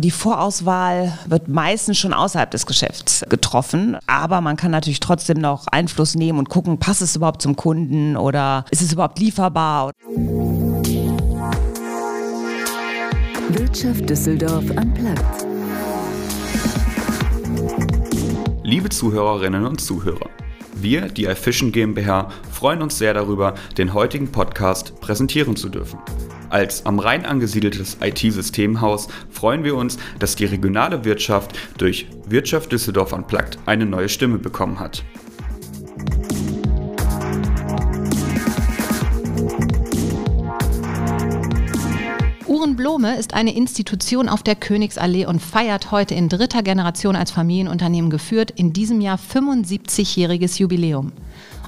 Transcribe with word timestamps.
Die 0.00 0.12
Vorauswahl 0.12 1.18
wird 1.26 1.48
meistens 1.48 1.98
schon 1.98 2.12
außerhalb 2.12 2.48
des 2.52 2.66
Geschäfts 2.66 3.24
getroffen, 3.28 3.96
aber 4.06 4.40
man 4.40 4.56
kann 4.56 4.70
natürlich 4.70 5.00
trotzdem 5.00 5.38
noch 5.38 5.66
Einfluss 5.66 6.14
nehmen 6.14 6.38
und 6.38 6.48
gucken, 6.48 6.78
passt 6.78 7.02
es 7.02 7.16
überhaupt 7.16 7.42
zum 7.42 7.56
Kunden 7.56 8.16
oder 8.16 8.64
ist 8.70 8.80
es 8.80 8.92
überhaupt 8.92 9.18
lieferbar? 9.18 9.90
Wirtschaft 13.48 14.08
Düsseldorf 14.08 14.66
am 14.76 14.94
Platz. 14.94 15.44
Liebe 18.62 18.90
Zuhörerinnen 18.90 19.66
und 19.66 19.80
Zuhörer, 19.80 20.30
wir, 20.76 21.08
die 21.08 21.24
iFishing 21.24 21.72
GmbH, 21.72 22.28
freuen 22.52 22.82
uns 22.82 22.98
sehr 22.98 23.14
darüber, 23.14 23.54
den 23.76 23.94
heutigen 23.94 24.30
Podcast 24.30 25.00
präsentieren 25.00 25.56
zu 25.56 25.68
dürfen. 25.68 25.98
Als 26.50 26.86
am 26.86 26.98
Rhein 26.98 27.26
angesiedeltes 27.26 27.98
IT-Systemhaus 28.00 29.08
freuen 29.30 29.64
wir 29.64 29.76
uns, 29.76 29.98
dass 30.18 30.34
die 30.34 30.46
regionale 30.46 31.04
Wirtschaft 31.04 31.58
durch 31.76 32.06
Wirtschaft 32.26 32.72
Düsseldorf 32.72 33.12
Unplugged 33.12 33.58
eine 33.66 33.84
neue 33.84 34.08
Stimme 34.08 34.38
bekommen 34.38 34.80
hat. 34.80 35.04
Uhren 42.46 42.76
Blome 42.76 43.16
ist 43.18 43.34
eine 43.34 43.54
Institution 43.54 44.28
auf 44.28 44.42
der 44.42 44.56
Königsallee 44.56 45.26
und 45.26 45.40
feiert 45.40 45.90
heute 45.90 46.14
in 46.14 46.30
dritter 46.30 46.62
Generation 46.62 47.14
als 47.14 47.30
Familienunternehmen 47.30 48.10
geführt 48.10 48.52
in 48.56 48.72
diesem 48.72 49.02
Jahr 49.02 49.18
75-jähriges 49.18 50.58
Jubiläum. 50.58 51.12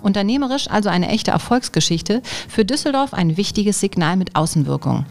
Unternehmerisch 0.03 0.69
also 0.71 0.89
eine 0.89 1.09
echte 1.09 1.31
Erfolgsgeschichte, 1.31 2.23
für 2.49 2.65
Düsseldorf 2.65 3.15
ein 3.15 3.37
wichtiges 3.37 3.81
Signal 3.81 4.17
mit 4.17 4.37
Außenwirkung. 4.37 5.05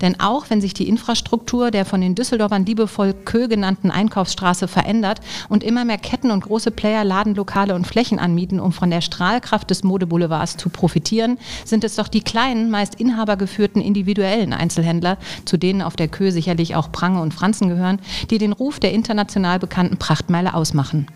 Denn 0.00 0.20
auch 0.20 0.50
wenn 0.50 0.60
sich 0.60 0.74
die 0.74 0.88
Infrastruktur 0.88 1.70
der 1.70 1.84
von 1.84 2.00
den 2.00 2.14
Düsseldorfern 2.14 2.66
liebevoll 2.66 3.14
Kö 3.14 3.48
genannten 3.48 3.90
Einkaufsstraße 3.90 4.68
verändert 4.68 5.20
und 5.48 5.64
immer 5.64 5.84
mehr 5.84 5.98
Ketten 5.98 6.30
und 6.30 6.44
große 6.44 6.70
Player 6.70 7.04
Ladenlokale 7.04 7.74
und 7.74 7.86
Flächen 7.86 8.18
anmieten, 8.18 8.60
um 8.60 8.72
von 8.72 8.90
der 8.90 9.00
Strahlkraft 9.00 9.70
des 9.70 9.84
Modeboulevards 9.84 10.56
zu 10.56 10.68
profitieren, 10.68 11.38
sind 11.64 11.84
es 11.84 11.96
doch 11.96 12.08
die 12.08 12.22
kleinen, 12.22 12.70
meist 12.70 12.96
inhabergeführten 12.96 13.80
individuellen 13.80 14.52
Einzelhändler, 14.52 15.18
zu 15.44 15.56
denen 15.56 15.82
auf 15.82 15.96
der 15.96 16.08
Kö 16.08 16.30
sicherlich 16.30 16.76
auch 16.76 16.92
Prange 16.92 17.20
und 17.20 17.32
Franzen 17.32 17.68
gehören, 17.68 18.00
die 18.30 18.38
den 18.38 18.52
Ruf 18.52 18.80
der 18.80 18.92
international 18.92 19.58
bekannten 19.58 19.96
Prachtmeile 19.96 20.54
ausmachen. 20.54 21.06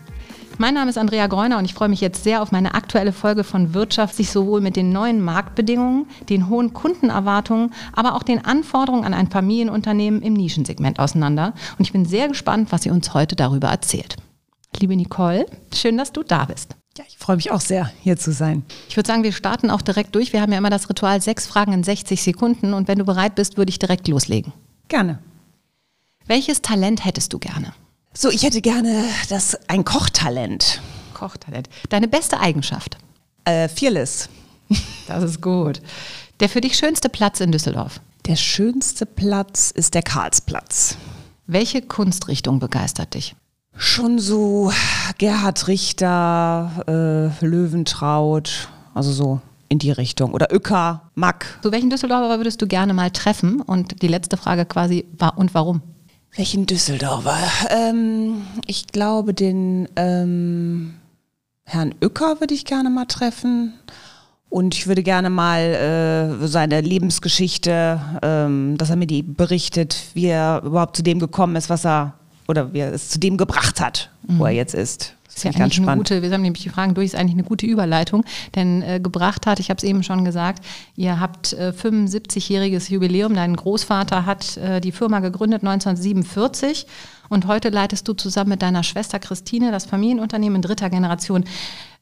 Mein 0.61 0.75
Name 0.75 0.91
ist 0.91 0.99
Andrea 0.99 1.25
Greuner 1.25 1.57
und 1.57 1.65
ich 1.65 1.73
freue 1.73 1.89
mich 1.89 2.01
jetzt 2.01 2.23
sehr 2.23 2.43
auf 2.43 2.51
meine 2.51 2.75
aktuelle 2.75 3.13
Folge 3.13 3.43
von 3.43 3.73
Wirtschaft, 3.73 4.13
sich 4.13 4.29
sowohl 4.29 4.61
mit 4.61 4.75
den 4.75 4.91
neuen 4.91 5.19
Marktbedingungen, 5.19 6.05
den 6.29 6.49
hohen 6.49 6.71
Kundenerwartungen, 6.71 7.73
aber 7.93 8.13
auch 8.13 8.21
den 8.21 8.45
Anforderungen 8.45 9.03
an 9.03 9.15
ein 9.15 9.31
Familienunternehmen 9.31 10.21
im 10.21 10.33
Nischensegment 10.33 10.99
auseinander. 10.99 11.55
Und 11.79 11.85
ich 11.85 11.91
bin 11.91 12.05
sehr 12.05 12.27
gespannt, 12.27 12.71
was 12.71 12.83
sie 12.83 12.91
uns 12.91 13.11
heute 13.15 13.35
darüber 13.35 13.69
erzählt. 13.69 14.17
Liebe 14.79 14.95
Nicole, 14.95 15.47
schön, 15.73 15.97
dass 15.97 16.11
du 16.11 16.21
da 16.21 16.45
bist. 16.45 16.75
Ja, 16.95 17.05
ich 17.07 17.17
freue 17.17 17.37
mich 17.37 17.49
auch 17.49 17.59
sehr, 17.61 17.91
hier 18.03 18.17
zu 18.17 18.31
sein. 18.31 18.63
Ich 18.87 18.95
würde 18.95 19.07
sagen, 19.07 19.23
wir 19.23 19.31
starten 19.31 19.71
auch 19.71 19.81
direkt 19.81 20.13
durch. 20.13 20.31
Wir 20.31 20.41
haben 20.41 20.51
ja 20.51 20.59
immer 20.59 20.69
das 20.69 20.87
Ritual 20.89 21.23
sechs 21.23 21.47
Fragen 21.47 21.73
in 21.73 21.83
60 21.83 22.21
Sekunden 22.21 22.75
und 22.75 22.87
wenn 22.87 22.99
du 22.99 23.05
bereit 23.05 23.33
bist, 23.33 23.57
würde 23.57 23.71
ich 23.71 23.79
direkt 23.79 24.07
loslegen. 24.07 24.53
Gerne. 24.89 25.17
Welches 26.27 26.61
Talent 26.61 27.03
hättest 27.03 27.33
du 27.33 27.39
gerne? 27.39 27.73
So, 28.13 28.29
ich 28.29 28.43
hätte 28.43 28.61
gerne 28.61 29.05
das 29.29 29.57
ein 29.69 29.85
Kochtalent. 29.85 30.81
Kochtalent. 31.13 31.69
Deine 31.89 32.09
beste 32.09 32.39
Eigenschaft? 32.39 32.97
Äh, 33.45 33.69
fearless. 33.69 34.29
Das 35.07 35.23
ist 35.23 35.41
gut. 35.41 35.81
Der 36.39 36.49
für 36.49 36.61
dich 36.61 36.77
schönste 36.77 37.09
Platz 37.09 37.39
in 37.39 37.51
Düsseldorf? 37.51 38.01
Der 38.25 38.35
schönste 38.35 39.05
Platz 39.05 39.71
ist 39.71 39.93
der 39.93 40.03
Karlsplatz. 40.03 40.97
Welche 41.47 41.81
Kunstrichtung 41.81 42.59
begeistert 42.59 43.13
dich? 43.13 43.35
Schon 43.75 44.19
so 44.19 44.71
Gerhard 45.17 45.67
Richter, 45.67 47.31
äh, 47.41 47.45
Löwentraut, 47.45 48.69
also 48.93 49.11
so 49.11 49.41
in 49.69 49.79
die 49.79 49.91
Richtung. 49.91 50.33
Oder 50.33 50.51
Uecker, 50.51 51.09
Mack. 51.15 51.59
So 51.63 51.71
welchen 51.71 51.89
Düsseldorfer 51.89 52.37
würdest 52.37 52.61
du 52.61 52.67
gerne 52.67 52.93
mal 52.93 53.11
treffen? 53.11 53.61
Und 53.61 54.01
die 54.01 54.07
letzte 54.07 54.35
Frage 54.35 54.65
quasi, 54.65 55.05
war 55.17 55.37
und 55.37 55.53
warum? 55.53 55.81
Welchen 56.35 56.65
Düsseldorfer? 56.65 57.37
Ähm, 57.69 58.43
ich 58.65 58.87
glaube, 58.87 59.33
den 59.33 59.89
ähm, 59.97 60.93
Herrn 61.65 61.93
Uecker 62.01 62.39
würde 62.39 62.53
ich 62.53 62.65
gerne 62.65 62.89
mal 62.89 63.05
treffen. 63.05 63.73
Und 64.49 64.75
ich 64.75 64.87
würde 64.87 65.03
gerne 65.03 65.29
mal 65.29 65.61
äh, 66.41 66.47
seine 66.47 66.81
Lebensgeschichte, 66.81 68.01
ähm, 68.21 68.77
dass 68.77 68.89
er 68.89 68.97
mir 68.97 69.07
die 69.07 69.23
berichtet, 69.23 69.95
wie 70.13 70.25
er 70.25 70.61
überhaupt 70.65 70.97
zu 70.97 71.03
dem 71.03 71.19
gekommen 71.19 71.55
ist, 71.55 71.69
was 71.69 71.85
er 71.85 72.15
oder 72.49 72.73
wie 72.73 72.79
er 72.79 72.91
es 72.91 73.09
zu 73.09 73.19
dem 73.19 73.37
gebracht 73.37 73.79
hat, 73.79 74.09
mhm. 74.27 74.39
wo 74.39 74.45
er 74.45 74.51
jetzt 74.51 74.73
ist. 74.73 75.15
Das 75.33 75.45
ist 75.45 75.55
ja 75.55 75.61
eigentlich 75.61 75.87
eine 75.87 75.97
gute, 75.97 76.21
wir 76.21 76.31
haben 76.31 76.41
nämlich 76.41 76.63
die 76.63 76.69
Fragen 76.69 76.93
durch, 76.93 77.07
ist 77.07 77.15
eigentlich 77.15 77.33
eine 77.33 77.43
gute 77.43 77.65
Überleitung. 77.65 78.25
Denn 78.55 78.81
äh, 78.81 78.99
gebracht 78.99 79.47
hat, 79.47 79.59
ich 79.59 79.69
habe 79.69 79.77
es 79.77 79.83
eben 79.83 80.03
schon 80.03 80.25
gesagt, 80.25 80.63
ihr 80.95 81.19
habt 81.19 81.53
äh, 81.53 81.71
75-jähriges 81.71 82.91
Jubiläum. 82.91 83.33
Dein 83.33 83.55
Großvater 83.55 84.25
hat 84.25 84.57
äh, 84.57 84.81
die 84.81 84.91
Firma 84.91 85.19
gegründet 85.19 85.63
1947 85.63 86.85
und 87.29 87.47
heute 87.47 87.69
leitest 87.69 88.07
du 88.07 88.13
zusammen 88.13 88.49
mit 88.49 88.61
deiner 88.61 88.83
Schwester 88.83 89.19
Christine 89.19 89.71
das 89.71 89.85
Familienunternehmen 89.85 90.57
in 90.57 90.61
dritter 90.61 90.89
Generation. 90.89 91.45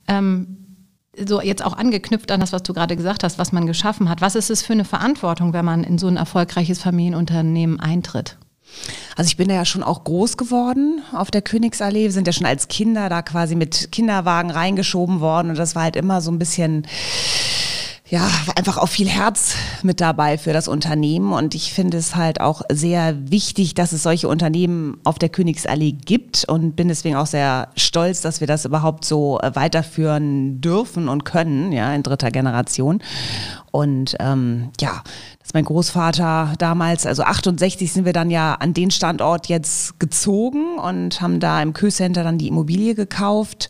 Ähm, 0.07 0.57
so 1.27 1.41
jetzt 1.41 1.63
auch 1.63 1.73
angeknüpft 1.77 2.31
an 2.31 2.39
das, 2.39 2.51
was 2.51 2.63
du 2.63 2.73
gerade 2.73 2.95
gesagt 2.95 3.23
hast, 3.23 3.37
was 3.37 3.51
man 3.51 3.67
geschaffen 3.67 4.09
hat. 4.09 4.21
Was 4.21 4.35
ist 4.35 4.49
es 4.49 4.63
für 4.63 4.73
eine 4.73 4.85
Verantwortung, 4.85 5.53
wenn 5.53 5.65
man 5.65 5.83
in 5.83 5.97
so 5.97 6.07
ein 6.07 6.17
erfolgreiches 6.17 6.81
Familienunternehmen 6.81 7.79
eintritt? 7.79 8.37
Also 9.15 9.27
ich 9.29 9.37
bin 9.37 9.49
da 9.49 9.55
ja 9.55 9.65
schon 9.65 9.83
auch 9.83 10.03
groß 10.03 10.37
geworden 10.37 11.01
auf 11.11 11.31
der 11.31 11.41
Königsallee. 11.41 12.03
Wir 12.03 12.11
sind 12.11 12.27
ja 12.27 12.33
schon 12.33 12.45
als 12.45 12.67
Kinder 12.67 13.09
da 13.09 13.21
quasi 13.21 13.55
mit 13.55 13.91
Kinderwagen 13.91 14.51
reingeschoben 14.51 15.19
worden 15.19 15.49
und 15.49 15.57
das 15.57 15.75
war 15.75 15.83
halt 15.83 15.95
immer 15.95 16.21
so 16.21 16.31
ein 16.31 16.39
bisschen 16.39 16.87
ja, 18.09 18.27
einfach 18.55 18.79
auch 18.79 18.87
viel 18.87 19.07
Herz 19.07 19.53
mit 19.83 20.01
dabei 20.01 20.39
für 20.39 20.51
das 20.51 20.67
Unternehmen. 20.67 21.31
Und 21.31 21.53
ich 21.53 21.73
finde 21.73 21.97
es 21.97 22.15
halt 22.15 22.41
auch 22.41 22.63
sehr 22.71 23.29
wichtig, 23.29 23.75
dass 23.75 23.91
es 23.91 24.01
solche 24.01 24.27
Unternehmen 24.27 24.99
auf 25.03 25.19
der 25.19 25.29
Königsallee 25.29 25.91
gibt 25.91 26.45
und 26.45 26.75
bin 26.75 26.87
deswegen 26.87 27.15
auch 27.15 27.27
sehr 27.27 27.69
stolz, 27.75 28.21
dass 28.21 28.39
wir 28.39 28.47
das 28.47 28.65
überhaupt 28.65 29.05
so 29.05 29.39
äh, 29.39 29.55
weiterführen 29.55 30.59
dürfen 30.59 31.07
und 31.07 31.23
können, 31.23 31.71
ja, 31.71 31.93
in 31.93 32.01
dritter 32.01 32.31
Generation. 32.31 32.99
Und 33.71 34.15
ähm, 34.19 34.71
ja, 34.81 35.03
dass 35.43 35.53
mein 35.53 35.65
Großvater 35.65 36.55
damals, 36.57 37.05
also 37.05 37.21
68 37.21 37.93
sind 37.93 38.05
wir 38.05 38.13
dann 38.13 38.31
ja 38.31 38.55
an 38.55 38.73
den 38.73 38.89
Standort 38.89 39.47
jetzt 39.47 39.99
gezogen 39.99 40.79
und 40.79 41.21
haben 41.21 41.39
da 41.39 41.61
im 41.61 41.73
Kö-Center 41.73 42.23
dann 42.23 42.39
die 42.39 42.47
Immobilie 42.47 42.95
gekauft. 42.95 43.69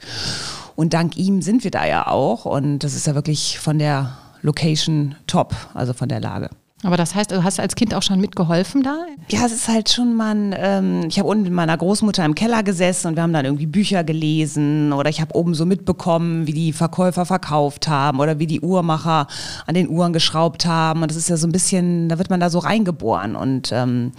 Und 0.78 0.94
dank 0.94 1.18
ihm 1.18 1.42
sind 1.42 1.66
wir 1.66 1.72
da 1.72 1.86
ja 1.86 2.08
auch. 2.08 2.46
Und 2.46 2.80
das 2.80 2.94
ist 2.94 3.06
ja 3.06 3.14
wirklich 3.14 3.60
von 3.60 3.80
der 3.80 4.14
Location 4.42 5.16
top, 5.28 5.56
also 5.74 5.94
von 5.94 6.10
der 6.10 6.20
Lage. 6.20 6.50
Aber 6.84 6.96
das 6.96 7.14
heißt, 7.14 7.32
du 7.32 7.44
hast 7.44 7.60
als 7.60 7.76
Kind 7.76 7.94
auch 7.94 8.02
schon 8.02 8.22
mitgeholfen 8.22 8.84
da? 8.84 9.06
Ja, 9.30 9.46
es 9.46 9.52
ist 9.52 9.68
halt 9.68 9.90
schon 9.90 10.16
mal, 10.16 10.56
ähm, 10.58 11.02
ich 11.10 11.20
habe 11.20 11.28
unten 11.28 11.44
mit 11.44 11.52
meiner 11.52 11.76
Großmutter 11.76 12.24
im 12.24 12.36
Keller 12.36 12.64
gesessen 12.64 13.08
und 13.08 13.16
wir 13.18 13.24
haben 13.24 13.34
dann 13.34 13.44
irgendwie 13.44 13.66
Bücher 13.66 14.06
gelesen 14.06 14.94
oder 14.94 15.10
ich 15.10 15.20
habe 15.20 15.36
oben 15.36 15.54
so 15.56 15.66
mitbekommen, 15.66 16.48
wie 16.48 16.54
die 16.54 16.72
Verkäufer 16.72 17.26
verkauft 17.26 17.90
haben 17.90 18.22
oder 18.22 18.40
wie 18.40 18.48
die 18.48 18.62
Uhrmacher 18.62 19.28
an 19.66 19.76
den 19.76 19.90
Uhren 19.90 20.14
geschraubt 20.14 20.66
haben. 20.66 21.02
Und 21.02 21.12
das 21.12 21.18
ist 21.18 21.28
ja 21.28 21.36
so 21.36 21.48
ein 21.48 21.52
bisschen, 21.52 22.08
da 22.08 22.18
wird 22.18 22.30
man 22.30 22.40
da 22.40 22.50
so 22.50 22.60
reingeboren 22.60 23.36
und 23.36 23.72
ähm, 23.74 24.14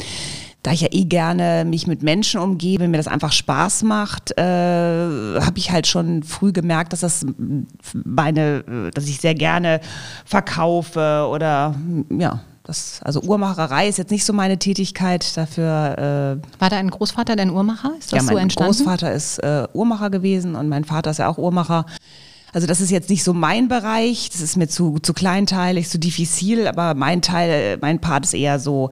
da 0.62 0.72
ich 0.72 0.82
ja 0.82 0.88
eh 0.90 1.04
gerne 1.04 1.64
mich 1.64 1.86
mit 1.86 2.02
Menschen 2.02 2.40
umgebe, 2.40 2.86
mir 2.86 2.98
das 2.98 3.08
einfach 3.08 3.32
Spaß 3.32 3.82
macht, 3.84 4.36
äh, 4.38 4.42
habe 4.42 5.56
ich 5.56 5.70
halt 5.70 5.86
schon 5.86 6.22
früh 6.22 6.52
gemerkt, 6.52 6.92
dass 6.92 7.00
das 7.00 7.24
meine, 8.04 8.90
dass 8.94 9.08
ich 9.08 9.20
sehr 9.20 9.34
gerne 9.34 9.80
verkaufe 10.24 11.26
oder 11.30 11.74
ja. 12.10 12.40
Das, 12.62 13.00
also 13.02 13.22
Uhrmacherei 13.22 13.88
ist 13.88 13.96
jetzt 13.98 14.10
nicht 14.10 14.24
so 14.24 14.32
meine 14.32 14.58
Tätigkeit. 14.58 15.36
Dafür 15.36 16.38
äh, 16.38 16.60
war 16.60 16.70
dein 16.70 16.90
Großvater 16.90 17.34
dein 17.34 17.50
Uhrmacher? 17.50 17.94
Ist 17.98 18.12
das 18.12 18.18
ja, 18.18 18.22
mein 18.22 18.34
so 18.34 18.38
entstanden? 18.38 18.72
Großvater 18.72 19.12
ist 19.12 19.38
äh, 19.38 19.66
Uhrmacher 19.72 20.10
gewesen 20.10 20.54
und 20.54 20.68
mein 20.68 20.84
Vater 20.84 21.10
ist 21.10 21.18
ja 21.18 21.28
auch 21.28 21.38
Uhrmacher. 21.38 21.86
Also 22.52 22.66
das 22.66 22.80
ist 22.80 22.90
jetzt 22.90 23.10
nicht 23.10 23.24
so 23.24 23.32
mein 23.32 23.66
Bereich, 23.66 24.28
das 24.30 24.40
ist 24.40 24.56
mir 24.56 24.68
zu, 24.68 24.98
zu 24.98 25.14
kleinteilig, 25.14 25.88
zu 25.88 25.98
diffizil, 25.98 26.68
aber 26.68 26.94
mein 26.94 27.22
Teil, 27.22 27.78
mein 27.80 28.00
Part 28.00 28.26
ist 28.26 28.34
eher 28.34 28.58
so 28.58 28.90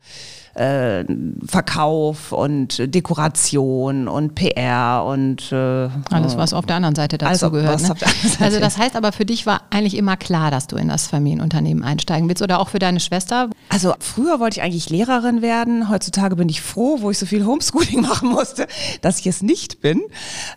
äh, 0.58 1.05
Verkauf 1.46 2.32
und 2.32 2.93
Dekoration 2.93 4.08
und 4.08 4.34
PR 4.34 5.05
und 5.06 5.52
äh, 5.52 5.88
alles, 6.10 6.37
was 6.37 6.52
auf 6.52 6.66
der 6.66 6.76
anderen 6.76 6.96
Seite 6.96 7.16
dazu 7.16 7.50
gehört. 7.50 7.81
Ne? 7.82 7.94
Also 8.40 8.58
das 8.58 8.76
heißt 8.78 8.96
aber 8.96 9.12
für 9.12 9.25
dich 9.25 9.46
war 9.46 9.62
eigentlich 9.70 9.97
immer 9.97 10.17
klar, 10.17 10.50
dass 10.50 10.67
du 10.67 10.76
in 10.76 10.88
das 10.88 11.06
Familienunternehmen 11.06 11.85
einsteigen 11.85 12.29
willst 12.29 12.43
oder 12.43 12.61
auch 12.61 12.69
für 12.69 12.79
deine 12.79 13.00
Schwester? 13.00 13.50
Also 13.69 13.94
früher 14.00 14.41
wollte 14.41 14.59
ich 14.59 14.62
eigentlich 14.62 14.91
Lehrerin 14.91 15.43
werden. 15.43 15.88
Heutzutage 15.88 16.37
bin 16.37 16.49
ich 16.49 16.61
froh, 16.61 16.99
wo 17.00 17.11
ich 17.11 17.19
so 17.19 17.26
viel 17.26 17.44
Homeschooling 17.44 18.00
machen 18.03 18.31
musste, 18.31 18.67
dass 19.00 19.20
ich 19.20 19.26
es 19.26 19.43
nicht 19.43 19.81
bin. 19.81 20.00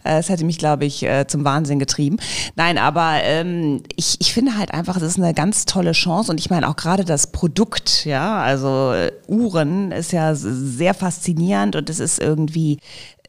Äh, 0.04 0.20
es 0.20 0.30
hätte 0.30 0.46
mich, 0.46 0.58
glaube 0.58 0.86
ich, 0.86 1.04
äh, 1.04 1.28
zum 1.28 1.44
Wahnsinn 1.44 1.80
getrieben. 1.80 2.18
Nein, 2.56 2.78
aber 2.78 3.20
ähm, 3.24 3.84
ich, 3.96 4.18
ich 4.20 4.34
finde 4.34 4.58
halt 4.58 4.74
einfach, 4.74 4.98
es 4.98 5.04
ist 5.04 5.18
eine 5.18 5.34
ganz 5.34 5.66
tolle 5.66 5.92
Chance 5.92 6.32
und 6.32 6.40
ich 6.40 6.50
meine 6.50 6.68
auch 6.68 6.76
gerade 6.76 7.06
das 7.06 7.32
Produkt, 7.32 8.06
ja, 8.06 8.40
also 8.40 8.94
äh, 8.94 9.12
Uhren 9.28 9.92
ist 9.92 10.12
ja 10.12 10.36
sehr 10.36 10.94
faszinierend 10.94 11.76
und 11.76 11.90
es 11.90 12.00
ist 12.00 12.20
irgendwie 12.20 12.80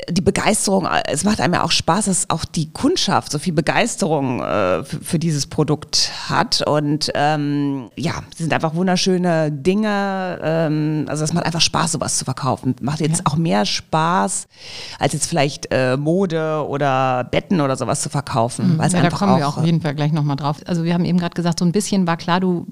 die 0.09 0.23
Begeisterung, 0.23 0.89
es 1.07 1.25
macht 1.25 1.41
einem 1.41 1.55
ja 1.55 1.63
auch 1.63 1.71
Spaß, 1.71 2.07
dass 2.07 2.31
auch 2.31 2.45
die 2.45 2.73
Kundschaft 2.73 3.31
so 3.31 3.39
viel 3.39 3.53
Begeisterung 3.53 4.41
äh, 4.41 4.85
für, 4.85 5.01
für, 5.03 5.19
dieses 5.19 5.47
Produkt 5.47 6.11
hat. 6.29 6.63
Und 6.67 7.11
ähm, 7.15 7.91
ja, 7.97 8.15
sie 8.35 8.45
sind 8.45 8.53
einfach 8.55 8.75
wunderschöne 8.75 9.53
Dinge. 9.53 10.41
Ähm, 10.43 11.05
also 11.09 11.25
es 11.25 11.35
macht 11.35 11.45
einfach 11.45 11.61
Spaß, 11.61 11.93
sowas 11.93 12.17
zu 12.17 12.25
verkaufen. 12.25 12.75
Macht 12.81 13.01
jetzt 13.01 13.19
ja. 13.19 13.27
auch 13.27 13.37
mehr 13.37 13.67
Spaß, 13.67 14.49
als 14.99 15.13
jetzt 15.13 15.27
vielleicht 15.27 15.69
äh, 15.71 15.97
Mode 15.99 16.67
oder 16.67 17.25
Betten 17.25 17.61
oder 17.61 17.77
sowas 17.77 18.01
zu 18.01 18.09
verkaufen. 18.09 18.75
Mhm. 18.75 18.81
Ja, 18.81 18.89
da 18.89 19.11
kommen 19.11 19.33
auch, 19.33 19.39
wir 19.39 19.49
auch 19.49 19.59
auf 19.59 19.67
jeden 19.67 19.83
Fall 19.83 19.95
gleich 19.95 20.13
nochmal 20.13 20.37
drauf. 20.37 20.57
Also 20.67 20.85
wir 20.85 20.95
haben 20.95 21.05
eben 21.05 21.19
gerade 21.19 21.35
gesagt, 21.35 21.59
so 21.59 21.67
ein 21.67 21.73
bisschen 21.73 22.07
war 22.07 22.17
klar, 22.17 22.41
du, 22.41 22.67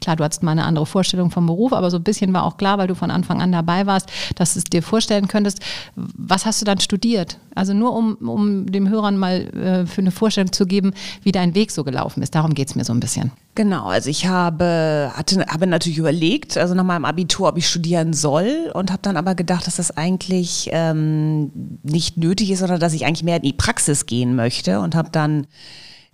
klar, 0.00 0.16
du 0.16 0.24
hattest 0.24 0.42
mal 0.42 0.52
eine 0.52 0.64
andere 0.64 0.86
Vorstellung 0.86 1.30
vom 1.30 1.46
Beruf, 1.46 1.74
aber 1.74 1.90
so 1.90 1.98
ein 1.98 2.02
bisschen 2.02 2.32
war 2.32 2.44
auch 2.44 2.56
klar, 2.56 2.78
weil 2.78 2.88
du 2.88 2.94
von 2.94 3.10
Anfang 3.10 3.42
an 3.42 3.52
dabei 3.52 3.86
warst, 3.86 4.10
dass 4.36 4.54
du 4.54 4.58
es 4.58 4.64
dir 4.64 4.82
vorstellen 4.82 5.28
könntest. 5.28 5.60
Was 5.94 6.46
hast 6.46 6.61
du 6.62 6.64
dann 6.64 6.80
studiert? 6.80 7.38
Also 7.54 7.74
nur 7.74 7.94
um, 7.94 8.14
um 8.14 8.66
dem 8.70 8.88
Hörern 8.88 9.18
mal 9.18 9.42
äh, 9.54 9.86
für 9.86 10.00
eine 10.00 10.10
Vorstellung 10.10 10.52
zu 10.52 10.66
geben, 10.66 10.92
wie 11.22 11.32
dein 11.32 11.54
Weg 11.54 11.70
so 11.70 11.84
gelaufen 11.84 12.22
ist. 12.22 12.34
Darum 12.34 12.54
geht 12.54 12.68
es 12.68 12.74
mir 12.74 12.84
so 12.84 12.94
ein 12.94 13.00
bisschen. 13.00 13.30
Genau, 13.54 13.86
also 13.86 14.08
ich 14.08 14.26
habe, 14.26 15.12
hatte, 15.14 15.44
habe 15.46 15.66
natürlich 15.66 15.98
überlegt, 15.98 16.56
also 16.56 16.74
nach 16.74 16.84
meinem 16.84 17.04
Abitur, 17.04 17.48
ob 17.48 17.58
ich 17.58 17.68
studieren 17.68 18.14
soll 18.14 18.70
und 18.72 18.90
habe 18.90 19.02
dann 19.02 19.18
aber 19.18 19.34
gedacht, 19.34 19.66
dass 19.66 19.76
das 19.76 19.96
eigentlich 19.96 20.70
ähm, 20.72 21.50
nicht 21.82 22.16
nötig 22.16 22.50
ist, 22.50 22.60
sondern 22.60 22.80
dass 22.80 22.94
ich 22.94 23.04
eigentlich 23.04 23.24
mehr 23.24 23.36
in 23.36 23.42
die 23.42 23.52
Praxis 23.52 24.06
gehen 24.06 24.34
möchte 24.34 24.80
und 24.80 24.94
habe 24.94 25.10
dann 25.10 25.46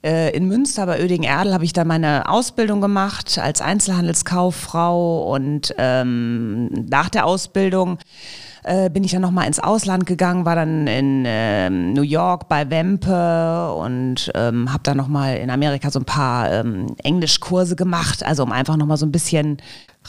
äh, 0.03 0.35
in 0.37 0.47
Münster 0.47 0.87
bei 0.87 1.03
Oeding-Erdel 1.03 1.53
habe 1.53 1.65
ich 1.65 1.73
dann 1.73 1.89
meine 1.89 2.29
Ausbildung 2.29 2.81
gemacht 2.81 3.39
als 3.39 3.61
Einzelhandelskauffrau 3.61 5.33
und 5.33 5.75
ähm, 5.77 6.87
nach 6.89 7.09
der 7.09 7.27
Ausbildung 7.27 7.99
äh, 8.65 8.91
bin 8.91 9.05
ich 9.05 9.13
dann 9.13 9.23
nochmal 9.23 9.47
ins 9.47 9.59
Ausland 9.59 10.07
gegangen, 10.07 10.45
war 10.45 10.55
dann 10.55 10.87
in 10.87 11.25
ähm, 11.27 11.93
New 11.93 12.03
York 12.03 12.49
bei 12.49 12.71
Wempe 12.71 13.73
und 13.73 14.31
ähm, 14.35 14.73
habe 14.73 14.83
dann 14.83 14.97
nochmal 14.97 15.37
in 15.37 15.51
Amerika 15.51 15.91
so 15.91 15.99
ein 15.99 16.05
paar 16.05 16.51
ähm, 16.53 16.87
Englischkurse 17.03 17.77
gemacht, 17.77 18.25
also 18.25 18.43
um 18.43 18.53
einfach 18.53 18.77
nochmal 18.77 18.97
so 18.97 19.07
ein 19.07 19.13
bisschen 19.13 19.59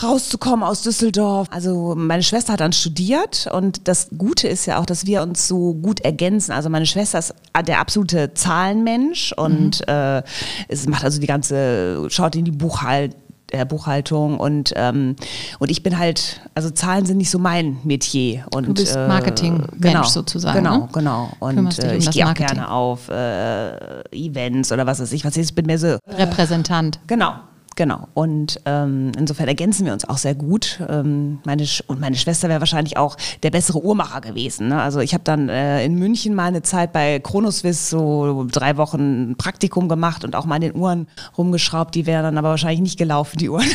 rauszukommen 0.01 0.63
aus 0.63 0.81
Düsseldorf. 0.81 1.47
Also 1.51 1.93
meine 1.95 2.23
Schwester 2.23 2.53
hat 2.53 2.61
dann 2.61 2.73
studiert 2.73 3.49
und 3.51 3.87
das 3.87 4.09
Gute 4.17 4.47
ist 4.47 4.65
ja 4.65 4.79
auch, 4.79 4.85
dass 4.85 5.05
wir 5.05 5.21
uns 5.21 5.47
so 5.47 5.73
gut 5.73 5.99
ergänzen. 6.01 6.51
Also 6.51 6.69
meine 6.69 6.85
Schwester 6.85 7.19
ist 7.19 7.33
der 7.67 7.79
absolute 7.79 8.33
Zahlenmensch 8.33 9.33
und 9.33 9.81
mhm. 9.81 9.93
äh, 9.93 10.23
es 10.67 10.87
macht 10.87 11.03
also 11.03 11.19
die 11.19 11.27
ganze, 11.27 12.07
schaut 12.09 12.35
in 12.35 12.45
die 12.45 12.51
Buchhaltung 12.51 13.18
der 13.51 13.65
Buchhaltung 13.65 14.39
und 14.39 14.73
ähm, 14.75 15.15
und 15.59 15.71
ich 15.71 15.83
bin 15.83 15.97
halt, 15.97 16.41
also 16.55 16.69
Zahlen 16.69 17.05
sind 17.05 17.17
nicht 17.17 17.29
so 17.29 17.39
mein 17.39 17.77
Metier. 17.83 18.45
Und, 18.53 18.67
du 18.67 18.73
bist 18.73 18.95
Marketing 18.95 19.63
äh, 19.63 19.79
genau, 19.79 20.03
sozusagen. 20.03 20.57
Genau, 20.57 20.77
ne? 20.77 20.89
genau. 20.91 21.29
Und 21.39 21.57
um 21.57 21.67
äh, 21.67 21.97
ich 21.97 22.09
gehe 22.11 22.27
auch 22.27 22.33
gerne 22.33 22.69
auf 22.69 23.09
äh, 23.09 24.01
Events 24.11 24.71
oder 24.71 24.85
was 24.85 24.99
weiß 24.99 25.11
ich, 25.13 25.25
was 25.25 25.35
ich 25.37 25.53
bin 25.53 25.65
mehr 25.65 25.79
so 25.79 25.97
Repräsentant. 26.07 26.99
Genau, 27.07 27.33
Genau. 27.79 28.09
Und 28.13 28.59
ähm, 28.65 29.13
insofern 29.17 29.47
ergänzen 29.47 29.85
wir 29.85 29.93
uns 29.93 30.03
auch 30.03 30.17
sehr 30.17 30.35
gut. 30.35 30.81
Ähm, 30.89 31.39
meine 31.45 31.65
und 31.87 32.01
meine 32.01 32.17
Schwester 32.17 32.49
wäre 32.49 32.59
wahrscheinlich 32.59 32.97
auch 32.97 33.15
der 33.41 33.51
bessere 33.51 33.81
Uhrmacher 33.81 34.19
gewesen. 34.19 34.67
Ne? 34.67 34.81
Also 34.81 34.99
ich 34.99 35.13
habe 35.13 35.23
dann 35.23 35.47
äh, 35.47 35.85
in 35.85 35.95
München 35.95 36.35
mal 36.35 36.47
eine 36.47 36.61
Zeit 36.61 36.91
bei 36.91 37.19
Chronoswiss 37.19 37.89
so 37.89 38.45
drei 38.51 38.75
Wochen 38.75 39.37
Praktikum 39.37 39.87
gemacht 39.87 40.25
und 40.25 40.35
auch 40.35 40.43
mal 40.43 40.55
an 40.55 40.61
den 40.61 40.75
Uhren 40.75 41.07
rumgeschraubt. 41.37 41.95
Die 41.95 42.05
wären 42.05 42.23
dann 42.23 42.37
aber 42.37 42.49
wahrscheinlich 42.49 42.81
nicht 42.81 42.97
gelaufen, 42.97 43.37
die 43.37 43.47
Uhren. 43.47 43.65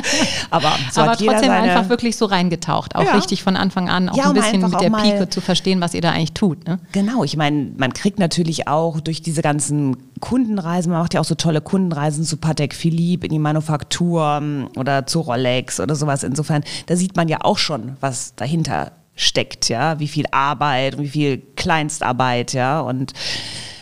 aber 0.50 0.72
so 0.90 1.02
aber 1.02 1.18
trotzdem 1.18 1.40
seine... 1.40 1.52
einfach 1.52 1.90
wirklich 1.90 2.16
so 2.16 2.24
reingetaucht. 2.24 2.96
Auch 2.96 3.04
ja. 3.04 3.12
richtig 3.12 3.42
von 3.42 3.56
Anfang 3.56 3.90
an, 3.90 4.08
auch 4.08 4.16
ja, 4.16 4.28
ein 4.28 4.32
bisschen 4.32 4.62
mit 4.62 4.80
der 4.80 4.88
Pike 4.88 5.28
zu 5.28 5.42
verstehen, 5.42 5.82
was 5.82 5.92
ihr 5.92 6.00
da 6.00 6.12
eigentlich 6.12 6.32
tut. 6.32 6.66
Ne? 6.66 6.78
Genau. 6.92 7.24
Ich 7.24 7.36
meine, 7.36 7.72
man 7.76 7.92
kriegt 7.92 8.18
natürlich 8.18 8.68
auch 8.68 9.00
durch 9.00 9.20
diese 9.20 9.42
ganzen 9.42 9.98
Kundenreisen, 10.20 10.92
man 10.92 11.00
macht 11.00 11.14
ja 11.14 11.20
auch 11.20 11.24
so 11.24 11.34
tolle 11.34 11.60
Kundenreisen 11.60 12.24
zu 12.24 12.36
Patek 12.36 12.74
Philippe 12.74 13.26
in 13.26 13.32
die 13.32 13.38
Manufaktur 13.50 14.38
ähm, 14.40 14.68
oder 14.76 15.06
zu 15.06 15.20
Rolex 15.20 15.80
oder 15.80 15.96
sowas. 15.96 16.22
Insofern, 16.22 16.62
da 16.86 16.96
sieht 16.96 17.16
man 17.16 17.28
ja 17.28 17.38
auch 17.42 17.58
schon, 17.58 17.96
was 18.00 18.34
dahinter 18.36 18.92
steckt, 19.16 19.68
ja, 19.68 19.98
wie 19.98 20.08
viel 20.08 20.24
Arbeit 20.30 20.94
und 20.94 21.02
wie 21.02 21.08
viel 21.08 21.42
Kleinstarbeit, 21.56 22.52
ja, 22.52 22.80
und 22.80 23.12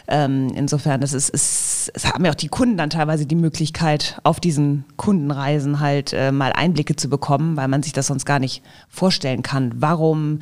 ähm, 0.09 0.51
insofern, 0.55 1.03
das 1.03 1.13
ist, 1.13 1.29
ist, 1.29 1.68
es 1.95 2.07
haben 2.07 2.25
ja 2.25 2.31
auch 2.31 2.37
die 2.37 2.49
Kunden 2.49 2.77
dann 2.77 2.91
teilweise 2.91 3.27
die 3.27 3.35
Möglichkeit, 3.35 4.19
auf 4.23 4.41
diesen 4.41 4.85
Kundenreisen 4.97 5.81
halt 5.81 6.13
äh, 6.13 6.33
mal 6.33 6.53
Einblicke 6.53 6.97
zu 6.97 7.09
bekommen, 7.09 7.57
weil 7.57 7.69
man 7.69 7.83
sich 7.83 7.93
das 7.93 8.07
sonst 8.09 8.25
gar 8.25 8.39
nicht 8.39 8.63
vorstellen 8.89 9.43
kann. 9.43 9.73
Warum 9.77 10.41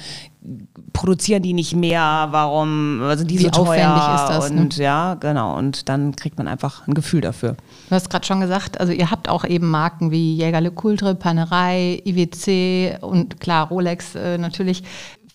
produzieren 0.92 1.42
die 1.42 1.52
nicht 1.52 1.74
mehr? 1.74 2.28
Warum 2.30 3.02
sind 3.14 3.30
die 3.30 3.38
Wie 3.38 3.44
so 3.44 3.50
teuer? 3.50 4.14
ist 4.14 4.28
das? 4.28 4.50
Ne? 4.50 4.60
Und 4.60 4.78
ne? 4.78 4.84
ja, 4.84 5.14
genau. 5.14 5.56
Und 5.56 5.88
dann 5.88 6.14
kriegt 6.14 6.38
man 6.38 6.48
einfach 6.48 6.86
ein 6.86 6.94
Gefühl 6.94 7.20
dafür. 7.20 7.56
Du 7.88 7.94
hast 7.94 8.10
gerade 8.10 8.26
schon 8.26 8.40
gesagt, 8.40 8.80
also 8.80 8.92
ihr 8.92 9.10
habt 9.10 9.28
auch 9.28 9.44
eben 9.44 9.68
Marken 9.68 10.10
wie 10.10 10.36
Jägerle 10.36 10.70
Kultre, 10.70 11.14
Panerei, 11.14 12.00
IWC 12.04 13.02
und 13.02 13.40
klar 13.40 13.68
Rolex 13.68 14.14
äh, 14.14 14.38
natürlich. 14.38 14.84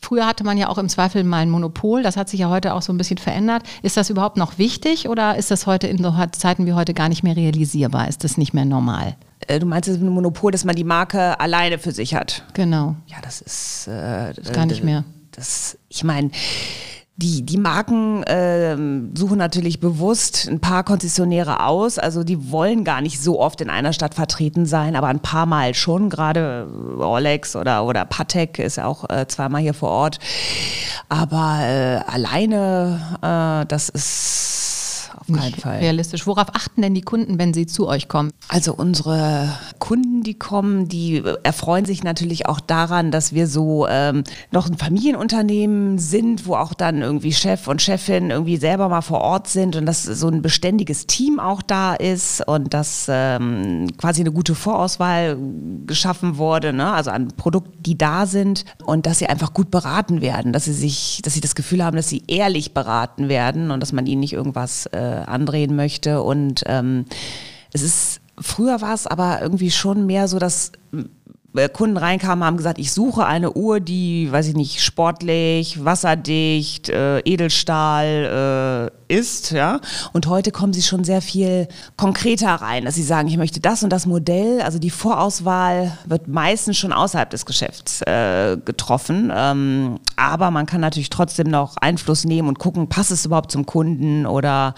Früher 0.03 0.25
hatte 0.25 0.43
man 0.43 0.57
ja 0.57 0.67
auch 0.67 0.77
im 0.77 0.89
Zweifel 0.89 1.23
mal 1.23 1.37
ein 1.37 1.49
Monopol. 1.49 2.01
Das 2.01 2.17
hat 2.17 2.27
sich 2.27 2.39
ja 2.39 2.49
heute 2.49 2.73
auch 2.73 2.81
so 2.81 2.91
ein 2.91 2.97
bisschen 2.97 3.19
verändert. 3.19 3.63
Ist 3.83 3.97
das 3.97 4.09
überhaupt 4.09 4.35
noch 4.35 4.57
wichtig 4.57 5.07
oder 5.07 5.37
ist 5.37 5.51
das 5.51 5.67
heute 5.67 5.87
in 5.87 6.01
so 6.03 6.13
Zeiten 6.31 6.65
wie 6.65 6.73
heute 6.73 6.93
gar 6.93 7.07
nicht 7.07 7.23
mehr 7.23 7.35
realisierbar? 7.35 8.07
Ist 8.07 8.23
das 8.23 8.37
nicht 8.37 8.53
mehr 8.53 8.65
normal? 8.65 9.15
Äh, 9.47 9.59
du 9.59 9.65
meinst, 9.65 9.87
es 9.87 9.97
ist 9.97 10.01
ein 10.01 10.09
Monopol, 10.09 10.51
dass 10.51 10.65
man 10.65 10.75
die 10.75 10.83
Marke 10.83 11.39
alleine 11.39 11.77
für 11.77 11.91
sich 11.91 12.15
hat? 12.15 12.43
Genau. 12.53 12.95
Ja, 13.07 13.17
das 13.21 13.41
ist, 13.41 13.87
äh, 13.87 14.33
das 14.33 14.47
ist 14.47 14.53
gar 14.53 14.65
nicht 14.65 14.83
mehr. 14.83 15.03
Das, 15.31 15.77
ich 15.87 16.03
meine, 16.03 16.31
die, 17.21 17.43
die 17.43 17.57
Marken 17.57 18.23
äh, 18.23 18.75
suchen 19.15 19.37
natürlich 19.37 19.79
bewusst 19.79 20.47
ein 20.49 20.59
paar 20.59 20.83
Konzessionäre 20.83 21.65
aus. 21.65 21.99
Also 21.99 22.23
die 22.23 22.51
wollen 22.51 22.83
gar 22.83 23.01
nicht 23.01 23.21
so 23.21 23.39
oft 23.39 23.61
in 23.61 23.69
einer 23.69 23.93
Stadt 23.93 24.15
vertreten 24.15 24.65
sein, 24.65 24.95
aber 24.95 25.07
ein 25.07 25.19
paar 25.19 25.45
Mal 25.45 25.75
schon. 25.75 26.09
Gerade 26.09 26.67
Rolex 26.97 27.55
oder, 27.55 27.85
oder 27.85 28.05
Patek 28.05 28.59
ist 28.59 28.77
ja 28.77 28.85
auch 28.85 29.09
äh, 29.09 29.27
zweimal 29.27 29.61
hier 29.61 29.73
vor 29.73 29.89
Ort. 29.89 30.19
Aber 31.09 31.59
äh, 31.61 31.99
alleine, 32.11 32.99
äh, 33.21 33.65
das 33.67 33.89
ist 33.89 34.60
keinen 35.33 35.53
Fall. 35.55 35.79
Realistisch. 35.79 36.27
Worauf 36.27 36.47
achten 36.53 36.81
denn 36.81 36.93
die 36.93 37.01
Kunden, 37.01 37.39
wenn 37.39 37.53
sie 37.53 37.65
zu 37.65 37.87
euch 37.87 38.07
kommen? 38.07 38.31
Also 38.47 38.73
unsere 38.73 39.49
Kunden, 39.79 40.23
die 40.23 40.33
kommen, 40.33 40.87
die 40.87 41.23
erfreuen 41.43 41.85
sich 41.85 42.03
natürlich 42.03 42.47
auch 42.47 42.59
daran, 42.59 43.11
dass 43.11 43.33
wir 43.33 43.47
so 43.47 43.87
ähm, 43.87 44.23
noch 44.51 44.67
ein 44.67 44.77
Familienunternehmen 44.77 45.97
sind, 45.97 46.45
wo 46.45 46.55
auch 46.55 46.73
dann 46.73 47.01
irgendwie 47.01 47.33
Chef 47.33 47.67
und 47.67 47.81
Chefin 47.81 48.29
irgendwie 48.29 48.57
selber 48.57 48.89
mal 48.89 49.01
vor 49.01 49.21
Ort 49.21 49.47
sind 49.47 49.75
und 49.75 49.85
dass 49.85 50.03
so 50.03 50.27
ein 50.27 50.41
beständiges 50.41 51.07
Team 51.07 51.39
auch 51.39 51.61
da 51.61 51.93
ist 51.93 52.47
und 52.47 52.73
dass 52.73 53.07
ähm, 53.09 53.87
quasi 53.97 54.21
eine 54.21 54.31
gute 54.31 54.55
Vorauswahl 54.55 55.37
geschaffen 55.85 56.37
wurde, 56.37 56.73
ne? 56.73 56.91
also 56.91 57.11
an 57.11 57.29
Produkten, 57.29 57.81
die 57.83 57.97
da 57.97 58.25
sind 58.25 58.65
und 58.85 59.05
dass 59.05 59.19
sie 59.19 59.27
einfach 59.27 59.53
gut 59.53 59.71
beraten 59.71 60.21
werden, 60.21 60.53
dass 60.53 60.65
sie 60.65 60.73
sich, 60.73 61.21
dass 61.23 61.33
sie 61.33 61.41
das 61.41 61.55
Gefühl 61.55 61.83
haben, 61.83 61.95
dass 61.95 62.09
sie 62.09 62.23
ehrlich 62.27 62.73
beraten 62.73 63.29
werden 63.29 63.71
und 63.71 63.79
dass 63.79 63.93
man 63.93 64.05
ihnen 64.05 64.21
nicht 64.21 64.33
irgendwas 64.33 64.85
äh, 64.87 65.20
andrehen 65.27 65.75
möchte. 65.75 66.21
Und 66.21 66.63
ähm, 66.65 67.05
es 67.73 67.81
ist, 67.81 68.21
früher 68.39 68.81
war 68.81 68.93
es 68.93 69.07
aber 69.07 69.41
irgendwie 69.41 69.71
schon 69.71 70.05
mehr 70.05 70.27
so, 70.27 70.39
dass 70.39 70.71
Kunden 71.73 71.97
reinkamen, 71.97 72.45
haben 72.45 72.57
gesagt, 72.57 72.79
ich 72.79 72.93
suche 72.93 73.25
eine 73.25 73.51
Uhr, 73.53 73.81
die, 73.81 74.31
weiß 74.31 74.47
ich 74.47 74.55
nicht, 74.55 74.81
sportlich, 74.81 75.83
wasserdicht, 75.83 76.87
äh, 76.87 77.19
Edelstahl 77.19 78.91
äh, 79.09 79.13
ist, 79.13 79.51
ja. 79.51 79.81
Und 80.13 80.27
heute 80.27 80.51
kommen 80.51 80.71
sie 80.71 80.81
schon 80.81 81.03
sehr 81.03 81.21
viel 81.21 81.67
konkreter 81.97 82.53
rein, 82.53 82.85
dass 82.85 82.95
sie 82.95 83.03
sagen, 83.03 83.27
ich 83.27 83.35
möchte 83.35 83.59
das 83.59 83.83
und 83.83 83.89
das 83.89 84.05
Modell. 84.05 84.61
Also 84.61 84.79
die 84.79 84.89
Vorauswahl 84.89 85.97
wird 86.05 86.29
meistens 86.29 86.77
schon 86.77 86.93
außerhalb 86.93 87.29
des 87.29 87.45
Geschäfts 87.45 88.01
äh, 88.03 88.57
getroffen. 88.63 89.31
Ähm, 89.35 89.99
aber 90.15 90.51
man 90.51 90.65
kann 90.65 90.79
natürlich 90.79 91.09
trotzdem 91.09 91.49
noch 91.49 91.75
Einfluss 91.77 92.23
nehmen 92.23 92.47
und 92.47 92.59
gucken, 92.59 92.87
passt 92.87 93.11
es 93.11 93.25
überhaupt 93.25 93.51
zum 93.51 93.65
Kunden 93.65 94.25
oder 94.25 94.73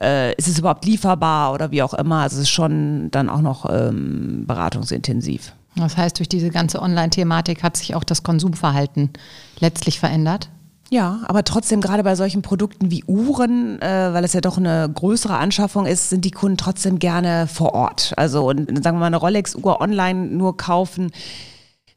äh, 0.00 0.34
ist 0.34 0.48
es 0.48 0.58
überhaupt 0.58 0.84
lieferbar 0.84 1.54
oder 1.54 1.70
wie 1.70 1.82
auch 1.82 1.94
immer. 1.94 2.20
Also 2.20 2.36
es 2.36 2.42
ist 2.42 2.50
schon 2.50 3.10
dann 3.10 3.30
auch 3.30 3.40
noch 3.40 3.64
ähm, 3.70 4.44
beratungsintensiv. 4.46 5.54
Das 5.76 5.96
heißt, 5.96 6.18
durch 6.18 6.28
diese 6.28 6.50
ganze 6.50 6.80
Online-Thematik 6.80 7.62
hat 7.62 7.76
sich 7.76 7.94
auch 7.94 8.04
das 8.04 8.22
Konsumverhalten 8.22 9.10
letztlich 9.58 9.98
verändert? 9.98 10.48
Ja, 10.90 11.22
aber 11.26 11.44
trotzdem 11.44 11.80
gerade 11.80 12.04
bei 12.04 12.14
solchen 12.14 12.42
Produkten 12.42 12.90
wie 12.90 13.04
Uhren, 13.04 13.80
äh, 13.80 14.12
weil 14.12 14.22
es 14.22 14.32
ja 14.32 14.40
doch 14.40 14.58
eine 14.58 14.88
größere 14.92 15.36
Anschaffung 15.36 15.86
ist, 15.86 16.10
sind 16.10 16.24
die 16.24 16.30
Kunden 16.30 16.56
trotzdem 16.56 16.98
gerne 16.98 17.46
vor 17.46 17.74
Ort. 17.74 18.12
Also 18.16 18.48
und 18.48 18.66
sagen 18.82 18.96
wir 18.96 19.00
mal 19.00 19.06
eine 19.06 19.16
Rolex-Uhr 19.16 19.80
online 19.80 20.26
nur 20.28 20.56
kaufen, 20.56 21.10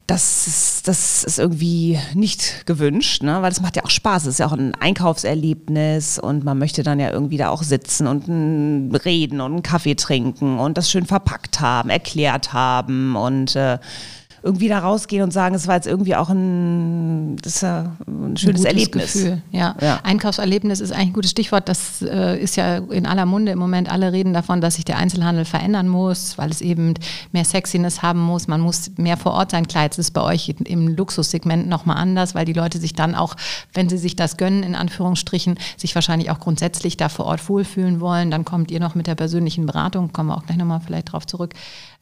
das 0.08 0.46
ist, 0.46 0.88
das 0.88 1.22
ist 1.22 1.38
irgendwie 1.38 1.98
nicht 2.14 2.64
gewünscht, 2.66 3.22
ne? 3.22 3.42
weil 3.42 3.52
es 3.52 3.60
macht 3.60 3.76
ja 3.76 3.84
auch 3.84 3.90
Spaß. 3.90 4.22
Es 4.22 4.28
ist 4.34 4.38
ja 4.38 4.46
auch 4.46 4.52
ein 4.52 4.74
Einkaufserlebnis 4.74 6.18
und 6.18 6.44
man 6.44 6.58
möchte 6.58 6.82
dann 6.82 6.98
ja 6.98 7.10
irgendwie 7.10 7.36
da 7.36 7.50
auch 7.50 7.62
sitzen 7.62 8.06
und 8.06 8.24
reden 9.04 9.42
und 9.42 9.52
einen 9.52 9.62
Kaffee 9.62 9.96
trinken 9.96 10.58
und 10.58 10.78
das 10.78 10.90
schön 10.90 11.04
verpackt 11.04 11.60
haben, 11.60 11.90
erklärt 11.90 12.54
haben 12.54 13.16
und 13.16 13.54
äh, 13.54 13.78
irgendwie 14.42 14.68
da 14.68 14.78
rausgehen 14.78 15.22
und 15.22 15.32
sagen, 15.32 15.54
es 15.54 15.66
war 15.66 15.74
jetzt 15.74 15.86
irgendwie 15.86 16.14
auch 16.14 16.28
ein, 16.28 17.36
das 17.42 17.60
ja 17.60 17.96
ein 18.06 18.36
schönes 18.36 18.62
ein 18.62 18.66
Erlebnis. 18.66 19.12
Gefühl. 19.14 19.42
Ja. 19.50 19.74
ja. 19.80 20.00
Einkaufserlebnis 20.04 20.80
ist 20.80 20.92
eigentlich 20.92 21.08
ein 21.08 21.12
gutes 21.12 21.30
Stichwort. 21.32 21.68
Das 21.68 22.02
äh, 22.02 22.38
ist 22.38 22.56
ja 22.56 22.78
in 22.78 23.06
aller 23.06 23.26
Munde 23.26 23.52
im 23.52 23.58
Moment. 23.58 23.90
Alle 23.90 24.12
reden 24.12 24.32
davon, 24.32 24.60
dass 24.60 24.76
sich 24.76 24.84
der 24.84 24.98
Einzelhandel 24.98 25.44
verändern 25.44 25.88
muss, 25.88 26.38
weil 26.38 26.50
es 26.50 26.60
eben 26.60 26.94
mehr 27.32 27.44
Sexiness 27.44 28.02
haben 28.02 28.20
muss. 28.20 28.46
Man 28.46 28.60
muss 28.60 28.92
mehr 28.96 29.16
vor 29.16 29.32
Ort 29.32 29.50
sein. 29.50 29.66
Klar, 29.66 29.84
jetzt 29.84 29.98
ist 29.98 30.12
bei 30.12 30.22
euch 30.22 30.54
im 30.64 30.88
Luxussegment 30.88 31.68
nochmal 31.68 31.96
anders, 31.96 32.34
weil 32.34 32.44
die 32.44 32.52
Leute 32.52 32.78
sich 32.78 32.94
dann 32.94 33.14
auch, 33.14 33.34
wenn 33.74 33.88
sie 33.88 33.98
sich 33.98 34.14
das 34.14 34.36
gönnen, 34.36 34.62
in 34.62 34.74
Anführungsstrichen, 34.74 35.58
sich 35.76 35.94
wahrscheinlich 35.94 36.30
auch 36.30 36.38
grundsätzlich 36.38 36.96
da 36.96 37.08
vor 37.08 37.26
Ort 37.26 37.48
wohlfühlen 37.48 38.00
wollen. 38.00 38.30
Dann 38.30 38.44
kommt 38.44 38.70
ihr 38.70 38.80
noch 38.80 38.94
mit 38.94 39.06
der 39.06 39.14
persönlichen 39.16 39.66
Beratung, 39.66 40.12
kommen 40.12 40.28
wir 40.30 40.36
auch 40.36 40.46
gleich 40.46 40.58
nochmal 40.58 40.80
vielleicht 40.80 41.12
drauf 41.12 41.26
zurück. 41.26 41.54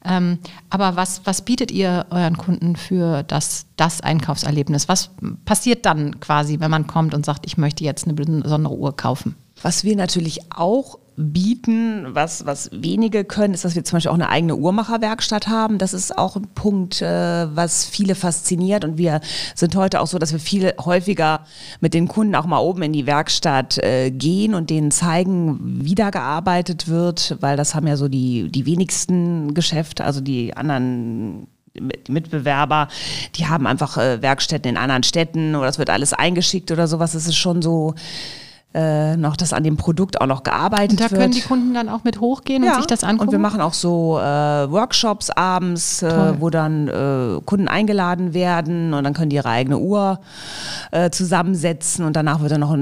Ähm, 0.07 0.39
aber 0.69 0.95
was, 0.95 1.21
was 1.25 1.41
bietet 1.43 1.71
ihr 1.71 2.05
euren 2.09 2.37
Kunden 2.37 2.75
für 2.75 3.23
das, 3.23 3.65
das 3.75 4.01
Einkaufserlebnis? 4.01 4.87
Was 4.87 5.11
passiert 5.45 5.85
dann 5.85 6.19
quasi, 6.19 6.59
wenn 6.59 6.71
man 6.71 6.87
kommt 6.87 7.13
und 7.13 7.25
sagt, 7.25 7.45
ich 7.45 7.57
möchte 7.57 7.83
jetzt 7.83 8.05
eine 8.05 8.13
besondere 8.13 8.75
Uhr 8.75 8.95
kaufen? 8.95 9.35
Was 9.61 9.83
wir 9.83 9.95
natürlich 9.95 10.51
auch 10.51 10.97
bieten, 11.17 12.13
was, 12.13 12.45
was 12.45 12.69
wenige 12.71 13.25
können, 13.25 13.55
ist, 13.55 13.65
dass 13.65 13.75
wir 13.75 13.83
zum 13.83 13.97
Beispiel 13.97 14.11
auch 14.11 14.15
eine 14.15 14.29
eigene 14.29 14.55
Uhrmacherwerkstatt 14.55 15.47
haben. 15.47 15.79
Das 15.79 15.93
ist 15.93 16.15
auch 16.15 16.35
ein 16.35 16.47
Punkt, 16.53 17.01
äh, 17.01 17.47
was 17.55 17.85
viele 17.85 18.13
fasziniert. 18.13 18.85
Und 18.85 18.99
wir 18.99 19.19
sind 19.55 19.75
heute 19.75 19.99
auch 19.99 20.07
so, 20.07 20.19
dass 20.19 20.31
wir 20.31 20.39
viel 20.39 20.73
häufiger 20.79 21.41
mit 21.81 21.95
den 21.95 22.07
Kunden 22.07 22.35
auch 22.35 22.45
mal 22.45 22.59
oben 22.59 22.83
in 22.83 22.93
die 22.93 23.07
Werkstatt 23.07 23.79
äh, 23.79 24.11
gehen 24.11 24.53
und 24.53 24.69
denen 24.69 24.91
zeigen, 24.91 25.59
wie 25.83 25.95
da 25.95 26.11
gearbeitet 26.11 26.87
wird, 26.87 27.37
weil 27.39 27.57
das 27.57 27.73
haben 27.73 27.87
ja 27.87 27.97
so 27.97 28.07
die, 28.07 28.51
die 28.51 28.67
wenigsten 28.67 29.55
Geschäfte, 29.55 30.05
also 30.05 30.21
die 30.21 30.55
anderen 30.55 31.47
die 31.79 32.11
Mitbewerber, 32.11 32.87
die 33.35 33.47
haben 33.47 33.67
einfach 33.67 33.97
äh, 33.97 34.21
Werkstätten 34.21 34.69
in 34.69 34.77
anderen 34.77 35.03
Städten 35.03 35.55
oder 35.55 35.67
es 35.67 35.77
wird 35.77 35.89
alles 35.89 36.13
eingeschickt 36.13 36.71
oder 36.71 36.87
sowas. 36.87 37.13
Es 37.13 37.27
ist 37.27 37.37
schon 37.37 37.61
so, 37.61 37.93
äh, 38.73 39.15
noch, 39.17 39.37
dass 39.37 39.53
an 39.53 39.63
dem 39.63 39.77
Produkt 39.77 40.21
auch 40.21 40.27
noch 40.27 40.43
gearbeitet 40.43 40.99
wird. 40.99 41.11
Und 41.11 41.17
da 41.17 41.21
können 41.23 41.33
die 41.33 41.41
Kunden 41.41 41.73
dann 41.73 41.89
auch 41.89 42.03
mit 42.03 42.19
hochgehen 42.19 42.63
ja. 42.63 42.71
und 42.71 42.77
sich 42.77 42.85
das 42.85 43.03
angucken? 43.03 43.29
Und 43.29 43.31
wir 43.31 43.39
machen 43.39 43.61
auch 43.61 43.73
so 43.73 44.19
äh, 44.19 44.21
Workshops 44.21 45.29
abends, 45.29 46.03
äh, 46.03 46.39
wo 46.39 46.49
dann 46.49 46.87
äh, 46.87 47.41
Kunden 47.45 47.67
eingeladen 47.67 48.33
werden 48.33 48.93
und 48.93 49.03
dann 49.03 49.13
können 49.13 49.29
die 49.29 49.37
ihre 49.37 49.49
eigene 49.49 49.79
Uhr 49.79 50.19
äh, 50.91 51.09
zusammensetzen 51.09 52.05
und 52.05 52.15
danach 52.15 52.41
wird 52.41 52.51
dann 52.51 52.61
noch 52.61 52.75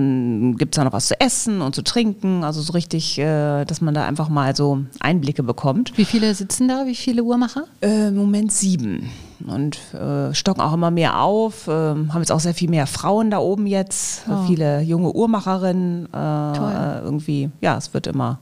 gibt 0.57 0.75
es 0.75 0.77
da 0.77 0.83
noch 0.83 0.93
was 0.93 1.07
zu 1.07 1.19
essen 1.21 1.61
und 1.61 1.75
zu 1.75 1.83
trinken. 1.83 2.43
Also 2.43 2.61
so 2.61 2.73
richtig, 2.73 3.17
äh, 3.19 3.63
dass 3.65 3.79
man 3.79 3.93
da 3.93 4.05
einfach 4.05 4.27
mal 4.27 4.55
so 4.55 4.79
Einblicke 4.99 5.43
bekommt. 5.43 5.97
Wie 5.97 6.05
viele 6.05 6.33
sitzen 6.33 6.67
da? 6.67 6.85
Wie 6.85 6.95
viele 6.95 7.23
Uhrmacher? 7.23 7.65
Im 7.81 8.15
Moment 8.15 8.51
sieben 8.51 9.11
und 9.45 9.77
äh, 9.93 10.33
stocken 10.33 10.61
auch 10.61 10.73
immer 10.73 10.91
mehr 10.91 11.21
auf. 11.21 11.67
Äh, 11.67 11.71
haben 11.71 12.19
jetzt 12.19 12.31
auch 12.31 12.39
sehr 12.39 12.53
viel 12.53 12.69
mehr 12.69 12.87
Frauen 12.87 13.31
da 13.31 13.39
oben 13.39 13.67
jetzt, 13.67 14.23
oh. 14.29 14.45
viele 14.47 14.81
junge 14.81 15.13
Uhrmacherinnen. 15.13 16.07
Äh, 16.13 16.99
irgendwie, 16.99 17.49
ja, 17.61 17.77
es 17.77 17.93
wird 17.93 18.07
immer 18.07 18.39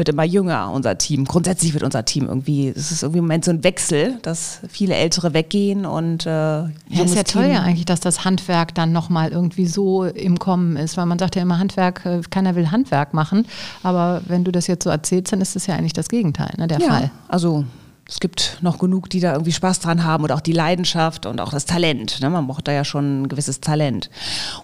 wird 0.00 0.08
immer 0.08 0.24
jünger, 0.24 0.70
unser 0.72 0.96
Team. 0.96 1.26
Grundsätzlich 1.26 1.74
wird 1.74 1.84
unser 1.84 2.06
Team 2.06 2.26
irgendwie, 2.26 2.68
es 2.68 2.90
ist 2.90 3.02
irgendwie 3.02 3.18
im 3.18 3.24
Moment 3.24 3.44
so 3.44 3.50
ein 3.50 3.62
Wechsel, 3.62 4.18
dass 4.22 4.60
viele 4.66 4.94
Ältere 4.94 5.34
weggehen 5.34 5.84
und 5.84 6.24
äh, 6.24 6.30
ja, 6.30 6.68
ist 7.04 7.14
ja 7.14 7.22
toll 7.22 7.44
ja 7.44 7.60
eigentlich, 7.60 7.84
dass 7.84 8.00
das 8.00 8.24
Handwerk 8.24 8.74
dann 8.74 8.92
nochmal 8.92 9.30
irgendwie 9.30 9.66
so 9.66 10.04
im 10.04 10.38
Kommen 10.38 10.76
ist, 10.76 10.96
weil 10.96 11.04
man 11.04 11.18
sagt 11.18 11.36
ja 11.36 11.42
immer 11.42 11.58
Handwerk, 11.58 12.06
äh, 12.06 12.22
keiner 12.30 12.56
will 12.56 12.70
Handwerk 12.70 13.12
machen, 13.12 13.46
aber 13.82 14.22
wenn 14.26 14.42
du 14.42 14.50
das 14.50 14.66
jetzt 14.68 14.84
so 14.84 14.90
erzählst, 14.90 15.34
dann 15.34 15.42
ist 15.42 15.54
das 15.54 15.66
ja 15.66 15.74
eigentlich 15.74 15.92
das 15.92 16.08
Gegenteil, 16.08 16.54
ne, 16.56 16.66
der 16.66 16.80
ja, 16.80 16.88
Fall. 16.88 17.10
Also 17.28 17.66
es 18.10 18.18
gibt 18.18 18.58
noch 18.60 18.78
genug, 18.78 19.08
die 19.08 19.20
da 19.20 19.32
irgendwie 19.32 19.52
Spaß 19.52 19.78
dran 19.78 20.02
haben 20.02 20.24
und 20.24 20.32
auch 20.32 20.40
die 20.40 20.52
Leidenschaft 20.52 21.26
und 21.26 21.40
auch 21.40 21.52
das 21.52 21.64
Talent. 21.64 22.20
Ne? 22.20 22.28
Man 22.28 22.48
braucht 22.48 22.66
da 22.66 22.72
ja 22.72 22.84
schon 22.84 23.22
ein 23.22 23.28
gewisses 23.28 23.60
Talent. 23.60 24.10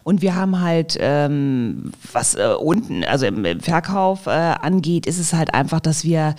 Und 0.02 0.20
wir 0.20 0.34
haben 0.34 0.60
halt, 0.60 0.98
ähm, 1.00 1.92
was 2.12 2.34
äh, 2.34 2.54
unten, 2.58 3.04
also 3.04 3.24
im, 3.24 3.44
im 3.44 3.60
Verkauf 3.60 4.26
äh, 4.26 4.30
angeht, 4.30 5.06
ist 5.06 5.20
es 5.20 5.32
halt 5.32 5.54
einfach, 5.54 5.78
dass 5.78 6.02
wir 6.02 6.34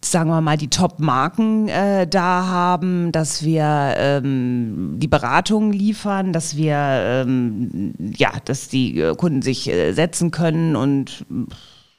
sagen 0.00 0.30
wir 0.30 0.40
mal, 0.40 0.56
die 0.56 0.68
Top-Marken 0.68 1.68
äh, 1.68 2.06
da 2.06 2.46
haben, 2.46 3.10
dass 3.10 3.42
wir 3.42 3.94
ähm, 3.96 4.96
die 4.98 5.08
Beratung 5.08 5.72
liefern, 5.72 6.32
dass 6.32 6.56
wir, 6.56 6.76
ähm, 6.76 7.94
ja, 7.98 8.32
dass 8.44 8.68
die 8.68 9.00
äh, 9.00 9.14
Kunden 9.14 9.40
sich 9.40 9.68
äh, 9.68 9.92
setzen 9.92 10.30
können 10.30 10.76
und 10.76 11.24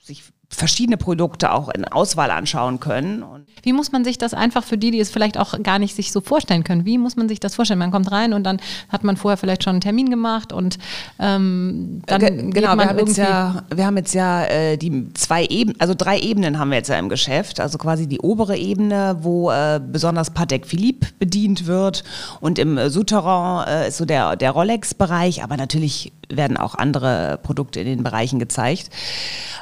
sich 0.02 0.24
verschiedene 0.56 0.98
Produkte 0.98 1.52
auch 1.52 1.70
in 1.70 1.86
Auswahl 1.86 2.32
anschauen 2.32 2.80
können. 2.80 3.24
Und 3.24 3.46
wie 3.64 3.74
muss 3.74 3.92
man 3.92 4.04
sich 4.04 4.18
das 4.18 4.34
einfach 4.34 4.64
für 4.64 4.78
die, 4.78 4.92
die 4.92 5.00
es 5.00 5.12
vielleicht 5.12 5.38
auch 5.38 5.62
gar 5.62 5.80
nicht 5.80 5.96
sich 5.96 6.12
so 6.12 6.22
vorstellen 6.22 6.64
können, 6.64 6.86
wie 6.86 6.98
muss 6.98 7.16
man 7.16 7.28
sich 7.28 7.40
das 7.40 7.56
vorstellen? 7.56 7.80
Man 7.80 7.92
kommt 7.92 8.12
rein 8.12 8.34
und 8.34 8.44
dann 8.44 8.60
hat 8.90 9.04
man 9.04 9.18
vorher 9.18 9.38
vielleicht 9.38 9.64
schon 9.64 9.72
einen 9.72 9.82
Termin 9.82 10.10
gemacht 10.10 10.54
und 10.54 10.78
ähm, 11.20 12.02
dann 12.06 12.20
G 12.20 12.30
genau, 12.52 12.76
wir 12.76 12.90
haben 12.90 13.00
jetzt 13.00 13.18
ja, 13.18 13.64
wir 13.74 13.86
haben 13.86 13.98
jetzt 13.98 14.14
ja 14.14 14.46
äh, 14.46 14.78
die 14.78 15.14
zwei 15.14 15.46
Ebenen, 15.46 15.80
also 15.80 15.94
drei 15.96 16.20
Ebenen 16.20 16.60
haben 16.60 16.70
wir 16.70 16.78
jetzt 16.78 16.90
ja 16.90 16.98
im 16.98 17.10
Geschäft. 17.10 17.60
Also 17.60 17.78
quasi 17.78 18.08
die 18.08 18.20
obere 18.20 18.58
Ebene, 18.58 19.18
wo 19.22 19.52
äh, 19.52 19.80
besonders 19.80 20.32
Patek 20.32 20.66
Philippe 20.66 21.08
bedient 21.20 21.66
wird 21.66 22.04
und 22.40 22.60
im 22.60 22.78
äh, 22.78 22.90
Souterrain 22.90 23.68
äh, 23.68 23.88
ist 23.90 23.98
so 23.98 24.06
der, 24.06 24.36
der 24.36 24.52
Rolex-Bereich, 24.52 25.44
aber 25.44 25.58
natürlich 25.58 26.12
werden 26.30 26.58
auch 26.58 26.76
andere 26.76 27.40
Produkte 27.44 27.80
in 27.80 27.88
den 27.88 28.04
Bereichen 28.04 28.40
gezeigt. 28.40 28.90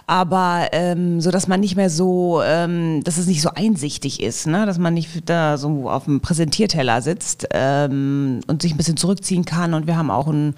Aber 0.06 0.68
ähm, 0.74 1.22
so, 1.22 1.32
dass 1.32 1.48
man 1.48 1.60
nicht 1.60 1.76
mehr 1.76 1.90
so, 1.90 2.42
ähm, 2.44 3.04
dass 3.04 3.18
es 3.18 3.28
nicht 3.28 3.42
so 3.42 3.50
einsichtig 3.56 4.22
ist, 4.22 4.48
ne? 4.48 4.66
dass 4.66 4.78
man 4.78 4.94
nicht 4.94 5.30
da 5.30 5.58
so 5.58 5.90
auf 5.90 6.06
dem 6.06 6.20
Präsentierteller 6.20 7.02
sitzt 7.02 7.48
ähm, 7.52 8.42
und 8.48 8.62
sich 8.62 8.74
ein 8.74 8.78
bisschen 8.78 8.98
zurückziehen 8.98 9.46
kann. 9.46 9.74
Und 9.74 9.88
wir 9.88 9.96
haben 9.96 10.12
auch 10.12 10.28
einen 10.28 10.56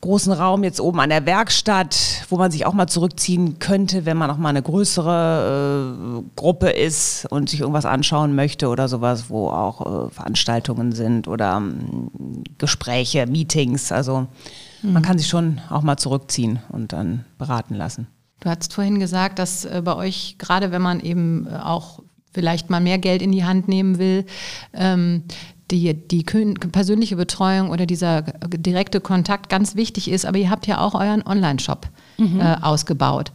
großen 0.00 0.32
Raum 0.32 0.64
jetzt 0.64 0.80
oben 0.80 1.00
an 1.00 1.10
der 1.10 1.26
Werkstatt, 1.26 2.24
wo 2.28 2.36
man 2.36 2.50
sich 2.50 2.64
auch 2.64 2.72
mal 2.72 2.86
zurückziehen 2.86 3.58
könnte, 3.58 4.06
wenn 4.06 4.16
man 4.16 4.30
auch 4.30 4.38
mal 4.38 4.48
eine 4.48 4.62
größere 4.62 6.22
äh, 6.22 6.22
Gruppe 6.36 6.70
ist 6.70 7.26
und 7.30 7.50
sich 7.50 7.60
irgendwas 7.60 7.84
anschauen 7.84 8.34
möchte 8.34 8.68
oder 8.68 8.88
sowas, 8.88 9.28
wo 9.28 9.48
auch 9.48 10.06
äh, 10.06 10.10
Veranstaltungen 10.10 10.92
sind 10.92 11.28
oder 11.28 11.58
ähm, 11.58 12.10
Gespräche, 12.58 13.26
Meetings. 13.26 13.92
Also 13.92 14.26
mhm. 14.82 14.92
man 14.94 15.02
kann 15.02 15.18
sich 15.18 15.28
schon 15.28 15.60
auch 15.68 15.82
mal 15.82 15.98
zurückziehen 15.98 16.60
und 16.70 16.92
dann 16.92 17.24
beraten 17.36 17.74
lassen. 17.74 18.06
Du 18.40 18.48
hast 18.48 18.72
vorhin 18.72 18.98
gesagt, 18.98 19.38
dass 19.38 19.66
äh, 19.66 19.82
bei 19.84 19.94
euch, 19.94 20.36
gerade 20.38 20.72
wenn 20.72 20.82
man 20.82 21.00
eben 21.00 21.46
äh, 21.46 21.56
auch 21.56 22.00
vielleicht 22.32 22.70
mal 22.70 22.80
mehr 22.80 22.98
Geld 22.98 23.22
in 23.22 23.32
die 23.32 23.44
Hand 23.44 23.68
nehmen 23.68 23.98
will, 23.98 24.24
ähm, 24.72 25.24
die, 25.70 25.94
die 25.94 26.22
persönliche 26.22 27.16
Betreuung 27.16 27.70
oder 27.70 27.86
dieser 27.86 28.22
direkte 28.22 29.00
Kontakt 29.00 29.48
ganz 29.48 29.76
wichtig 29.76 30.10
ist. 30.10 30.26
Aber 30.26 30.38
ihr 30.38 30.50
habt 30.50 30.66
ja 30.66 30.78
auch 30.80 30.94
euren 30.94 31.26
Online-Shop 31.26 31.88
mhm. 32.18 32.40
äh, 32.40 32.56
ausgebaut. 32.60 33.32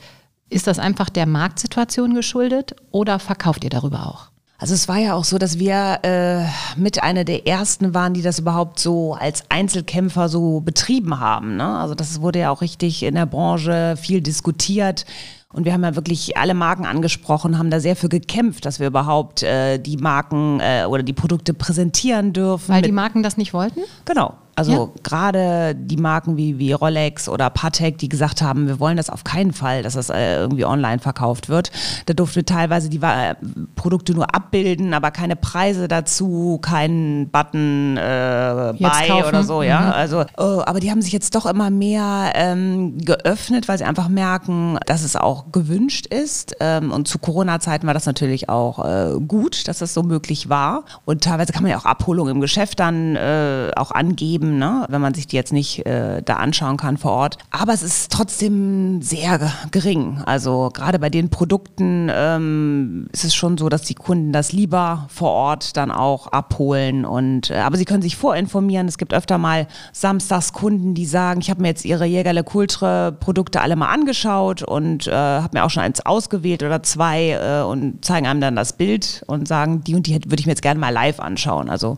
Ist 0.50 0.68
das 0.68 0.80
einfach 0.80 1.10
der 1.10 1.26
Marktsituation 1.26 2.14
geschuldet 2.14 2.76
oder 2.92 3.20
verkauft 3.20 3.64
ihr 3.64 3.70
darüber 3.70 4.08
auch? 4.08 4.30
Also 4.58 4.74
es 4.74 4.88
war 4.88 4.98
ja 4.98 5.16
auch 5.16 5.26
so, 5.26 5.38
dass 5.38 5.60
wir 5.60 6.00
äh, 6.04 6.46
mit 6.80 7.04
einer 7.04 7.26
der 7.26 7.46
ersten 7.46 7.94
waren, 7.94 8.14
die 8.14 8.22
das 8.22 8.40
überhaupt 8.40 8.80
so 8.80 9.14
als 9.14 9.44
Einzelkämpfer 9.50 10.30
so 10.30 10.62
betrieben 10.62 11.20
haben. 11.20 11.58
Ne? 11.58 11.78
Also 11.78 11.94
das 11.94 12.22
wurde 12.22 12.40
ja 12.40 12.52
auch 12.52 12.62
richtig 12.62 13.04
in 13.04 13.16
der 13.16 13.26
Branche 13.26 13.96
viel 13.98 14.22
diskutiert. 14.22 15.06
Und 15.56 15.64
wir 15.64 15.72
haben 15.72 15.84
ja 15.86 15.96
wirklich 15.96 16.36
alle 16.36 16.54
Marken 16.54 16.86
angesprochen, 16.86 17.58
haben 17.58 17.70
da 17.70 17.80
sehr 17.80 17.96
für 17.96 18.10
gekämpft, 18.10 18.66
dass 18.66 18.82
wir 18.82 18.88
überhaupt 18.88 19.42
äh, 19.42 19.78
die 19.78 19.96
Marken 19.96 20.60
äh, 20.60 20.84
oder 20.84 21.02
die 21.02 21.14
Produkte 21.14 21.54
präsentieren 21.54 22.34
dürfen. 22.34 22.74
Weil 22.76 22.82
die 22.82 22.92
Marken 22.92 23.24
das 23.24 23.38
nicht 23.38 23.54
wollten? 23.54 23.80
Genau. 24.04 24.34
Also 24.56 24.72
ja. 24.72 25.02
gerade 25.04 25.76
die 25.76 25.98
Marken 25.98 26.38
wie, 26.38 26.58
wie 26.58 26.72
Rolex 26.72 27.28
oder 27.28 27.50
Patek, 27.50 27.98
die 27.98 28.08
gesagt 28.08 28.42
haben, 28.42 28.68
wir 28.68 28.80
wollen 28.80 28.96
das 28.96 29.10
auf 29.10 29.26
keinen 29.26 29.52
Fall, 29.52 29.84
dass 29.84 29.96
das 29.96 30.10
äh, 30.10 30.38
irgendwie 30.38 30.64
online 30.64 31.00
verkauft 31.00 31.50
wird. 31.50 31.72
Da 32.06 32.14
durften 32.14 32.38
wir 32.38 32.46
teilweise 32.46 32.90
die 32.90 33.02
äh, 33.02 33.36
Produkte 33.76 34.14
nur 34.14 34.34
abbilden, 34.34 34.94
aber 34.94 35.12
keine 35.12 35.36
Preise 35.36 35.90
dazu, 35.90 36.58
keinen 36.62 37.30
Button 37.30 37.98
äh, 37.98 38.74
Buy 38.80 39.24
oder 39.28 39.44
so, 39.44 39.62
ja. 39.62 39.82
Mhm. 39.82 39.92
Also, 39.92 40.26
oh, 40.38 40.62
aber 40.66 40.80
die 40.80 40.90
haben 40.90 41.02
sich 41.02 41.12
jetzt 41.12 41.36
doch 41.36 41.46
immer 41.46 41.70
mehr 41.70 42.32
ähm, 42.36 42.98
geöffnet, 43.00 43.68
weil 43.68 43.78
sie 43.78 43.84
einfach 43.84 44.08
merken, 44.08 44.78
dass 44.86 45.04
es 45.04 45.18
auch 45.18 45.52
gewünscht 45.52 46.08
ist. 46.08 46.56
Ähm, 46.62 46.92
und 46.92 47.10
zu 47.10 47.20
Corona-Zeiten 47.20 47.86
war 47.88 47.94
das 47.94 48.06
natürlich 48.06 48.48
auch 48.48 48.86
äh, 48.86 49.20
gut, 49.20 49.68
dass 49.68 49.80
das 49.80 49.94
so 49.94 50.02
möglich 50.02 50.48
war. 50.48 50.86
Und 51.04 51.26
teilweise 51.26 51.52
kann 51.52 51.64
man 51.64 51.72
ja 51.72 51.78
auch 51.78 51.86
Abholung 51.86 52.30
im 52.30 52.40
Geschäft 52.40 52.80
dann 52.80 53.18
äh, 53.18 53.72
auch 53.76 53.92
angeben 53.92 54.45
eben, 54.46 54.58
ne? 54.58 54.86
wenn 54.90 55.02
man 55.02 55.14
sich 55.14 55.28
die 55.28 55.36
jetzt 55.36 55.54
nicht 55.54 55.86
äh, 55.86 56.22
da 56.24 56.36
anschauen 56.36 56.78
kann 56.78 56.98
vor 56.98 57.12
Ort. 57.12 57.38
Aber 57.52 57.74
es 57.74 57.84
ist 57.84 58.12
trotzdem 58.12 59.02
sehr 59.02 59.52
gering. 59.72 60.22
Also 60.26 60.70
gerade 60.74 61.00
bei 61.00 61.10
den 61.10 61.30
Produkten 61.30 62.10
ähm, 62.14 63.08
ist 63.12 63.26
es 63.26 63.36
schon 63.36 63.58
so, 63.58 63.70
dass 63.70 63.84
die 63.84 63.96
Kunden 63.96 64.32
das 64.32 64.52
lieber 64.52 65.08
vor 65.10 65.32
Ort 65.32 65.78
dann 65.78 65.92
auch 65.92 66.28
abholen. 66.28 67.06
Und 67.06 67.50
äh, 67.50 67.56
aber 67.56 67.78
sie 67.78 67.86
können 67.86 68.02
sich 68.02 68.16
vorinformieren. 68.16 68.88
Es 68.88 68.98
gibt 68.98 69.14
öfter 69.14 69.38
mal 69.38 69.68
samstags 69.92 70.54
Kunden, 70.54 70.94
die 70.94 71.06
sagen, 71.06 71.42
ich 71.42 71.50
habe 71.50 71.62
mir 71.62 71.70
jetzt 71.70 71.86
ihre 71.86 72.06
Jägerle 72.06 72.44
Kultre 72.44 73.12
Produkte 73.20 73.62
alle 73.62 73.76
mal 73.76 73.90
angeschaut 73.90 74.64
und 74.64 75.08
äh, 75.08 75.12
habe 75.12 75.58
mir 75.58 75.66
auch 75.66 75.70
schon 75.70 75.84
eins 75.84 76.06
ausgewählt 76.06 76.64
oder 76.64 76.84
zwei 76.84 77.32
äh, 77.32 77.64
und 77.64 78.06
zeigen 78.06 78.28
einem 78.28 78.42
dann 78.42 78.56
das 78.56 78.74
Bild 78.74 79.24
und 79.28 79.48
sagen, 79.48 79.84
die 79.84 79.96
und 79.96 80.08
die 80.08 80.14
würde 80.14 80.40
ich 80.40 80.46
mir 80.46 80.52
jetzt 80.52 80.62
gerne 80.62 80.80
mal 80.80 80.90
live 80.90 81.20
anschauen. 81.20 81.70
Also 81.70 81.98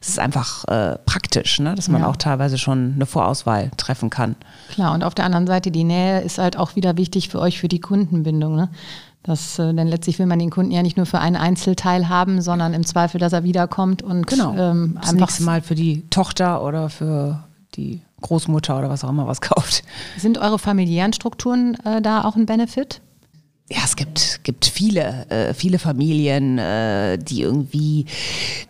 es 0.00 0.08
ist 0.10 0.18
einfach 0.18 0.64
äh, 0.68 0.98
praktisch, 1.04 1.58
ne? 1.58 1.74
Dass 1.88 1.92
man 1.92 2.02
ja. 2.02 2.08
auch 2.08 2.16
teilweise 2.16 2.58
schon 2.58 2.92
eine 2.94 3.06
Vorauswahl 3.06 3.70
treffen 3.76 4.10
kann. 4.10 4.36
Klar, 4.70 4.94
und 4.94 5.02
auf 5.02 5.14
der 5.14 5.24
anderen 5.24 5.46
Seite, 5.46 5.70
die 5.70 5.84
Nähe 5.84 6.20
ist 6.20 6.38
halt 6.38 6.58
auch 6.58 6.76
wieder 6.76 6.96
wichtig 6.96 7.30
für 7.30 7.40
euch 7.40 7.58
für 7.58 7.68
die 7.68 7.80
Kundenbindung. 7.80 8.56
Ne? 8.56 8.68
Das, 9.22 9.58
äh, 9.58 9.72
denn 9.72 9.88
letztlich 9.88 10.18
will 10.18 10.26
man 10.26 10.38
den 10.38 10.50
Kunden 10.50 10.70
ja 10.70 10.82
nicht 10.82 10.98
nur 10.98 11.06
für 11.06 11.18
einen 11.18 11.36
Einzelteil 11.36 12.08
haben, 12.08 12.42
sondern 12.42 12.74
im 12.74 12.84
Zweifel, 12.84 13.18
dass 13.18 13.32
er 13.32 13.42
wiederkommt 13.42 14.02
und 14.02 14.26
genau. 14.26 14.54
ähm, 14.54 14.96
das 15.00 15.10
einfach 15.10 15.26
nächste 15.28 15.44
Mal 15.44 15.62
für 15.62 15.74
die 15.74 16.02
Tochter 16.10 16.62
oder 16.62 16.90
für 16.90 17.44
die 17.74 18.02
Großmutter 18.20 18.78
oder 18.78 18.90
was 18.90 19.04
auch 19.04 19.10
immer 19.10 19.26
was 19.26 19.40
kauft. 19.42 19.82
Sind 20.18 20.36
eure 20.36 20.58
familiären 20.58 21.14
Strukturen 21.14 21.74
äh, 21.84 22.02
da 22.02 22.24
auch 22.24 22.36
ein 22.36 22.44
Benefit? 22.44 23.00
Ja, 23.70 23.80
es 23.84 23.96
gibt, 23.96 24.40
gibt 24.44 24.64
viele, 24.64 25.26
äh, 25.28 25.52
viele 25.52 25.78
Familien, 25.78 26.56
äh, 26.56 27.18
die 27.18 27.42
irgendwie, 27.42 28.06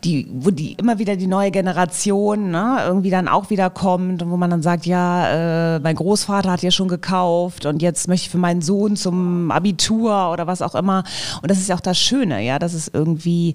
die, 0.02 0.26
wo 0.32 0.50
die 0.50 0.72
immer 0.72 0.98
wieder 0.98 1.14
die 1.14 1.28
neue 1.28 1.52
Generation 1.52 2.50
ne, 2.50 2.78
irgendwie 2.84 3.10
dann 3.10 3.28
auch 3.28 3.48
wieder 3.48 3.70
kommt 3.70 4.22
und 4.22 4.30
wo 4.32 4.36
man 4.36 4.50
dann 4.50 4.62
sagt, 4.62 4.86
ja, 4.86 5.76
äh, 5.76 5.78
mein 5.78 5.94
Großvater 5.94 6.50
hat 6.50 6.62
ja 6.62 6.72
schon 6.72 6.88
gekauft 6.88 7.64
und 7.64 7.80
jetzt 7.80 8.08
möchte 8.08 8.26
ich 8.26 8.30
für 8.30 8.38
meinen 8.38 8.60
Sohn 8.60 8.96
zum 8.96 9.52
Abitur 9.52 10.32
oder 10.32 10.48
was 10.48 10.62
auch 10.62 10.74
immer. 10.74 11.04
Und 11.42 11.50
das 11.50 11.58
ist 11.58 11.68
ja 11.68 11.76
auch 11.76 11.80
das 11.80 11.98
Schöne, 11.98 12.42
ja, 12.42 12.58
dass 12.58 12.74
es 12.74 12.90
irgendwie 12.92 13.54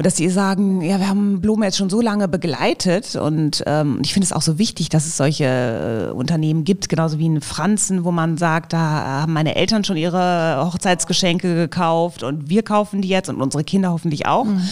und 0.00 0.06
dass 0.06 0.16
sie 0.16 0.30
sagen, 0.30 0.80
ja, 0.80 0.98
wir 0.98 1.10
haben 1.10 1.42
Blume 1.42 1.66
jetzt 1.66 1.76
schon 1.76 1.90
so 1.90 2.00
lange 2.00 2.26
begleitet 2.26 3.16
und 3.16 3.62
ähm, 3.66 3.98
ich 4.02 4.14
finde 4.14 4.24
es 4.24 4.32
auch 4.32 4.40
so 4.40 4.58
wichtig, 4.58 4.88
dass 4.88 5.04
es 5.04 5.18
solche 5.18 6.08
äh, 6.08 6.10
Unternehmen 6.10 6.64
gibt, 6.64 6.88
genauso 6.88 7.18
wie 7.18 7.26
in 7.26 7.42
Franzen, 7.42 8.02
wo 8.02 8.10
man 8.10 8.38
sagt, 8.38 8.72
da 8.72 8.78
haben 8.78 9.34
meine 9.34 9.56
Eltern 9.56 9.84
schon 9.84 9.98
ihre 9.98 10.64
Hochzeitsgeschenke 10.64 11.54
gekauft 11.54 12.22
und 12.22 12.48
wir 12.48 12.62
kaufen 12.62 13.02
die 13.02 13.08
jetzt 13.08 13.28
und 13.28 13.42
unsere 13.42 13.62
Kinder 13.62 13.92
hoffentlich 13.92 14.24
auch. 14.24 14.46
Mhm. 14.46 14.62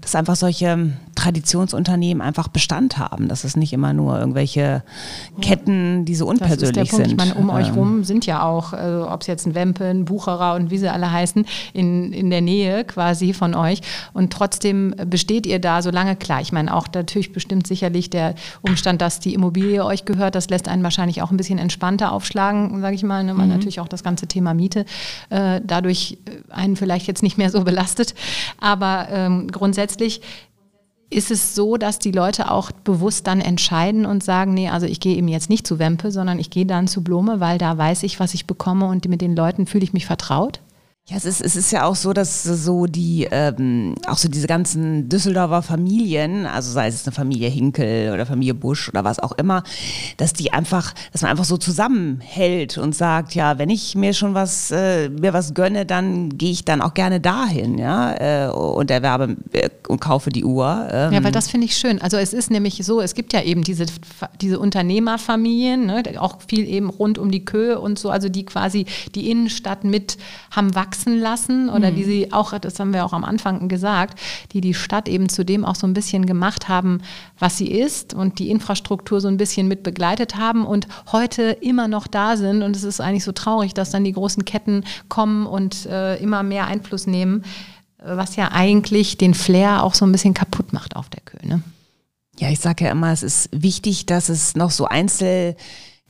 Dass 0.00 0.14
einfach 0.14 0.36
solche 0.36 0.92
Traditionsunternehmen 1.14 2.22
einfach 2.22 2.48
Bestand 2.48 2.96
haben, 2.96 3.28
dass 3.28 3.44
es 3.44 3.54
nicht 3.54 3.74
immer 3.74 3.92
nur 3.92 4.18
irgendwelche 4.18 4.82
Ketten, 5.42 6.06
die 6.06 6.14
so 6.14 6.26
unpersönlich 6.26 6.90
sind. 6.90 7.08
Ich 7.08 7.16
meine, 7.18 7.34
um 7.34 7.50
ähm. 7.50 7.54
euch 7.54 7.76
rum 7.76 8.04
sind 8.04 8.24
ja 8.24 8.42
auch, 8.42 8.72
also 8.72 9.10
ob 9.10 9.20
es 9.20 9.26
jetzt 9.26 9.46
ein 9.46 9.54
Wempen, 9.54 10.06
Bucherer 10.06 10.54
und 10.54 10.70
wie 10.70 10.78
sie 10.78 10.88
alle 10.88 11.12
heißen, 11.12 11.44
in, 11.74 12.14
in 12.14 12.30
der 12.30 12.40
Nähe 12.40 12.84
quasi 12.84 13.34
von 13.34 13.54
euch 13.54 13.82
und 14.14 14.32
trotzdem 14.32 14.69
trotzdem 14.70 14.94
besteht 15.08 15.46
ihr 15.46 15.58
da 15.58 15.82
so 15.82 15.90
lange 15.90 16.16
klar. 16.16 16.40
Ich 16.40 16.52
meine, 16.52 16.74
auch 16.74 16.86
natürlich 16.94 17.32
bestimmt 17.32 17.66
sicherlich 17.66 18.10
der 18.10 18.34
Umstand, 18.62 19.00
dass 19.00 19.20
die 19.20 19.34
Immobilie 19.34 19.84
euch 19.84 20.04
gehört, 20.04 20.34
das 20.34 20.48
lässt 20.50 20.68
einen 20.68 20.82
wahrscheinlich 20.82 21.22
auch 21.22 21.30
ein 21.30 21.36
bisschen 21.36 21.58
entspannter 21.58 22.12
aufschlagen, 22.12 22.80
sage 22.80 22.94
ich 22.94 23.02
mal, 23.02 23.24
ne? 23.24 23.36
weil 23.36 23.46
mhm. 23.46 23.52
natürlich 23.52 23.80
auch 23.80 23.88
das 23.88 24.02
ganze 24.02 24.26
Thema 24.26 24.54
Miete 24.54 24.84
äh, 25.30 25.60
dadurch 25.64 26.18
einen 26.48 26.76
vielleicht 26.76 27.06
jetzt 27.06 27.22
nicht 27.22 27.38
mehr 27.38 27.50
so 27.50 27.64
belastet. 27.64 28.14
Aber 28.60 29.08
ähm, 29.10 29.48
grundsätzlich 29.48 30.20
ist 31.12 31.32
es 31.32 31.56
so, 31.56 31.76
dass 31.76 31.98
die 31.98 32.12
Leute 32.12 32.52
auch 32.52 32.70
bewusst 32.70 33.26
dann 33.26 33.40
entscheiden 33.40 34.06
und 34.06 34.22
sagen, 34.22 34.54
nee, 34.54 34.68
also 34.68 34.86
ich 34.86 35.00
gehe 35.00 35.16
eben 35.16 35.26
jetzt 35.26 35.50
nicht 35.50 35.66
zu 35.66 35.80
Wempe, 35.80 36.12
sondern 36.12 36.38
ich 36.38 36.50
gehe 36.50 36.66
dann 36.66 36.86
zu 36.86 37.02
Blume, 37.02 37.40
weil 37.40 37.58
da 37.58 37.76
weiß 37.76 38.04
ich, 38.04 38.20
was 38.20 38.32
ich 38.34 38.46
bekomme 38.46 38.86
und 38.86 39.08
mit 39.08 39.20
den 39.20 39.34
Leuten 39.34 39.66
fühle 39.66 39.82
ich 39.82 39.92
mich 39.92 40.06
vertraut? 40.06 40.60
Ja, 41.10 41.16
es 41.16 41.24
ist, 41.24 41.40
es 41.40 41.56
ist 41.56 41.72
ja 41.72 41.86
auch 41.86 41.96
so, 41.96 42.12
dass 42.12 42.44
so 42.44 42.86
die, 42.86 43.26
ähm, 43.32 43.96
auch 44.06 44.16
so 44.16 44.28
diese 44.28 44.46
ganzen 44.46 45.08
Düsseldorfer 45.08 45.60
Familien, 45.60 46.46
also 46.46 46.70
sei 46.70 46.86
es 46.86 47.04
eine 47.04 47.12
Familie 47.12 47.48
Hinkel 47.48 48.12
oder 48.12 48.26
Familie 48.26 48.54
Busch 48.54 48.88
oder 48.88 49.02
was 49.02 49.18
auch 49.18 49.32
immer, 49.32 49.64
dass 50.18 50.34
die 50.34 50.52
einfach, 50.52 50.94
dass 51.10 51.22
man 51.22 51.32
einfach 51.32 51.44
so 51.44 51.56
zusammenhält 51.56 52.78
und 52.78 52.94
sagt, 52.94 53.34
ja, 53.34 53.58
wenn 53.58 53.70
ich 53.70 53.96
mir 53.96 54.14
schon 54.14 54.34
was, 54.34 54.70
äh, 54.70 55.08
mir 55.08 55.32
was 55.32 55.52
gönne, 55.54 55.84
dann 55.84 56.38
gehe 56.38 56.52
ich 56.52 56.64
dann 56.64 56.80
auch 56.80 56.94
gerne 56.94 57.18
dahin, 57.18 57.76
ja, 57.76 58.46
äh, 58.46 58.52
und 58.52 58.88
erwerbe 58.92 59.36
äh, 59.50 59.68
und 59.88 60.00
kaufe 60.00 60.30
die 60.30 60.44
Uhr. 60.44 60.86
Ähm. 60.92 61.12
Ja, 61.12 61.24
weil 61.24 61.32
das 61.32 61.48
finde 61.48 61.64
ich 61.64 61.76
schön. 61.76 62.00
Also 62.00 62.18
es 62.18 62.32
ist 62.32 62.52
nämlich 62.52 62.86
so, 62.86 63.00
es 63.00 63.14
gibt 63.14 63.32
ja 63.32 63.42
eben 63.42 63.64
diese, 63.64 63.86
diese 64.40 64.60
Unternehmerfamilien, 64.60 65.86
ne, 65.86 66.04
auch 66.18 66.38
viel 66.46 66.68
eben 66.68 66.88
rund 66.88 67.18
um 67.18 67.32
die 67.32 67.44
Köhe 67.44 67.80
und 67.80 67.98
so, 67.98 68.10
also 68.10 68.28
die 68.28 68.46
quasi 68.46 68.86
die 69.16 69.28
Innenstadt 69.28 69.82
mit 69.82 70.16
haben 70.52 70.76
wachsen 70.76 70.99
wachsen 71.00 71.18
lassen 71.18 71.70
oder 71.70 71.90
mhm. 71.90 71.96
die 71.96 72.04
sie 72.04 72.32
auch, 72.32 72.58
das 72.58 72.78
haben 72.78 72.92
wir 72.92 73.04
auch 73.04 73.12
am 73.12 73.24
Anfang 73.24 73.68
gesagt, 73.68 74.18
die 74.52 74.60
die 74.60 74.74
Stadt 74.74 75.08
eben 75.08 75.28
zudem 75.28 75.64
auch 75.64 75.74
so 75.74 75.86
ein 75.86 75.94
bisschen 75.94 76.26
gemacht 76.26 76.68
haben, 76.68 77.00
was 77.38 77.56
sie 77.56 77.70
ist 77.70 78.14
und 78.14 78.38
die 78.38 78.50
Infrastruktur 78.50 79.20
so 79.20 79.28
ein 79.28 79.36
bisschen 79.36 79.68
mit 79.68 79.82
begleitet 79.82 80.36
haben 80.36 80.66
und 80.66 80.86
heute 81.12 81.42
immer 81.60 81.88
noch 81.88 82.06
da 82.06 82.36
sind. 82.36 82.62
Und 82.62 82.76
es 82.76 82.84
ist 82.84 83.00
eigentlich 83.00 83.24
so 83.24 83.32
traurig, 83.32 83.74
dass 83.74 83.90
dann 83.90 84.04
die 84.04 84.12
großen 84.12 84.44
Ketten 84.44 84.84
kommen 85.08 85.46
und 85.46 85.86
äh, 85.86 86.16
immer 86.16 86.42
mehr 86.42 86.66
Einfluss 86.66 87.06
nehmen, 87.06 87.44
was 88.02 88.36
ja 88.36 88.50
eigentlich 88.52 89.18
den 89.18 89.34
Flair 89.34 89.82
auch 89.82 89.94
so 89.94 90.04
ein 90.04 90.12
bisschen 90.12 90.34
kaputt 90.34 90.72
macht 90.72 90.96
auf 90.96 91.08
der 91.08 91.22
Köhne. 91.22 91.62
Ja, 92.38 92.48
ich 92.48 92.60
sage 92.60 92.84
ja 92.84 92.90
immer, 92.92 93.12
es 93.12 93.22
ist 93.22 93.50
wichtig, 93.52 94.06
dass 94.06 94.30
es 94.30 94.54
noch 94.54 94.70
so 94.70 94.86
Einzel 94.86 95.56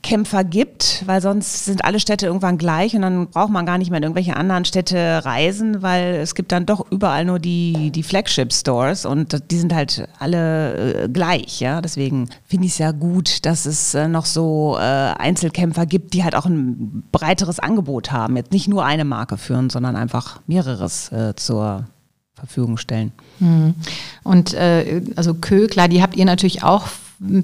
Kämpfer 0.03 0.43
gibt, 0.43 1.03
weil 1.05 1.21
sonst 1.21 1.65
sind 1.65 1.85
alle 1.85 1.99
Städte 1.99 2.25
irgendwann 2.25 2.57
gleich 2.57 2.95
und 2.95 3.03
dann 3.03 3.27
braucht 3.27 3.51
man 3.51 3.65
gar 3.65 3.77
nicht 3.77 3.91
mehr 3.91 3.97
in 3.97 4.03
irgendwelche 4.03 4.35
anderen 4.35 4.65
Städte 4.65 5.21
reisen, 5.23 5.81
weil 5.81 6.15
es 6.15 6.33
gibt 6.33 6.51
dann 6.51 6.65
doch 6.65 6.91
überall 6.91 7.25
nur 7.25 7.39
die, 7.39 7.91
die 7.91 8.01
Flagship-Stores 8.01 9.05
und 9.05 9.51
die 9.51 9.57
sind 9.57 9.73
halt 9.73 10.07
alle 10.17 11.03
äh, 11.03 11.09
gleich, 11.09 11.59
ja. 11.59 11.81
Deswegen 11.81 12.29
finde 12.45 12.65
ich 12.65 12.73
es 12.73 12.77
ja 12.79 12.91
gut, 12.91 13.45
dass 13.45 13.65
es 13.65 13.93
äh, 13.93 14.07
noch 14.07 14.25
so 14.25 14.75
äh, 14.77 14.81
Einzelkämpfer 14.81 15.85
gibt, 15.85 16.13
die 16.13 16.23
halt 16.23 16.35
auch 16.35 16.45
ein 16.45 17.03
breiteres 17.11 17.59
Angebot 17.59 18.11
haben. 18.11 18.37
Jetzt 18.37 18.51
nicht 18.51 18.67
nur 18.67 18.83
eine 18.83 19.05
Marke 19.05 19.37
führen, 19.37 19.69
sondern 19.69 19.95
einfach 19.95 20.41
mehreres 20.47 21.11
äh, 21.11 21.35
zur 21.35 21.85
Verfügung 22.33 22.77
stellen. 22.77 23.11
Mhm. 23.39 23.75
Und 24.23 24.55
äh, 24.55 25.03
also 25.15 25.35
Kö, 25.35 25.67
klar, 25.67 25.87
die 25.87 26.01
habt 26.01 26.15
ihr 26.15 26.25
natürlich 26.25 26.63
auch 26.63 26.87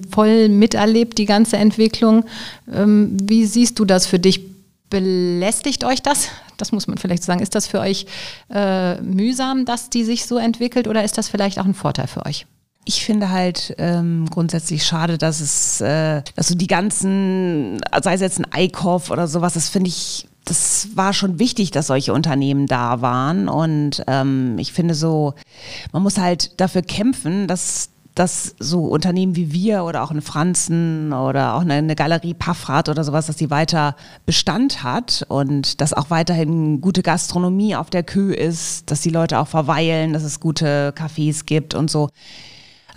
voll 0.10 0.50
miterlebt, 0.50 1.18
die 1.18 1.26
ganze 1.26 1.58
Entwicklung. 1.58 2.26
Ähm, 2.72 3.18
wie 3.22 3.46
siehst 3.46 3.80
du 3.80 3.86
das 3.86 4.08
für 4.08 4.20
dich? 4.20 4.42
Belästigt 4.90 5.84
euch 5.84 6.02
das? 6.02 6.30
Das 6.58 6.72
muss 6.72 6.88
man 6.88 6.98
vielleicht 6.98 7.24
sagen. 7.24 7.42
Ist 7.42 7.56
das 7.56 7.68
für 7.68 7.80
euch 7.80 8.06
äh, 8.50 9.00
mühsam, 9.02 9.66
dass 9.66 9.90
die 9.90 10.04
sich 10.04 10.26
so 10.26 10.38
entwickelt 10.38 10.88
oder 10.88 11.04
ist 11.04 11.18
das 11.18 11.30
vielleicht 11.30 11.60
auch 11.60 11.66
ein 11.66 11.74
Vorteil 11.74 12.08
für 12.08 12.26
euch? 12.26 12.46
Ich 12.86 13.04
finde 13.04 13.30
halt 13.30 13.76
ähm, 13.80 14.28
grundsätzlich 14.30 14.86
schade, 14.86 15.18
dass 15.18 15.42
es, 15.42 15.82
äh, 15.82 16.22
dass 16.36 16.48
so 16.48 16.56
die 16.56 16.68
ganzen, 16.68 17.80
sei 18.02 18.14
es 18.14 18.22
jetzt 18.22 18.40
ein 18.40 18.48
Einkauf 18.50 19.12
oder 19.12 19.28
sowas, 19.28 19.54
das 19.54 19.68
finde 19.68 19.90
ich 19.90 20.28
das 20.48 20.90
war 20.96 21.14
schon 21.14 21.40
wichtig, 21.40 21.72
dass 21.72 21.88
solche 21.88 22.14
Unternehmen 22.14 22.68
da 22.68 23.02
waren. 23.02 23.50
Und 23.50 24.04
ähm, 24.08 24.58
ich 24.58 24.72
finde 24.72 24.94
so, 24.94 25.34
man 25.92 26.04
muss 26.04 26.18
halt 26.18 26.60
dafür 26.60 26.82
kämpfen, 26.82 27.48
dass 27.48 27.90
dass 28.18 28.56
so 28.58 28.86
Unternehmen 28.86 29.36
wie 29.36 29.52
wir 29.52 29.84
oder 29.84 30.04
auch 30.04 30.10
ein 30.10 30.22
Franzen 30.22 31.14
oder 31.14 31.54
auch 31.54 31.62
eine, 31.62 31.76
eine 31.76 31.96
Galerie 31.96 32.34
Paffrat 32.34 32.90
oder 32.90 33.04
sowas, 33.04 33.28
dass 33.28 33.36
die 33.36 33.52
weiter 33.52 33.96
Bestand 34.26 34.84
hat 34.84 35.24
und 35.28 35.82
dass 35.82 35.94
auch 35.94 36.10
weiterhin 36.10 36.82
gute 36.82 37.04
Gastronomie 37.04 37.76
auf 37.76 37.92
der 37.92 38.02
Kö 38.02 38.34
ist, 38.34 38.90
dass 38.90 39.02
die 39.02 39.12
Leute 39.12 39.40
auch 39.40 39.48
verweilen, 39.48 40.14
dass 40.14 40.24
es 40.24 40.40
gute 40.40 40.94
Cafés 40.98 41.46
gibt 41.46 41.76
und 41.76 41.92
so. 41.92 42.10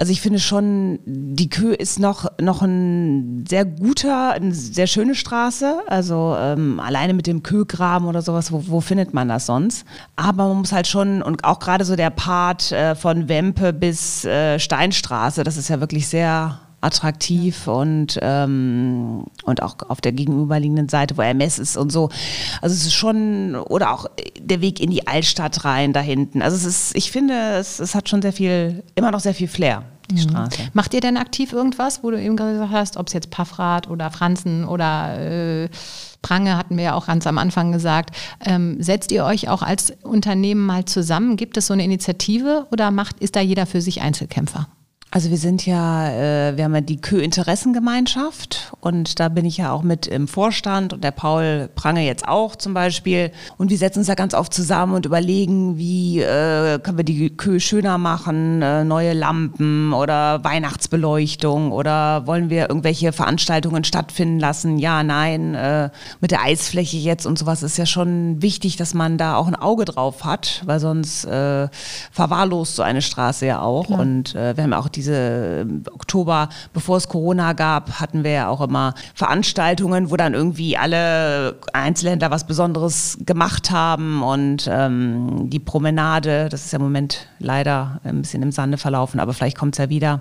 Also 0.00 0.12
ich 0.12 0.22
finde 0.22 0.38
schon, 0.38 0.98
die 1.04 1.50
Kö 1.50 1.74
ist 1.74 1.98
noch, 1.98 2.24
noch 2.40 2.62
ein 2.62 3.44
sehr 3.46 3.66
guter, 3.66 4.30
eine 4.30 4.54
sehr 4.54 4.86
schöne 4.86 5.14
Straße. 5.14 5.82
Also 5.88 6.34
ähm, 6.38 6.80
alleine 6.80 7.12
mit 7.12 7.26
dem 7.26 7.42
Kögraben 7.42 8.08
oder 8.08 8.22
sowas, 8.22 8.50
wo, 8.50 8.64
wo 8.66 8.80
findet 8.80 9.12
man 9.12 9.28
das 9.28 9.44
sonst? 9.44 9.84
Aber 10.16 10.48
man 10.48 10.60
muss 10.60 10.72
halt 10.72 10.86
schon, 10.86 11.20
und 11.20 11.44
auch 11.44 11.58
gerade 11.58 11.84
so 11.84 11.96
der 11.96 12.08
Part 12.08 12.72
äh, 12.72 12.94
von 12.94 13.28
Wempe 13.28 13.74
bis 13.74 14.24
äh, 14.24 14.58
Steinstraße, 14.58 15.44
das 15.44 15.58
ist 15.58 15.68
ja 15.68 15.80
wirklich 15.80 16.08
sehr 16.08 16.58
attraktiv 16.80 17.66
und, 17.68 18.18
ähm, 18.22 19.24
und 19.44 19.62
auch 19.62 19.76
auf 19.88 20.00
der 20.00 20.12
gegenüberliegenden 20.12 20.88
Seite, 20.88 21.16
wo 21.16 21.22
Hermes 21.22 21.58
ist 21.58 21.76
und 21.76 21.90
so. 21.90 22.08
Also 22.62 22.74
es 22.74 22.86
ist 22.86 22.94
schon, 22.94 23.54
oder 23.54 23.92
auch 23.92 24.06
der 24.38 24.60
Weg 24.60 24.80
in 24.80 24.90
die 24.90 25.06
Altstadt 25.06 25.64
rein 25.64 25.92
da 25.92 26.00
hinten. 26.00 26.42
Also 26.42 26.56
es 26.56 26.64
ist, 26.64 26.96
ich 26.96 27.10
finde, 27.10 27.34
es, 27.34 27.80
es 27.80 27.94
hat 27.94 28.08
schon 28.08 28.22
sehr 28.22 28.32
viel, 28.32 28.82
immer 28.94 29.10
noch 29.10 29.20
sehr 29.20 29.34
viel 29.34 29.48
Flair. 29.48 29.84
Die 30.10 30.14
mhm. 30.14 30.30
Straße. 30.30 30.60
Macht 30.72 30.94
ihr 30.94 31.00
denn 31.00 31.16
aktiv 31.16 31.52
irgendwas, 31.52 32.02
wo 32.02 32.10
du 32.10 32.20
eben 32.20 32.36
gesagt 32.36 32.72
hast, 32.72 32.96
ob 32.96 33.06
es 33.06 33.12
jetzt 33.12 33.30
Paffrad 33.30 33.88
oder 33.88 34.10
Franzen 34.10 34.64
oder 34.64 35.18
äh, 35.18 35.68
Prange 36.22 36.56
hatten 36.56 36.76
wir 36.76 36.84
ja 36.84 36.94
auch 36.94 37.06
ganz 37.06 37.26
am 37.26 37.38
Anfang 37.38 37.72
gesagt. 37.72 38.16
Ähm, 38.44 38.82
setzt 38.82 39.12
ihr 39.12 39.24
euch 39.24 39.48
auch 39.48 39.62
als 39.62 39.92
Unternehmen 40.02 40.66
mal 40.66 40.84
zusammen? 40.84 41.36
Gibt 41.36 41.56
es 41.56 41.68
so 41.68 41.74
eine 41.74 41.84
Initiative 41.84 42.66
oder 42.72 42.90
macht, 42.90 43.20
ist 43.20 43.36
da 43.36 43.40
jeder 43.40 43.66
für 43.66 43.80
sich 43.80 44.02
Einzelkämpfer? 44.02 44.66
Also 45.12 45.30
wir 45.30 45.38
sind 45.38 45.66
ja, 45.66 46.08
äh, 46.08 46.56
wir 46.56 46.62
haben 46.62 46.74
ja 46.74 46.80
die 46.80 47.00
Kö-Interessengemeinschaft 47.00 48.72
und 48.80 49.18
da 49.18 49.28
bin 49.28 49.44
ich 49.44 49.56
ja 49.56 49.72
auch 49.72 49.82
mit 49.82 50.06
im 50.06 50.28
Vorstand 50.28 50.92
und 50.92 51.02
der 51.02 51.10
Paul 51.10 51.68
Prange 51.74 52.06
jetzt 52.06 52.28
auch 52.28 52.54
zum 52.54 52.74
Beispiel. 52.74 53.32
Und 53.58 53.70
wir 53.70 53.78
setzen 53.78 53.98
uns 53.98 54.06
da 54.06 54.14
ganz 54.14 54.34
oft 54.34 54.54
zusammen 54.54 54.94
und 54.94 55.06
überlegen, 55.06 55.76
wie 55.78 56.20
äh, 56.20 56.78
können 56.78 56.96
wir 56.96 57.04
die 57.04 57.36
Kö 57.36 57.58
schöner 57.58 57.98
machen, 57.98 58.62
äh, 58.62 58.84
neue 58.84 59.12
Lampen 59.12 59.92
oder 59.92 60.44
Weihnachtsbeleuchtung 60.44 61.72
oder 61.72 62.28
wollen 62.28 62.48
wir 62.48 62.68
irgendwelche 62.68 63.12
Veranstaltungen 63.12 63.82
stattfinden 63.82 64.38
lassen? 64.38 64.78
Ja, 64.78 65.02
nein, 65.02 65.56
äh, 65.56 65.90
mit 66.20 66.30
der 66.30 66.42
Eisfläche 66.42 66.98
jetzt 66.98 67.26
und 67.26 67.36
sowas 67.36 67.64
ist 67.64 67.78
ja 67.78 67.86
schon 67.86 68.40
wichtig, 68.42 68.76
dass 68.76 68.94
man 68.94 69.18
da 69.18 69.34
auch 69.34 69.48
ein 69.48 69.56
Auge 69.56 69.86
drauf 69.86 70.24
hat, 70.24 70.62
weil 70.66 70.78
sonst 70.78 71.24
äh, 71.24 71.66
verwahrlost 72.12 72.76
so 72.76 72.84
eine 72.84 73.02
Straße 73.02 73.44
ja 73.46 73.60
auch. 73.60 73.86
Klar. 73.86 73.98
Und 73.98 74.36
äh, 74.36 74.56
wir 74.56 74.62
haben 74.62 74.72
auch 74.72 74.88
die 74.88 74.99
diese 75.00 75.62
ähm, 75.62 75.82
Oktober, 75.92 76.50
bevor 76.72 76.98
es 76.98 77.08
Corona 77.08 77.54
gab, 77.54 78.00
hatten 78.00 78.22
wir 78.22 78.30
ja 78.30 78.48
auch 78.48 78.60
immer 78.60 78.94
Veranstaltungen, 79.14 80.10
wo 80.10 80.16
dann 80.16 80.34
irgendwie 80.34 80.76
alle 80.76 81.58
Einzelhändler 81.72 82.30
was 82.30 82.46
Besonderes 82.46 83.18
gemacht 83.24 83.70
haben 83.70 84.22
und 84.22 84.68
ähm, 84.70 85.48
die 85.48 85.58
Promenade, 85.58 86.48
das 86.50 86.66
ist 86.66 86.72
ja 86.72 86.78
im 86.78 86.84
Moment 86.84 87.28
leider 87.38 88.00
ein 88.04 88.20
bisschen 88.20 88.42
im 88.42 88.52
Sande 88.52 88.76
verlaufen, 88.76 89.20
aber 89.20 89.32
vielleicht 89.32 89.56
kommt 89.56 89.74
es 89.74 89.78
ja 89.78 89.88
wieder. 89.88 90.20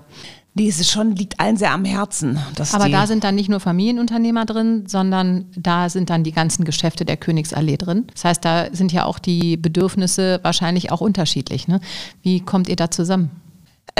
Nee, 0.54 0.68
es 0.68 0.80
ist 0.80 0.90
schon, 0.90 1.14
liegt 1.14 1.38
allen 1.38 1.56
sehr 1.56 1.72
am 1.72 1.84
Herzen. 1.84 2.36
Aber 2.72 2.88
da 2.88 3.06
sind 3.06 3.22
dann 3.22 3.36
nicht 3.36 3.48
nur 3.48 3.60
Familienunternehmer 3.60 4.46
drin, 4.46 4.84
sondern 4.88 5.46
da 5.56 5.88
sind 5.88 6.10
dann 6.10 6.24
die 6.24 6.32
ganzen 6.32 6.64
Geschäfte 6.64 7.04
der 7.04 7.16
Königsallee 7.16 7.76
drin. 7.76 8.06
Das 8.12 8.24
heißt, 8.24 8.44
da 8.44 8.66
sind 8.72 8.92
ja 8.92 9.04
auch 9.04 9.20
die 9.20 9.56
Bedürfnisse 9.56 10.40
wahrscheinlich 10.42 10.90
auch 10.90 11.00
unterschiedlich. 11.00 11.68
Ne? 11.68 11.80
Wie 12.22 12.40
kommt 12.40 12.68
ihr 12.68 12.74
da 12.74 12.90
zusammen? 12.90 13.30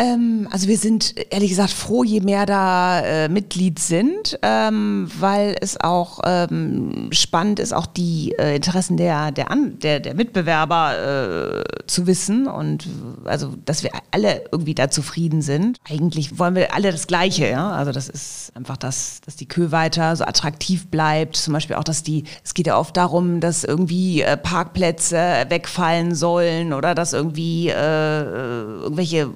Ähm, 0.01 0.49
also 0.51 0.67
wir 0.67 0.79
sind 0.79 1.15
ehrlich 1.31 1.51
gesagt 1.51 1.73
froh, 1.73 2.05
je 2.05 2.21
mehr 2.21 2.47
da 2.47 3.01
äh, 3.01 3.29
Mitglied 3.29 3.79
sind, 3.79 4.39
ähm, 4.41 5.11
weil 5.19 5.57
es 5.61 5.79
auch 5.79 6.21
ähm, 6.25 7.11
spannend 7.13 7.59
ist, 7.59 7.75
auch 7.75 7.85
die 7.85 8.35
äh, 8.39 8.57
Interessen 8.57 8.97
der, 8.97 9.31
der, 9.31 9.51
An 9.51 9.79
der, 9.81 10.01
der 10.01 10.15
Mitbewerber 10.15 11.65
äh, 11.67 11.87
zu 11.87 12.07
wissen 12.07 12.47
und 12.47 12.89
also, 13.27 13.55
dass 13.67 13.83
wir 13.83 13.91
alle 14.11 14.45
irgendwie 14.51 14.75
da 14.75 14.89
zufrieden 14.89 15.43
sind. 15.43 15.77
Eigentlich 15.87 16.39
wollen 16.39 16.55
wir 16.55 16.75
alle 16.75 16.93
das 16.93 17.07
Gleiche, 17.07 17.51
ja. 17.51 17.71
Also 17.71 17.93
das 17.93 18.09
ist 18.09 18.53
einfach 18.57 18.79
das, 18.79 19.21
dass 19.27 19.37
die 19.37 19.49
Kö 19.49 19.71
weiter 19.71 20.17
so 20.17 20.25
attraktiv 20.25 20.87
bleibt. 20.87 21.37
Zum 21.37 21.53
Beispiel 21.53 21.77
auch, 21.77 21.85
dass 21.85 22.03
die, 22.03 22.25
es 22.43 22.55
geht 22.55 22.67
ja 22.67 22.79
oft 22.79 22.97
darum, 22.97 23.41
dass 23.41 23.65
irgendwie 23.65 24.23
äh, 24.23 24.39
Parkplätze 24.39 25.45
wegfallen 25.51 26.15
sollen 26.15 26.73
oder 26.73 26.95
dass 26.95 27.13
irgendwie 27.13 27.69
äh, 27.69 28.23
irgendwelche 28.23 29.29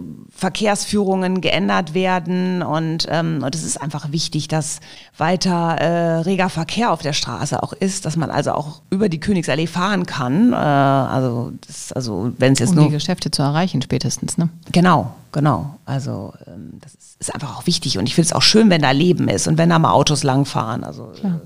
Verkehrsführungen 0.54 1.40
geändert 1.40 1.94
werden 1.94 2.62
und, 2.62 3.08
ähm, 3.10 3.42
und 3.42 3.56
es 3.56 3.64
ist 3.64 3.82
einfach 3.82 4.12
wichtig, 4.12 4.46
dass 4.46 4.78
weiter 5.18 5.74
äh, 5.80 6.18
reger 6.20 6.48
Verkehr 6.48 6.92
auf 6.92 7.02
der 7.02 7.12
Straße 7.12 7.60
auch 7.60 7.72
ist, 7.72 8.06
dass 8.06 8.16
man 8.16 8.30
also 8.30 8.52
auch 8.52 8.80
über 8.88 9.08
die 9.08 9.18
Königsallee 9.18 9.66
fahren 9.66 10.06
kann. 10.06 10.52
Äh, 10.52 10.56
also, 10.56 11.52
das, 11.66 11.92
also 11.92 12.32
wenn 12.38 12.52
es 12.52 12.60
jetzt 12.60 12.68
um 12.68 12.76
nur 12.76 12.84
die 12.84 12.92
Geschäfte 12.92 13.32
zu 13.32 13.42
erreichen 13.42 13.82
spätestens, 13.82 14.38
ne? 14.38 14.48
Genau, 14.70 15.12
genau. 15.32 15.74
Also 15.86 16.32
ähm, 16.46 16.78
das 16.80 16.94
ist, 16.94 17.20
ist, 17.20 17.34
einfach 17.34 17.58
auch 17.58 17.66
wichtig 17.66 17.98
und 17.98 18.06
ich 18.06 18.14
finde 18.14 18.26
es 18.26 18.32
auch 18.32 18.42
schön, 18.42 18.70
wenn 18.70 18.82
da 18.82 18.92
Leben 18.92 19.26
ist 19.26 19.48
und 19.48 19.58
wenn 19.58 19.70
da 19.70 19.80
mal 19.80 19.90
Autos 19.90 20.22
langfahren. 20.22 20.84
Also 20.84 21.06
Klar. 21.16 21.40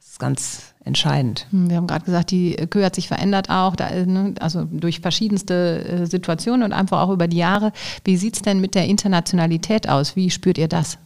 das 0.00 0.10
ist 0.10 0.18
ganz 0.18 0.73
entscheidend. 0.84 1.46
Hm, 1.50 1.70
wir 1.70 1.76
haben 1.76 1.86
gerade 1.86 2.04
gesagt, 2.04 2.30
die 2.30 2.54
Kö 2.68 2.84
hat 2.84 2.94
sich 2.94 3.08
verändert 3.08 3.50
auch, 3.50 3.76
da, 3.76 3.90
ne, 3.90 4.34
also 4.40 4.64
durch 4.64 5.00
verschiedenste 5.00 5.84
äh, 5.84 6.06
Situationen 6.06 6.62
und 6.62 6.72
einfach 6.72 7.00
auch 7.00 7.10
über 7.10 7.28
die 7.28 7.38
Jahre. 7.38 7.72
Wie 8.04 8.16
sieht 8.16 8.36
es 8.36 8.42
denn 8.42 8.60
mit 8.60 8.74
der 8.74 8.86
Internationalität 8.86 9.88
aus? 9.88 10.16
Wie 10.16 10.30
spürt 10.30 10.58
ihr 10.58 10.68
das? 10.68 10.98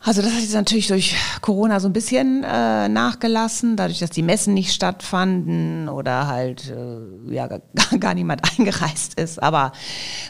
Also 0.00 0.22
das 0.22 0.32
hat 0.32 0.40
jetzt 0.40 0.54
natürlich 0.54 0.86
durch 0.86 1.16
Corona 1.40 1.80
so 1.80 1.88
ein 1.88 1.92
bisschen 1.92 2.44
äh, 2.44 2.88
nachgelassen, 2.88 3.76
dadurch, 3.76 3.98
dass 3.98 4.10
die 4.10 4.22
Messen 4.22 4.54
nicht 4.54 4.72
stattfanden 4.72 5.88
oder 5.88 6.28
halt 6.28 6.70
äh, 6.70 7.34
ja, 7.34 7.46
gar, 7.48 7.60
gar 7.98 8.14
niemand 8.14 8.42
eingereist 8.58 9.18
ist. 9.18 9.42
Aber 9.42 9.72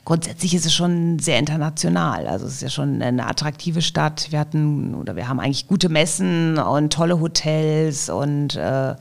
grundsätzlich 0.07 0.55
ist 0.55 0.65
es 0.65 0.75
schon 0.75 1.19
sehr 1.19 1.39
international. 1.39 2.27
Also 2.27 2.47
es 2.47 2.55
ist 2.55 2.63
ja 2.63 2.71
schon 2.71 3.03
eine 3.03 3.27
attraktive 3.27 3.83
Stadt. 3.83 4.29
Wir 4.31 4.41
hatten 4.41 4.95
oder 4.95 5.17
wir 5.17 5.29
haben 5.29 5.39
eigentlich 5.39 5.69
gute 5.69 5.91
Messen 5.91 6.57
und 6.59 6.93
tolle 6.93 7.21
Hotels 7.21 8.09
und 8.09 8.57
äh, 8.57 8.95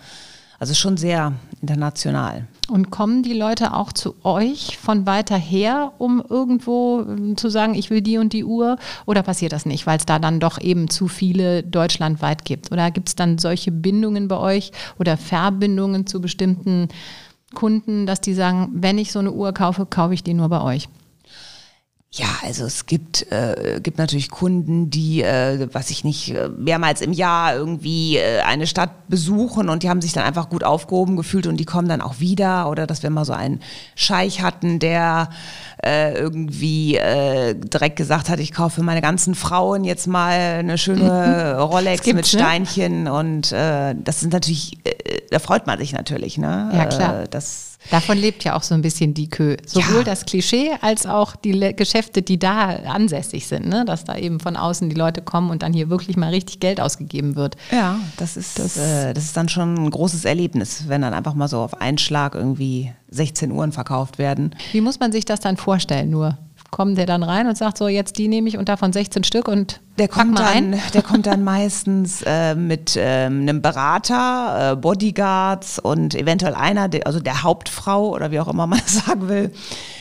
also 0.60 0.74
schon 0.74 0.98
sehr 0.98 1.32
international. 1.62 2.46
Und 2.70 2.92
kommen 2.92 3.24
die 3.24 3.34
Leute 3.34 3.74
auch 3.74 3.94
zu 3.94 4.16
euch 4.24 4.78
von 4.78 5.06
weiter 5.06 5.38
her, 5.38 5.94
um 6.00 6.22
irgendwo 6.28 7.02
ähm, 7.08 7.38
zu 7.38 7.50
sagen, 7.50 7.76
ich 7.76 7.90
will 7.90 8.02
die 8.02 8.18
und 8.18 8.34
die 8.34 8.44
Uhr? 8.44 8.78
Oder 9.06 9.24
passiert 9.24 9.54
das 9.54 9.66
nicht, 9.66 9.88
weil 9.88 9.98
es 9.98 10.06
da 10.06 10.20
dann 10.20 10.42
doch 10.42 10.60
eben 10.60 10.90
zu 10.90 11.08
viele 11.08 11.64
deutschlandweit 11.64 12.44
gibt? 12.44 12.72
Oder 12.72 12.92
gibt 12.92 13.08
es 13.08 13.16
dann 13.16 13.38
solche 13.38 13.72
Bindungen 13.72 14.28
bei 14.28 14.38
euch 14.38 14.72
oder 15.00 15.16
Verbindungen 15.16 16.08
zu 16.08 16.20
bestimmten 16.20 16.90
Kunden, 17.54 18.06
dass 18.06 18.20
die 18.20 18.34
sagen, 18.34 18.70
wenn 18.74 18.98
ich 18.98 19.14
so 19.14 19.20
eine 19.20 19.32
Uhr 19.32 19.54
kaufe, 19.54 19.86
kaufe 19.86 20.14
ich 20.14 20.24
die 20.24 20.34
nur 20.34 20.50
bei 20.50 20.62
euch? 20.62 20.90
Ja, 22.10 22.28
also 22.41 22.63
es 22.63 22.86
gibt, 22.86 23.30
äh, 23.34 23.82
gibt 23.84 23.98
natürlich 23.98 24.30
Kunden, 24.30 24.89
die, 24.89 25.22
äh, 25.24 25.67
was 25.74 25.89
ich 25.89 26.06
nicht, 26.06 26.34
äh, 26.34 26.48
mehrmals 26.48 27.02
im 27.02 27.12
Jahr 27.12 27.54
irgendwie 27.54 28.15
äh, 28.15 28.39
eine 28.41 28.65
Stadt 28.65 29.10
besuchen 29.10 29.67
und 29.67 29.84
die 29.84 29.89
haben 29.89 30.02
sich 30.02 30.13
dann 30.13 30.24
einfach 30.24 30.50
gut 30.50 30.63
aufgehoben 30.63 31.17
gefühlt 31.17 31.48
und 31.48 31.58
die 31.58 31.65
kommen 31.65 31.89
dann 31.89 32.02
auch 32.02 32.20
wieder. 32.20 32.70
Oder 32.70 32.88
dass 32.88 33.04
wir 33.04 33.10
mal 33.10 33.26
so 33.26 33.34
einen 33.34 33.60
Scheich 33.96 34.41
hatten, 34.41 34.80
der 34.80 35.30
äh, 35.84 36.13
irgendwie 36.13 36.96
äh, 36.96 37.56
direkt 37.56 37.98
gesagt 37.98 38.30
hat, 38.30 38.39
ich 38.39 38.54
kaufe 38.54 38.76
für 38.76 38.84
meine 38.84 39.02
ganzen 39.02 39.36
Frauen 39.36 39.84
jetzt 39.84 40.08
mal 40.08 40.32
eine 40.60 40.78
schöne 40.78 41.60
Rolex 41.60 42.08
mit 42.08 42.15
ne? 42.15 42.24
Steinchen. 42.24 43.04
Ne? 43.04 43.13
Und 43.13 43.52
äh, 43.52 43.96
das 44.02 44.22
sind 44.22 44.32
natürlich, 44.32 44.78
äh, 44.86 45.24
da 45.30 45.39
freut 45.39 45.67
man 45.67 45.78
sich 45.78 45.91
natürlich, 45.91 46.38
ne? 46.38 46.72
Ja, 46.74 46.86
klar. 46.86 47.24
Äh, 47.24 47.28
das 47.28 47.67
Davon 47.91 48.17
lebt 48.17 48.43
ja 48.43 48.56
auch 48.56 48.63
so 48.63 48.76
ein 48.76 48.82
bisschen 48.82 49.13
die 49.13 49.30
Kö. 49.30 49.58
Sowohl 49.65 50.00
ja. 50.00 50.04
das 50.04 50.26
Klischee 50.26 50.71
als 50.82 51.06
auch 51.06 51.36
die 51.36 51.52
Le 51.52 51.73
Geschäfte, 51.73 52.21
die 52.21 52.39
da 52.39 52.67
ansässig 52.88 53.47
sind, 53.47 53.67
ne? 53.67 53.86
dass 53.86 54.04
da 54.04 54.17
eben 54.17 54.39
von 54.39 54.56
außen 54.56 54.89
die 54.89 54.95
Leute 54.95 55.21
kommen 55.21 55.50
und 55.50 55.63
dann 55.63 55.73
hier 55.73 55.89
wirklich 55.89 56.17
mal 56.17 56.30
richtig 56.30 56.60
Geld 56.60 56.82
ausgegeben 56.82 57.36
wird. 57.36 57.56
Ja, 57.71 58.00
das 58.17 58.38
ist, 58.38 58.60
das, 58.60 58.78
äh, 58.78 59.13
das 59.13 59.26
ist 59.26 59.38
dann 59.38 59.50
schon 59.50 59.76
ein 59.76 59.89
großes 59.89 60.26
Erlebnis, 60.26 60.84
wenn 60.88 61.02
dann 61.02 61.13
einfach 61.13 61.34
mal 61.34 61.47
so 61.47 61.60
auf 61.60 61.80
einen 61.82 61.97
Schlag 61.97 62.36
irgendwie 62.36 62.91
16 63.10 63.52
Uhren 63.52 63.71
verkauft 63.71 64.17
werden. 64.17 64.56
Wie 64.71 64.82
muss 64.82 65.00
man 65.00 65.12
sich 65.12 65.26
das 65.26 65.39
dann 65.39 65.58
vorstellen 65.58 66.10
nur? 66.10 66.38
Kommt 66.78 66.96
der 66.96 67.08
dann 67.08 67.24
rein 67.24 67.48
und 67.48 67.58
sagt 67.58 67.76
so, 67.80 67.88
jetzt 67.88 68.20
die 68.20 68.28
nehme 68.28 68.48
ich 68.48 68.56
und 68.56 68.70
davon 68.70 68.94
16 68.94 69.24
Stück 69.24 69.48
und 69.48 69.82
der 69.98 70.08
kommt 70.08 70.38
dann, 70.38 70.76
der 70.94 71.02
kommt 71.02 71.26
dann 71.26 71.44
meistens 71.44 72.22
äh, 72.22 72.54
mit 72.54 72.96
ähm, 72.96 73.42
einem 73.42 73.63
Berater, 73.63 74.74
äh, 74.74 74.76
Bodyguards 74.76 75.80
und 75.80 76.13
eventuell 76.13 76.54
einer, 76.54 76.88
also 77.04 77.20
der 77.20 77.42
Hauptfrau 77.42 78.10
oder 78.10 78.30
wie 78.30 78.40
auch 78.40 78.48
immer 78.48 78.68
man 78.68 78.80
sagen 78.86 79.28
will, 79.28 79.52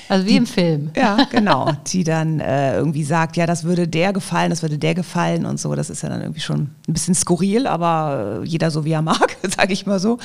also 0.08 0.26
wie 0.26 0.30
die, 0.30 0.36
im 0.36 0.46
Film. 0.46 0.90
Ja, 0.96 1.18
genau. 1.30 1.72
Die 1.86 2.04
dann 2.04 2.40
äh, 2.40 2.76
irgendwie 2.76 3.04
sagt, 3.04 3.36
ja, 3.36 3.46
das 3.46 3.64
würde 3.64 3.88
der 3.88 4.12
gefallen, 4.12 4.50
das 4.50 4.62
würde 4.62 4.78
der 4.78 4.94
gefallen 4.94 5.46
und 5.46 5.58
so. 5.58 5.74
Das 5.74 5.90
ist 5.90 6.02
ja 6.02 6.08
dann 6.08 6.20
irgendwie 6.20 6.40
schon 6.40 6.70
ein 6.88 6.92
bisschen 6.92 7.14
skurril, 7.14 7.66
aber 7.66 8.40
äh, 8.42 8.46
jeder 8.46 8.70
so 8.70 8.84
wie 8.84 8.92
er 8.92 9.02
mag, 9.02 9.36
sage 9.56 9.72
ich 9.72 9.86
mal 9.86 9.98
so. 9.98 10.18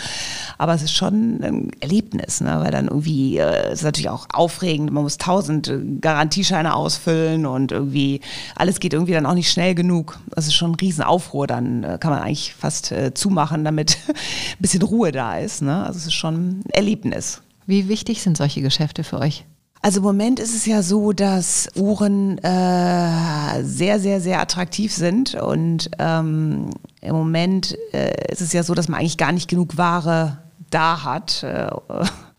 Aber 0.57 0.73
es 0.73 0.83
ist 0.83 0.93
schon 0.93 1.41
ein 1.41 1.71
Erlebnis, 1.79 2.41
ne? 2.41 2.59
weil 2.61 2.71
dann 2.71 2.87
irgendwie, 2.87 3.37
äh, 3.37 3.67
es 3.67 3.79
ist 3.79 3.83
natürlich 3.83 4.09
auch 4.09 4.27
aufregend, 4.31 4.91
man 4.91 5.03
muss 5.03 5.17
tausend 5.17 5.67
äh, 5.67 5.79
Garantiescheine 5.99 6.75
ausfüllen 6.75 7.45
und 7.45 7.71
irgendwie, 7.71 8.21
alles 8.55 8.79
geht 8.79 8.93
irgendwie 8.93 9.13
dann 9.13 9.25
auch 9.25 9.33
nicht 9.33 9.51
schnell 9.51 9.75
genug. 9.75 10.19
Das 10.29 10.47
ist 10.47 10.55
schon 10.55 10.71
ein 10.71 10.75
Riesenaufruhr, 10.75 11.47
dann 11.47 11.83
äh, 11.83 11.97
kann 11.99 12.11
man 12.11 12.21
eigentlich 12.21 12.53
fast 12.53 12.91
äh, 12.91 13.13
zumachen, 13.13 13.65
damit 13.65 13.97
ein 14.07 14.15
bisschen 14.59 14.81
Ruhe 14.81 15.11
da 15.11 15.37
ist. 15.37 15.61
Ne? 15.61 15.83
Also 15.85 15.97
es 15.97 16.07
ist 16.07 16.13
schon 16.13 16.59
ein 16.59 16.63
Erlebnis. 16.71 17.41
Wie 17.65 17.87
wichtig 17.87 18.21
sind 18.21 18.37
solche 18.37 18.61
Geschäfte 18.61 19.03
für 19.03 19.19
euch? 19.19 19.45
Also 19.83 19.99
im 19.99 20.03
Moment 20.03 20.39
ist 20.39 20.53
es 20.53 20.67
ja 20.67 20.83
so, 20.83 21.11
dass 21.11 21.67
Uhren 21.75 22.37
äh, 22.37 23.63
sehr, 23.63 23.99
sehr, 23.99 24.21
sehr 24.21 24.39
attraktiv 24.39 24.93
sind 24.93 25.33
und 25.33 25.89
ähm, 25.97 26.69
im 27.01 27.15
Moment 27.15 27.75
äh, 27.91 28.31
ist 28.31 28.41
es 28.41 28.53
ja 28.53 28.61
so, 28.61 28.75
dass 28.75 28.87
man 28.87 28.99
eigentlich 28.99 29.17
gar 29.17 29.31
nicht 29.31 29.49
genug 29.49 29.77
Ware 29.77 30.37
da 30.69 31.03
hat. 31.03 31.41
Äh, 31.41 31.71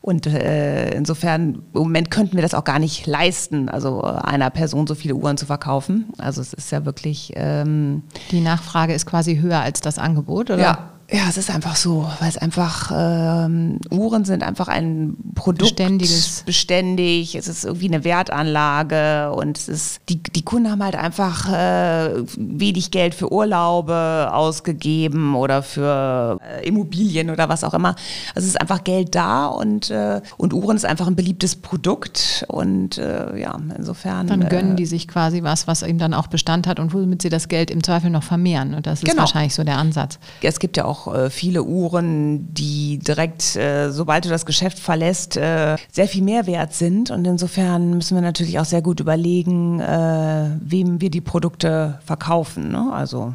und 0.00 0.26
äh, 0.26 0.90
insofern, 0.94 1.62
im 1.74 1.80
Moment 1.80 2.10
könnten 2.10 2.36
wir 2.36 2.42
das 2.42 2.54
auch 2.54 2.64
gar 2.64 2.78
nicht 2.78 3.06
leisten, 3.06 3.68
also 3.68 4.02
einer 4.02 4.50
Person 4.50 4.86
so 4.86 4.94
viele 4.94 5.14
Uhren 5.14 5.36
zu 5.36 5.46
verkaufen. 5.46 6.12
Also 6.18 6.40
es 6.40 6.52
ist 6.52 6.72
ja 6.72 6.84
wirklich... 6.84 7.32
Ähm, 7.36 8.02
Die 8.30 8.40
Nachfrage 8.40 8.94
ist 8.94 9.06
quasi 9.06 9.38
höher 9.38 9.60
als 9.60 9.80
das 9.80 9.98
Angebot, 9.98 10.50
oder? 10.50 10.60
Ja, 10.60 10.91
Ja, 11.14 11.28
es 11.28 11.36
ist 11.36 11.50
einfach 11.50 11.76
so, 11.76 12.08
weil 12.20 12.28
es 12.30 12.38
einfach, 12.38 12.90
ähm, 12.94 13.78
Uhren 13.90 14.24
sind 14.24 14.42
einfach 14.42 14.68
ein 14.68 15.14
Produkt. 15.34 15.76
Beständiges. 15.76 16.42
Beständig, 16.46 17.34
es 17.34 17.48
ist 17.48 17.64
irgendwie 17.66 17.88
eine 17.88 18.02
Wertanlage 18.02 19.30
und 19.32 19.58
es 19.58 19.68
ist, 19.68 20.00
die, 20.08 20.22
die 20.22 20.42
Kunden 20.42 20.70
haben 20.70 20.82
halt 20.82 20.96
einfach 20.96 21.52
äh, 21.52 22.14
wenig 22.38 22.90
Geld 22.92 23.14
für 23.14 23.30
Urlaube 23.30 24.30
ausgegeben 24.32 25.34
oder 25.34 25.62
für 25.62 26.38
äh, 26.42 26.66
Immobilien 26.66 27.28
oder 27.28 27.46
was 27.50 27.62
auch 27.62 27.74
immer. 27.74 27.94
Also 28.34 28.46
es 28.46 28.54
ist 28.54 28.60
einfach 28.60 28.82
Geld 28.82 29.14
da 29.14 29.48
und, 29.48 29.90
äh, 29.90 30.22
und 30.38 30.54
Uhren 30.54 30.76
ist 30.76 30.86
einfach 30.86 31.08
ein 31.08 31.16
beliebtes 31.16 31.56
Produkt 31.56 32.46
und 32.48 32.96
äh, 32.96 33.38
ja, 33.38 33.58
insofern. 33.76 34.28
Dann 34.28 34.48
gönnen 34.48 34.72
äh, 34.72 34.76
die 34.76 34.86
sich 34.86 35.08
quasi 35.08 35.42
was, 35.42 35.66
was 35.66 35.82
eben 35.82 35.98
dann 35.98 36.14
auch 36.14 36.28
Bestand 36.28 36.66
hat 36.66 36.80
und 36.80 36.94
womit 36.94 37.20
sie 37.20 37.28
das 37.28 37.48
Geld 37.48 37.70
im 37.70 37.82
Zweifel 37.82 38.08
noch 38.08 38.22
vermehren. 38.22 38.72
Und 38.72 38.86
das 38.86 39.00
ist 39.02 39.04
Genau. 39.10 39.20
wahrscheinlich 39.20 39.54
so 39.54 39.62
der 39.62 39.76
Ansatz. 39.76 40.18
Es 40.40 40.58
gibt 40.58 40.78
ja 40.78 40.86
auch 40.86 41.01
äh, 41.06 41.30
viele 41.30 41.62
Uhren, 41.62 42.52
die 42.54 42.98
direkt, 42.98 43.56
äh, 43.56 43.90
sobald 43.90 44.24
du 44.24 44.28
das 44.28 44.46
Geschäft 44.46 44.78
verlässt, 44.78 45.36
äh, 45.36 45.76
sehr 45.90 46.08
viel 46.08 46.22
mehr 46.22 46.46
wert 46.46 46.74
sind. 46.74 47.10
Und 47.10 47.26
insofern 47.26 47.90
müssen 47.94 48.16
wir 48.16 48.22
natürlich 48.22 48.58
auch 48.58 48.64
sehr 48.64 48.82
gut 48.82 49.00
überlegen, 49.00 49.78
wem 49.80 51.00
wir 51.00 51.10
die 51.10 51.20
Produkte 51.20 51.98
verkaufen. 52.04 52.70
Ne? 52.70 52.90
Also 52.92 53.34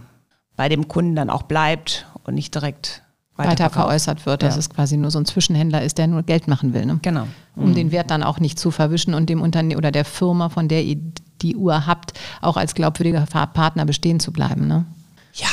bei 0.56 0.70
dem 0.70 0.88
Kunden 0.88 1.16
dann 1.16 1.30
auch 1.30 1.44
bleibt 1.44 2.06
und 2.24 2.34
nicht 2.36 2.54
direkt 2.56 3.04
Weiter 3.36 3.70
veräußert 3.70 4.26
wird, 4.26 4.42
dass 4.42 4.56
Ja. 4.56 4.60
es 4.60 4.70
quasi 4.70 4.98
nur 4.98 5.12
so 5.12 5.20
ein 5.20 5.26
Zwischenhändler 5.26 5.84
ist, 5.84 5.98
der 6.00 6.08
nur 6.08 6.24
Geld 6.24 6.48
machen 6.48 6.74
will. 6.74 6.86
Ne? 6.86 7.00
Genau. 7.04 7.28
Um 7.56 7.76
den 7.76 7.92
Wert 7.92 8.10
dann 8.10 8.24
auch 8.24 8.40
nicht 8.40 8.58
zu 8.58 8.72
verwischen 8.72 9.14
und 9.14 9.30
dem 9.30 9.42
Unternehmen 9.42 9.78
oder 9.78 9.92
der 9.92 10.06
Firma, 10.06 10.50
von 10.50 10.68
der 10.68 10.84
ihr 10.84 10.98
die 11.42 11.56
Uhr 11.56 11.86
habt, 11.86 12.14
auch 12.42 12.58
als 12.58 12.74
glaubwürdiger 12.74 13.26
Partner 13.28 13.86
bestehen 13.86 14.20
zu 14.20 14.32
bleiben. 14.32 14.68
Ne? 14.68 14.86
Ja, 15.34 15.48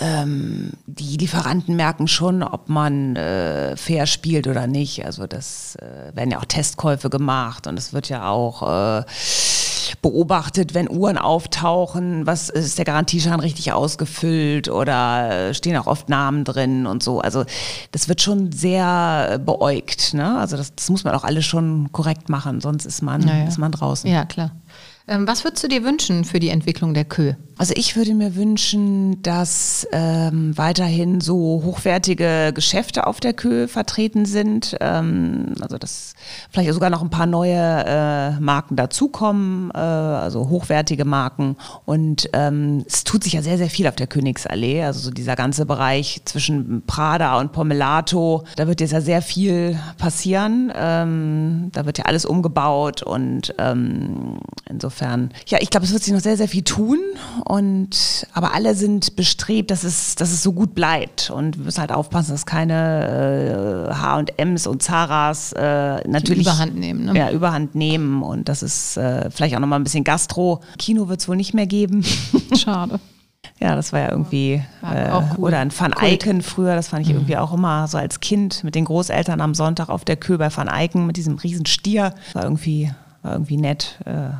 ähm, 0.00 0.72
die 0.86 1.16
Lieferanten 1.16 1.76
merken 1.76 2.08
schon, 2.08 2.42
ob 2.42 2.68
man 2.68 3.16
äh, 3.16 3.76
fair 3.76 4.06
spielt 4.06 4.46
oder 4.46 4.66
nicht. 4.66 5.04
Also 5.04 5.26
das 5.26 5.76
äh, 5.76 6.14
werden 6.16 6.30
ja 6.30 6.38
auch 6.38 6.44
Testkäufe 6.44 7.10
gemacht 7.10 7.66
und 7.66 7.78
es 7.78 7.92
wird 7.92 8.08
ja 8.08 8.28
auch 8.28 8.62
äh, 9.00 9.04
beobachtet, 10.02 10.74
wenn 10.74 10.90
Uhren 10.90 11.18
auftauchen, 11.18 12.26
was 12.26 12.48
ist 12.48 12.78
der 12.78 12.84
Garantieschein 12.84 13.40
richtig 13.40 13.72
ausgefüllt 13.72 14.68
oder 14.68 15.48
äh, 15.50 15.54
stehen 15.54 15.76
auch 15.76 15.86
oft 15.86 16.08
Namen 16.08 16.44
drin 16.44 16.86
und 16.86 17.02
so. 17.02 17.20
Also 17.20 17.44
das 17.92 18.08
wird 18.08 18.20
schon 18.20 18.52
sehr 18.52 19.28
äh, 19.32 19.38
beäugt. 19.38 20.14
Ne? 20.14 20.38
Also 20.38 20.56
das, 20.56 20.74
das 20.74 20.90
muss 20.90 21.04
man 21.04 21.14
auch 21.14 21.24
alles 21.24 21.44
schon 21.44 21.90
korrekt 21.92 22.28
machen, 22.28 22.60
sonst 22.60 22.84
ist 22.84 23.02
man, 23.02 23.22
Ja, 23.26 23.36
ja. 23.36 23.44
ist 23.46 23.58
man 23.58 23.72
draußen. 23.72 24.10
Ja, 24.10 24.24
klar. 24.24 24.50
Ähm, 25.08 25.28
was 25.28 25.44
würdest 25.44 25.62
du 25.62 25.68
dir 25.68 25.84
wünschen 25.84 26.24
für 26.24 26.40
die 26.40 26.48
Entwicklung 26.48 26.92
der 26.92 27.04
Kö? 27.04 27.34
Also 27.58 27.72
ich 27.74 27.96
würde 27.96 28.12
mir 28.12 28.36
wünschen, 28.36 29.22
dass 29.22 29.88
ähm, 29.90 30.58
weiterhin 30.58 31.22
so 31.22 31.62
hochwertige 31.64 32.52
Geschäfte 32.54 33.06
auf 33.06 33.18
der 33.18 33.32
Kö 33.32 33.66
vertreten 33.66 34.26
sind. 34.26 34.76
Ähm, 34.80 35.54
also 35.60 35.78
dass 35.78 36.14
vielleicht 36.50 36.74
sogar 36.74 36.90
noch 36.90 37.00
ein 37.00 37.08
paar 37.08 37.24
neue 37.24 37.54
äh, 37.56 38.40
Marken 38.40 38.76
dazukommen, 38.76 39.70
äh, 39.70 39.78
also 39.78 40.50
hochwertige 40.50 41.06
Marken. 41.06 41.56
Und 41.86 42.28
ähm, 42.34 42.84
es 42.86 43.04
tut 43.04 43.24
sich 43.24 43.32
ja 43.32 43.42
sehr, 43.42 43.56
sehr 43.56 43.70
viel 43.70 43.86
auf 43.86 43.96
der 43.96 44.06
Königsallee. 44.06 44.82
Also 44.84 45.00
so 45.00 45.10
dieser 45.10 45.34
ganze 45.34 45.64
Bereich 45.64 46.20
zwischen 46.26 46.82
Prada 46.86 47.38
und 47.38 47.52
Pomelato, 47.52 48.44
da 48.56 48.66
wird 48.66 48.82
jetzt 48.82 48.92
ja 48.92 49.00
sehr 49.00 49.22
viel 49.22 49.78
passieren. 49.96 50.70
Ähm, 50.76 51.70
da 51.72 51.86
wird 51.86 51.96
ja 51.96 52.04
alles 52.04 52.26
umgebaut 52.26 53.02
und 53.02 53.54
ähm, 53.56 54.40
insofern, 54.96 55.30
ja, 55.48 55.58
ich 55.60 55.70
glaube, 55.70 55.86
es 55.86 55.92
wird 55.92 56.02
sich 56.02 56.12
noch 56.12 56.20
sehr, 56.20 56.36
sehr 56.36 56.48
viel 56.48 56.62
tun. 56.62 56.98
Und 57.44 58.26
aber 58.32 58.54
alle 58.54 58.74
sind 58.74 59.16
bestrebt, 59.16 59.70
dass 59.70 59.84
es, 59.84 60.14
dass 60.14 60.32
es 60.32 60.42
so 60.42 60.52
gut 60.52 60.74
bleibt. 60.74 61.30
Und 61.30 61.58
wir 61.58 61.64
müssen 61.64 61.80
halt 61.80 61.92
aufpassen, 61.92 62.32
dass 62.32 62.46
keine 62.46 63.88
äh, 63.90 63.94
H&Ms 63.94 64.66
und 64.66 64.82
Zaras 64.82 65.52
äh, 65.52 66.06
natürlich 66.08 66.46
Überhand 66.46 66.76
nehmen, 66.76 67.06
ne? 67.06 67.18
Ja, 67.18 67.30
Überhand 67.30 67.74
nehmen. 67.74 68.22
Und 68.22 68.48
das 68.48 68.62
ist 68.62 68.96
äh, 68.96 69.30
vielleicht 69.30 69.54
auch 69.54 69.60
nochmal 69.60 69.80
ein 69.80 69.84
bisschen 69.84 70.04
Gastro. 70.04 70.60
Kino 70.78 71.08
wird 71.08 71.20
es 71.20 71.28
wohl 71.28 71.36
nicht 71.36 71.54
mehr 71.54 71.66
geben. 71.66 72.04
Schade. 72.56 72.98
Ja, 73.60 73.76
das 73.76 73.92
war 73.92 74.00
ja 74.00 74.10
irgendwie, 74.10 74.62
War 74.80 74.96
äh, 74.96 75.10
auch 75.10 75.38
cool. 75.38 75.44
oder 75.44 75.60
ein 75.60 75.70
Van 75.76 75.92
Kult. 75.92 76.12
Eycken 76.12 76.42
früher, 76.42 76.74
das 76.74 76.88
fand 76.88 77.06
ich 77.06 77.12
irgendwie 77.12 77.36
auch 77.36 77.54
immer 77.54 77.86
so 77.86 77.96
als 77.96 78.20
Kind 78.20 78.64
mit 78.64 78.74
den 78.74 78.84
Großeltern 78.84 79.40
am 79.40 79.54
Sonntag 79.54 79.88
auf 79.88 80.04
der 80.04 80.16
Kö 80.16 80.36
bei 80.36 80.54
Van 80.54 80.68
Eycken 80.68 81.06
mit 81.06 81.16
diesem 81.16 81.36
riesen 81.36 81.64
Stier. 81.64 82.12
War 82.34 82.42
irgendwie, 82.42 82.92
war 83.22 83.32
irgendwie 83.32 83.56
nett. 83.56 83.98
Äh, 84.04 84.30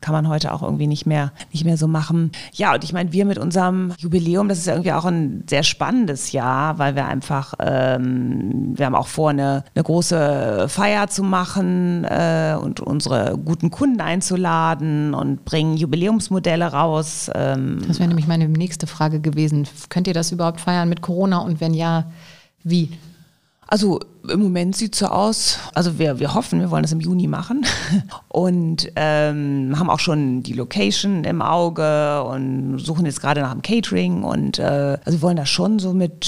kann 0.00 0.12
man 0.12 0.28
heute 0.28 0.52
auch 0.52 0.62
irgendwie 0.62 0.86
nicht 0.86 1.06
mehr, 1.06 1.32
nicht 1.52 1.64
mehr 1.64 1.78
so 1.78 1.88
machen. 1.88 2.30
Ja, 2.52 2.74
und 2.74 2.84
ich 2.84 2.92
meine, 2.92 3.12
wir 3.12 3.24
mit 3.24 3.38
unserem 3.38 3.94
Jubiläum, 3.98 4.48
das 4.48 4.58
ist 4.58 4.66
ja 4.66 4.74
irgendwie 4.74 4.92
auch 4.92 5.06
ein 5.06 5.44
sehr 5.48 5.62
spannendes 5.62 6.32
Jahr, 6.32 6.78
weil 6.78 6.94
wir 6.94 7.06
einfach, 7.06 7.54
ähm, 7.60 8.74
wir 8.76 8.84
haben 8.86 8.94
auch 8.94 9.08
vor, 9.08 9.30
eine, 9.30 9.64
eine 9.74 9.82
große 9.84 10.66
Feier 10.68 11.08
zu 11.08 11.22
machen 11.22 12.04
äh, 12.04 12.56
und 12.60 12.80
unsere 12.80 13.38
guten 13.38 13.70
Kunden 13.70 14.00
einzuladen 14.00 15.14
und 15.14 15.44
bringen 15.46 15.76
Jubiläumsmodelle 15.78 16.66
raus. 16.66 17.30
Ähm, 17.34 17.78
Das 17.88 17.98
wäre 17.98 18.08
nämlich 18.08 18.26
meine 18.26 18.48
nächste 18.48 18.86
Frage 18.86 19.20
gewesen. 19.20 19.66
Könnt 19.88 20.06
ihr 20.08 20.14
das 20.14 20.30
überhaupt 20.30 20.60
feiern 20.60 20.90
mit 20.90 21.00
Corona 21.00 21.38
und 21.38 21.60
wenn 21.60 21.72
ja, 21.72 22.04
wie? 22.62 22.90
Also 23.68 23.98
im 24.28 24.40
Moment 24.40 24.76
sieht 24.76 24.94
es 24.94 25.00
so 25.00 25.06
aus, 25.06 25.58
also 25.74 25.98
wir, 25.98 26.20
wir 26.20 26.34
hoffen, 26.34 26.60
wir 26.60 26.70
wollen 26.70 26.82
das 26.84 26.92
im 26.92 27.00
Juni 27.00 27.26
machen 27.26 27.64
und 28.28 28.90
ähm, 28.96 29.74
haben 29.76 29.90
auch 29.90 29.98
schon 29.98 30.42
die 30.44 30.52
Location 30.52 31.24
im 31.24 31.42
Auge 31.42 32.22
und 32.24 32.78
suchen 32.78 33.06
jetzt 33.06 33.20
gerade 33.20 33.40
nach 33.40 33.52
dem 33.52 33.62
Catering 33.62 34.22
und 34.22 34.58
äh, 34.60 34.98
also 35.04 35.18
wir 35.18 35.22
wollen 35.22 35.36
das 35.36 35.48
schon 35.48 35.78
so 35.80 35.92
mit 35.92 36.26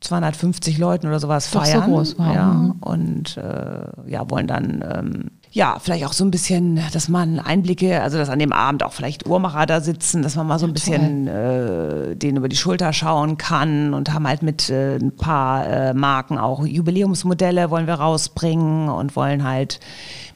250 0.00 0.78
Leuten 0.78 1.06
oder 1.06 1.20
sowas 1.20 1.50
Doch 1.50 1.64
so 1.64 1.70
feiern. 1.72 1.90
groß, 1.90 2.18
wow. 2.18 2.34
ja, 2.34 2.44
Mhm. 2.52 2.70
und 2.80 3.36
äh, 3.36 4.10
ja, 4.10 4.28
wollen 4.30 4.46
dann 4.46 4.84
ähm, 4.94 5.30
ja, 5.54 5.78
vielleicht 5.80 6.04
auch 6.04 6.12
so 6.12 6.24
ein 6.24 6.32
bisschen, 6.32 6.80
dass 6.92 7.08
man 7.08 7.38
Einblicke, 7.38 8.02
also 8.02 8.18
dass 8.18 8.28
an 8.28 8.40
dem 8.40 8.52
Abend 8.52 8.82
auch 8.82 8.92
vielleicht 8.92 9.24
Uhrmacher 9.24 9.66
da 9.66 9.80
sitzen, 9.80 10.20
dass 10.22 10.34
man 10.34 10.48
mal 10.48 10.58
so 10.58 10.66
ein 10.66 10.72
bisschen 10.72 11.28
äh, 11.28 12.16
denen 12.16 12.38
über 12.38 12.48
die 12.48 12.56
Schulter 12.56 12.92
schauen 12.92 13.38
kann 13.38 13.94
und 13.94 14.12
haben 14.12 14.26
halt 14.26 14.42
mit 14.42 14.68
äh, 14.68 14.96
ein 14.96 15.14
paar 15.14 15.64
äh, 15.64 15.94
Marken 15.94 16.38
auch 16.38 16.66
Jubiläumsmodelle 16.66 17.70
wollen 17.70 17.86
wir 17.86 17.94
rausbringen 17.94 18.88
und 18.88 19.14
wollen 19.14 19.44
halt 19.44 19.78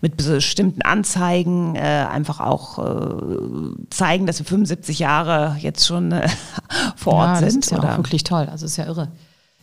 mit 0.01 0.17
bestimmten 0.17 0.83
Anzeigen 0.83 1.75
äh, 1.75 1.81
einfach 1.81 2.39
auch 2.39 2.79
äh, 2.79 3.91
zeigen, 3.91 4.25
dass 4.27 4.39
wir 4.39 4.47
75 4.47 5.01
Jahre 5.01 5.57
jetzt 5.59 5.85
schon 5.85 6.13
äh, 6.13 6.29
vor 6.97 7.15
Ort 7.15 7.27
ja, 7.27 7.41
das 7.41 7.53
sind. 7.55 7.65
ist 7.65 7.73
ja 7.73 7.79
oder? 7.79 7.95
auch 7.95 7.97
wirklich 7.99 8.23
toll. 8.23 8.47
Also 8.49 8.67
ist 8.67 8.77
ja 8.77 8.87
irre. 8.87 9.09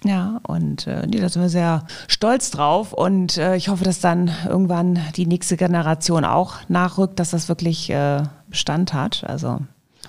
Ja, 0.03 0.39
und 0.47 0.85
äh, 0.85 1.07
nee, 1.07 1.19
da 1.19 1.29
sind 1.29 1.41
wir 1.41 1.49
sehr 1.49 1.83
stolz 2.07 2.51
drauf 2.51 2.93
und 2.93 3.37
äh, 3.37 3.55
ich 3.55 3.69
hoffe, 3.69 3.83
dass 3.83 4.01
dann 4.01 4.29
irgendwann 4.47 4.99
die 5.15 5.25
nächste 5.25 5.57
Generation 5.57 6.25
auch 6.25 6.57
nachrückt, 6.67 7.19
dass 7.19 7.31
das 7.31 7.49
wirklich 7.49 7.89
äh, 7.89 8.21
Bestand 8.47 8.93
hat. 8.93 9.23
Also 9.25 9.59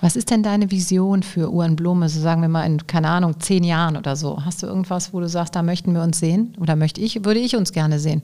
Was 0.01 0.15
ist 0.15 0.29
denn 0.29 0.43
deine 0.43 0.69
Vision 0.69 1.23
für 1.23 1.51
Uhren 1.51 1.75
Blume, 1.75 2.09
so 2.09 2.19
sagen 2.19 2.41
wir 2.41 2.49
mal 2.49 2.65
in, 2.65 2.85
keine 2.85 3.09
Ahnung, 3.09 3.39
zehn 3.39 3.63
Jahren 3.63 3.97
oder 3.97 4.15
so? 4.15 4.45
Hast 4.45 4.61
du 4.61 4.67
irgendwas, 4.67 5.13
wo 5.13 5.19
du 5.19 5.27
sagst, 5.27 5.55
da 5.55 5.63
möchten 5.63 5.93
wir 5.93 6.03
uns 6.03 6.19
sehen? 6.19 6.55
Oder 6.59 6.75
möchte 6.75 7.01
ich, 7.01 7.25
würde 7.25 7.39
ich 7.39 7.55
uns 7.55 7.71
gerne 7.71 7.97
sehen? 7.99 8.21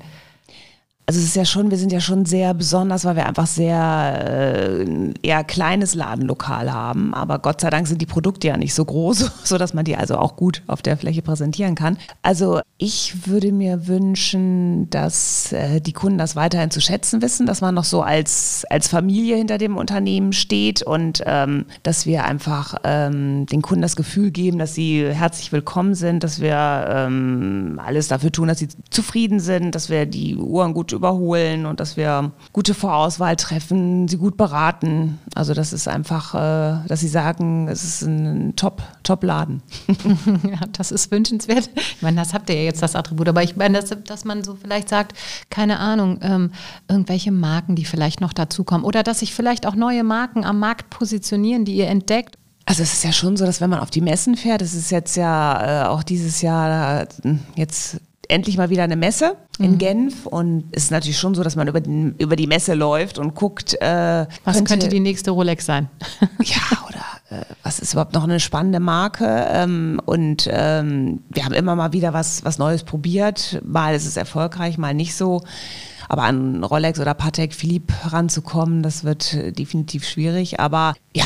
Also 1.05 1.19
es 1.19 1.25
ist 1.25 1.35
ja 1.35 1.43
schon, 1.43 1.69
wir 1.69 1.77
sind 1.77 1.91
ja 1.91 1.99
schon 1.99 2.25
sehr 2.25 2.53
besonders, 2.53 3.03
weil 3.03 3.17
wir 3.17 3.25
einfach 3.25 3.45
sehr 3.45 4.25
äh, 4.25 5.13
eher 5.21 5.43
kleines 5.43 5.95
Ladenlokal 5.95 6.71
haben. 6.71 7.13
Aber 7.13 7.39
Gott 7.39 7.59
sei 7.59 7.69
Dank 7.69 7.87
sind 7.87 8.01
die 8.01 8.05
Produkte 8.05 8.47
ja 8.47 8.55
nicht 8.55 8.73
so 8.73 8.85
groß, 8.85 9.31
so 9.43 9.57
dass 9.57 9.73
man 9.73 9.83
die 9.83 9.97
also 9.97 10.17
auch 10.17 10.37
gut 10.37 10.61
auf 10.67 10.81
der 10.81 10.95
Fläche 10.95 11.21
präsentieren 11.21 11.75
kann. 11.75 11.97
Also 12.21 12.61
ich 12.77 13.27
würde 13.27 13.51
mir 13.51 13.87
wünschen, 13.87 14.89
dass 14.91 15.51
äh, 15.51 15.81
die 15.81 15.91
Kunden 15.91 16.17
das 16.17 16.37
weiterhin 16.37 16.71
zu 16.71 16.79
schätzen 16.79 17.21
wissen, 17.21 17.45
dass 17.47 17.59
man 17.59 17.75
noch 17.75 17.83
so 17.83 18.01
als 18.01 18.63
als 18.69 18.87
Familie 18.87 19.35
hinter 19.35 19.57
dem 19.57 19.75
Unternehmen 19.75 20.31
steht 20.31 20.83
und 20.83 21.21
ähm, 21.25 21.65
dass 21.83 22.05
wir 22.05 22.23
einfach 22.23 22.75
ähm, 22.85 23.45
den 23.47 23.61
Kunden 23.61 23.81
das 23.81 23.97
Gefühl 23.97 24.31
geben, 24.31 24.57
dass 24.57 24.73
sie 24.73 25.05
herzlich 25.05 25.51
willkommen 25.51 25.95
sind, 25.95 26.23
dass 26.23 26.39
wir 26.39 26.85
ähm, 26.89 27.81
alles 27.83 28.07
dafür 28.07 28.31
tun, 28.31 28.47
dass 28.47 28.59
sie 28.59 28.69
zufrieden 28.89 29.41
sind, 29.41 29.75
dass 29.75 29.89
wir 29.89 30.05
die 30.05 30.37
Uhren 30.37 30.73
gut 30.73 30.92
überholen 30.93 31.65
und 31.65 31.79
dass 31.79 31.97
wir 31.97 32.31
gute 32.51 32.73
Vorauswahl 32.73 33.35
treffen, 33.35 34.07
sie 34.07 34.17
gut 34.17 34.37
beraten. 34.37 35.19
Also 35.35 35.53
das 35.53 35.73
ist 35.73 35.87
einfach, 35.87 36.35
äh, 36.35 36.87
dass 36.87 36.99
sie 36.99 37.07
sagen, 37.07 37.67
es 37.67 37.83
ist 37.83 38.01
ein 38.03 38.55
Top, 38.55 38.81
Top-Laden. 39.03 39.61
Ja, 40.43 40.59
das 40.71 40.91
ist 40.91 41.11
wünschenswert. 41.11 41.69
Ich 41.75 42.01
meine, 42.01 42.17
das 42.17 42.33
habt 42.33 42.49
ihr 42.49 42.55
ja 42.55 42.63
jetzt 42.63 42.81
das 42.81 42.95
Attribut, 42.95 43.27
aber 43.29 43.43
ich 43.43 43.55
meine, 43.55 43.79
dass, 43.79 43.95
dass 44.05 44.25
man 44.25 44.43
so 44.43 44.55
vielleicht 44.55 44.89
sagt, 44.89 45.17
keine 45.49 45.79
Ahnung, 45.79 46.19
ähm, 46.21 46.51
irgendwelche 46.87 47.31
Marken, 47.31 47.75
die 47.75 47.85
vielleicht 47.85 48.21
noch 48.21 48.33
dazukommen 48.33 48.85
oder 48.85 49.03
dass 49.03 49.19
sich 49.19 49.33
vielleicht 49.33 49.65
auch 49.65 49.75
neue 49.75 50.03
Marken 50.03 50.45
am 50.45 50.59
Markt 50.59 50.89
positionieren, 50.89 51.65
die 51.65 51.75
ihr 51.75 51.87
entdeckt. 51.87 52.37
Also 52.65 52.83
es 52.83 52.93
ist 52.93 53.03
ja 53.03 53.11
schon 53.11 53.35
so, 53.35 53.45
dass 53.45 53.61
wenn 53.61 53.69
man 53.69 53.79
auf 53.79 53.89
die 53.89 54.01
Messen 54.01 54.35
fährt, 54.35 54.61
das 54.61 54.73
ist 54.73 54.91
jetzt 54.91 55.15
ja 55.17 55.83
äh, 55.83 55.87
auch 55.87 56.03
dieses 56.03 56.41
Jahr 56.41 57.01
äh, 57.01 57.07
jetzt 57.55 57.99
endlich 58.27 58.57
mal 58.57 58.69
wieder 58.69 58.83
eine 58.83 58.95
Messe 58.95 59.35
in 59.59 59.77
Genf 59.77 60.25
und 60.25 60.65
es 60.71 60.85
ist 60.85 60.91
natürlich 60.91 61.17
schon 61.17 61.35
so, 61.35 61.43
dass 61.43 61.55
man 61.55 61.67
über, 61.67 61.81
den, 61.81 62.15
über 62.17 62.35
die 62.35 62.47
Messe 62.47 62.73
läuft 62.73 63.19
und 63.19 63.35
guckt, 63.35 63.75
äh, 63.81 64.25
Was 64.43 64.63
könnte, 64.63 64.87
die 64.87 64.99
nächste 64.99 65.31
Rolex 65.31 65.65
sein? 65.65 65.89
ja 66.43 66.61
oder 66.87 67.39
äh, 67.41 67.45
was 67.63 67.79
ist 67.79 67.93
überhaupt 67.93 68.13
noch 68.13 68.23
eine 68.23 68.39
spannende 68.39 68.79
Marke 68.79 69.47
ähm, 69.49 70.01
und 70.05 70.49
ähm, 70.51 71.21
wir 71.29 71.45
haben 71.45 71.53
immer 71.53 71.75
mal 71.75 71.93
wieder 71.93 72.13
was, 72.13 72.43
was 72.45 72.57
Neues 72.57 72.83
probiert. 72.83 73.61
Mal 73.63 73.95
ist 73.95 74.05
es 74.05 74.17
erfolgreich, 74.17 74.77
mal 74.77 74.93
nicht 74.93 75.15
so. 75.15 75.41
Aber 76.09 76.23
an 76.23 76.63
Rolex 76.63 76.99
oder 76.99 77.13
Patek 77.13 77.53
Philippe 77.53 77.93
ranzukommen, 78.11 78.83
das 78.83 79.03
wird 79.03 79.57
definitiv 79.57 80.05
schwierig. 80.07 80.59
Aber 80.59 80.93
ja, 81.15 81.25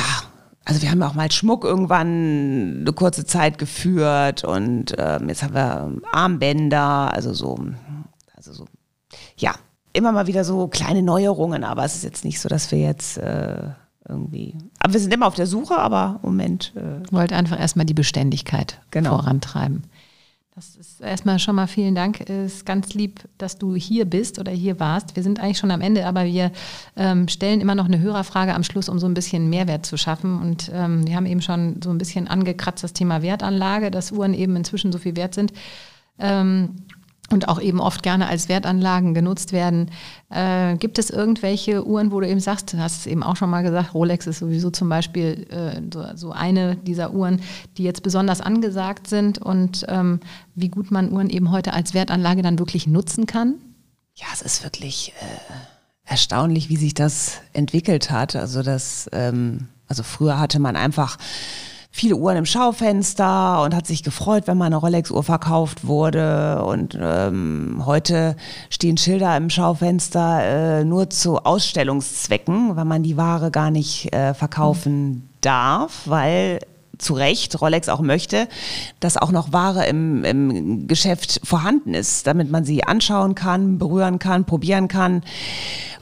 also 0.67 0.81
wir 0.81 0.91
haben 0.91 1.01
auch 1.01 1.13
mal 1.13 1.31
Schmuck 1.31 1.63
irgendwann 1.63 2.81
eine 2.81 2.91
kurze 2.91 3.25
Zeit 3.25 3.57
geführt 3.57 4.43
und 4.43 4.93
ähm, 4.97 5.29
jetzt 5.29 5.41
haben 5.41 5.53
wir 5.53 5.93
Armbänder, 6.11 7.13
also 7.13 7.33
so, 7.33 7.57
also 8.35 8.51
so, 8.51 8.65
ja, 9.37 9.55
immer 9.93 10.11
mal 10.11 10.27
wieder 10.27 10.43
so 10.43 10.67
kleine 10.67 11.03
Neuerungen, 11.03 11.63
aber 11.63 11.85
es 11.85 11.95
ist 11.95 12.03
jetzt 12.03 12.25
nicht 12.25 12.41
so, 12.41 12.49
dass 12.49 12.69
wir 12.71 12.79
jetzt 12.79 13.17
äh, 13.17 13.69
irgendwie. 14.09 14.57
Aber 14.79 14.91
wir 14.91 14.99
sind 14.99 15.13
immer 15.13 15.27
auf 15.27 15.35
der 15.35 15.47
Suche, 15.47 15.77
aber 15.77 16.19
im 16.21 16.31
Moment. 16.31 16.73
Äh, 16.75 17.11
Wollt 17.13 17.31
einfach 17.31 17.57
erstmal 17.57 17.85
die 17.85 17.93
Beständigkeit 17.93 18.81
genau. 18.91 19.11
vorantreiben. 19.11 19.83
Das 20.57 20.75
ist 20.75 21.01
erstmal 21.01 21.37
schon 21.37 21.55
mal 21.55 21.67
vielen 21.67 21.93
Dank. 21.93 22.19
Es 22.27 22.55
ist 22.55 22.65
ganz 22.65 22.95
lieb, 22.95 23.19
dass 23.37 23.59
du 23.59 23.75
hier 23.75 24.05
bist 24.05 24.39
oder 24.39 24.51
hier 24.51 24.79
warst. 24.79 25.15
Wir 25.15 25.21
sind 25.21 25.39
eigentlich 25.39 25.59
schon 25.59 25.69
am 25.69 25.81
Ende, 25.81 26.07
aber 26.07 26.25
wir 26.25 26.51
ähm, 26.95 27.27
stellen 27.27 27.61
immer 27.61 27.75
noch 27.75 27.85
eine 27.85 27.99
Hörerfrage 27.99 28.55
am 28.55 28.63
Schluss, 28.63 28.89
um 28.89 28.97
so 28.97 29.05
ein 29.05 29.13
bisschen 29.13 29.51
Mehrwert 29.51 29.85
zu 29.85 29.97
schaffen. 29.97 30.41
Und 30.41 30.71
ähm, 30.73 31.05
wir 31.05 31.15
haben 31.15 31.27
eben 31.27 31.43
schon 31.43 31.79
so 31.83 31.91
ein 31.91 31.99
bisschen 31.99 32.27
angekratzt 32.27 32.83
das 32.83 32.93
Thema 32.93 33.21
Wertanlage, 33.21 33.91
dass 33.91 34.11
Uhren 34.11 34.33
eben 34.33 34.55
inzwischen 34.55 34.91
so 34.91 34.97
viel 34.97 35.15
wert 35.15 35.35
sind. 35.35 35.53
Ähm, 36.17 36.69
und 37.29 37.47
auch 37.47 37.61
eben 37.61 37.79
oft 37.79 38.03
gerne 38.03 38.27
als 38.27 38.47
Wertanlagen 38.47 39.13
genutzt 39.13 39.51
werden. 39.51 39.91
Äh, 40.29 40.77
gibt 40.77 40.97
es 40.97 41.09
irgendwelche 41.09 41.85
Uhren, 41.85 42.11
wo 42.11 42.19
du 42.19 42.27
eben 42.27 42.39
sagst, 42.39 42.73
du 42.73 42.77
hast 42.77 43.01
es 43.01 43.05
eben 43.07 43.23
auch 43.23 43.35
schon 43.35 43.49
mal 43.49 43.63
gesagt, 43.63 43.93
Rolex 43.93 44.27
ist 44.27 44.39
sowieso 44.39 44.69
zum 44.69 44.89
Beispiel 44.89 45.45
äh, 45.49 45.81
so, 45.93 46.05
so, 46.15 46.31
eine 46.31 46.75
dieser 46.75 47.13
Uhren, 47.13 47.41
die 47.77 47.83
jetzt 47.83 48.03
besonders 48.03 48.41
angesagt 48.41 49.07
sind 49.07 49.39
und 49.39 49.85
ähm, 49.89 50.19
wie 50.55 50.69
gut 50.69 50.91
man 50.91 51.11
Uhren 51.11 51.29
eben 51.29 51.51
heute 51.51 51.73
als 51.73 51.93
Wertanlage 51.93 52.41
dann 52.41 52.59
wirklich 52.59 52.87
nutzen 52.87 53.25
kann? 53.25 53.55
Ja, 54.15 54.27
es 54.33 54.41
ist 54.41 54.63
wirklich 54.63 55.13
äh, 55.19 55.53
erstaunlich, 56.05 56.69
wie 56.69 56.77
sich 56.77 56.93
das 56.93 57.41
entwickelt 57.53 58.09
hat. 58.09 58.35
Also 58.35 58.63
das, 58.63 59.09
ähm, 59.11 59.67
also 59.87 60.03
früher 60.03 60.39
hatte 60.39 60.59
man 60.59 60.75
einfach 60.75 61.17
viele 61.89 62.15
Uhren 62.15 62.37
im 62.37 62.45
Schaufenster 62.45 63.63
und 63.63 63.75
hat 63.75 63.87
sich 63.87 64.03
gefreut, 64.03 64.43
wenn 64.45 64.57
mal 64.57 64.65
eine 64.65 64.77
Rolex-Uhr 64.77 65.23
verkauft 65.23 65.87
wurde. 65.87 66.63
Und 66.63 66.97
ähm, 66.99 67.83
heute 67.85 68.35
stehen 68.69 68.97
Schilder 68.97 69.35
im 69.35 69.49
Schaufenster 69.49 70.79
äh, 70.79 70.85
nur 70.85 71.09
zu 71.09 71.37
Ausstellungszwecken, 71.37 72.75
weil 72.75 72.85
man 72.85 73.03
die 73.03 73.17
Ware 73.17 73.51
gar 73.51 73.71
nicht 73.71 74.13
äh, 74.13 74.33
verkaufen 74.33 75.29
darf, 75.41 76.03
weil 76.05 76.59
zu 76.97 77.13
Recht 77.13 77.59
Rolex 77.61 77.89
auch 77.89 78.01
möchte, 78.01 78.47
dass 78.99 79.17
auch 79.17 79.31
noch 79.31 79.53
Ware 79.53 79.85
im, 79.85 80.23
im 80.23 80.87
Geschäft 80.87 81.41
vorhanden 81.43 81.93
ist, 81.93 82.27
damit 82.27 82.51
man 82.51 82.65
sie 82.65 82.83
anschauen 82.83 83.35
kann, 83.35 83.77
berühren 83.77 84.19
kann, 84.19 84.45
probieren 84.45 84.87
kann 84.87 85.21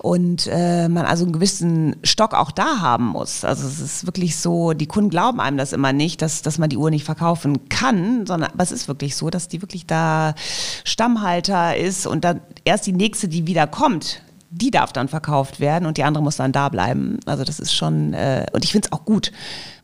und 0.06 0.48
äh, 0.52 0.88
man 0.88 1.06
also 1.06 1.24
einen 1.24 1.34
gewissen 1.34 1.96
Stock 2.04 2.36
auch 2.36 2.52
da 2.52 2.80
haben 2.80 3.08
muss. 3.08 3.44
Also 3.44 3.68
es 3.68 3.80
ist 3.80 4.06
wirklich 4.06 4.38
so, 4.38 4.74
die 4.74 4.86
Kunden 4.86 5.10
glauben 5.10 5.40
einem 5.40 5.58
das 5.58 5.74
immer 5.74 5.94
nicht, 5.94 6.22
dass, 6.22 6.44
dass 6.44 6.60
man 6.60 6.70
die 6.70 6.78
Uhr 6.78 6.92
nicht 6.92 7.06
verkaufen 7.06 7.70
kann, 7.70 8.28
sondern 8.28 8.52
aber 8.52 8.62
es 8.62 8.72
ist 8.72 8.88
wirklich 8.88 9.16
so, 9.16 9.32
dass 9.32 9.48
die 9.48 9.64
wirklich 9.64 9.88
da 9.88 10.36
Stammhalter 10.84 11.76
ist 11.76 12.06
und 12.06 12.24
dann 12.24 12.42
erst 12.66 12.86
die 12.86 12.94
nächste, 12.94 13.28
die 13.28 13.48
wieder 13.48 13.66
kommt, 13.66 14.22
die 14.56 14.72
darf 14.72 14.94
dann 14.94 15.08
verkauft 15.08 15.60
werden 15.60 15.86
und 15.86 15.98
die 15.98 16.04
andere 16.04 16.24
muss 16.24 16.38
dann 16.38 16.52
da 16.52 16.70
bleiben. 16.70 17.20
Also 17.26 17.44
das 17.44 17.60
ist 17.60 17.74
schon, 17.74 18.14
äh, 18.14 18.46
und 18.54 18.64
ich 18.64 18.72
finde 18.72 18.88
es 18.88 18.92
auch 18.94 19.04
gut, 19.04 19.32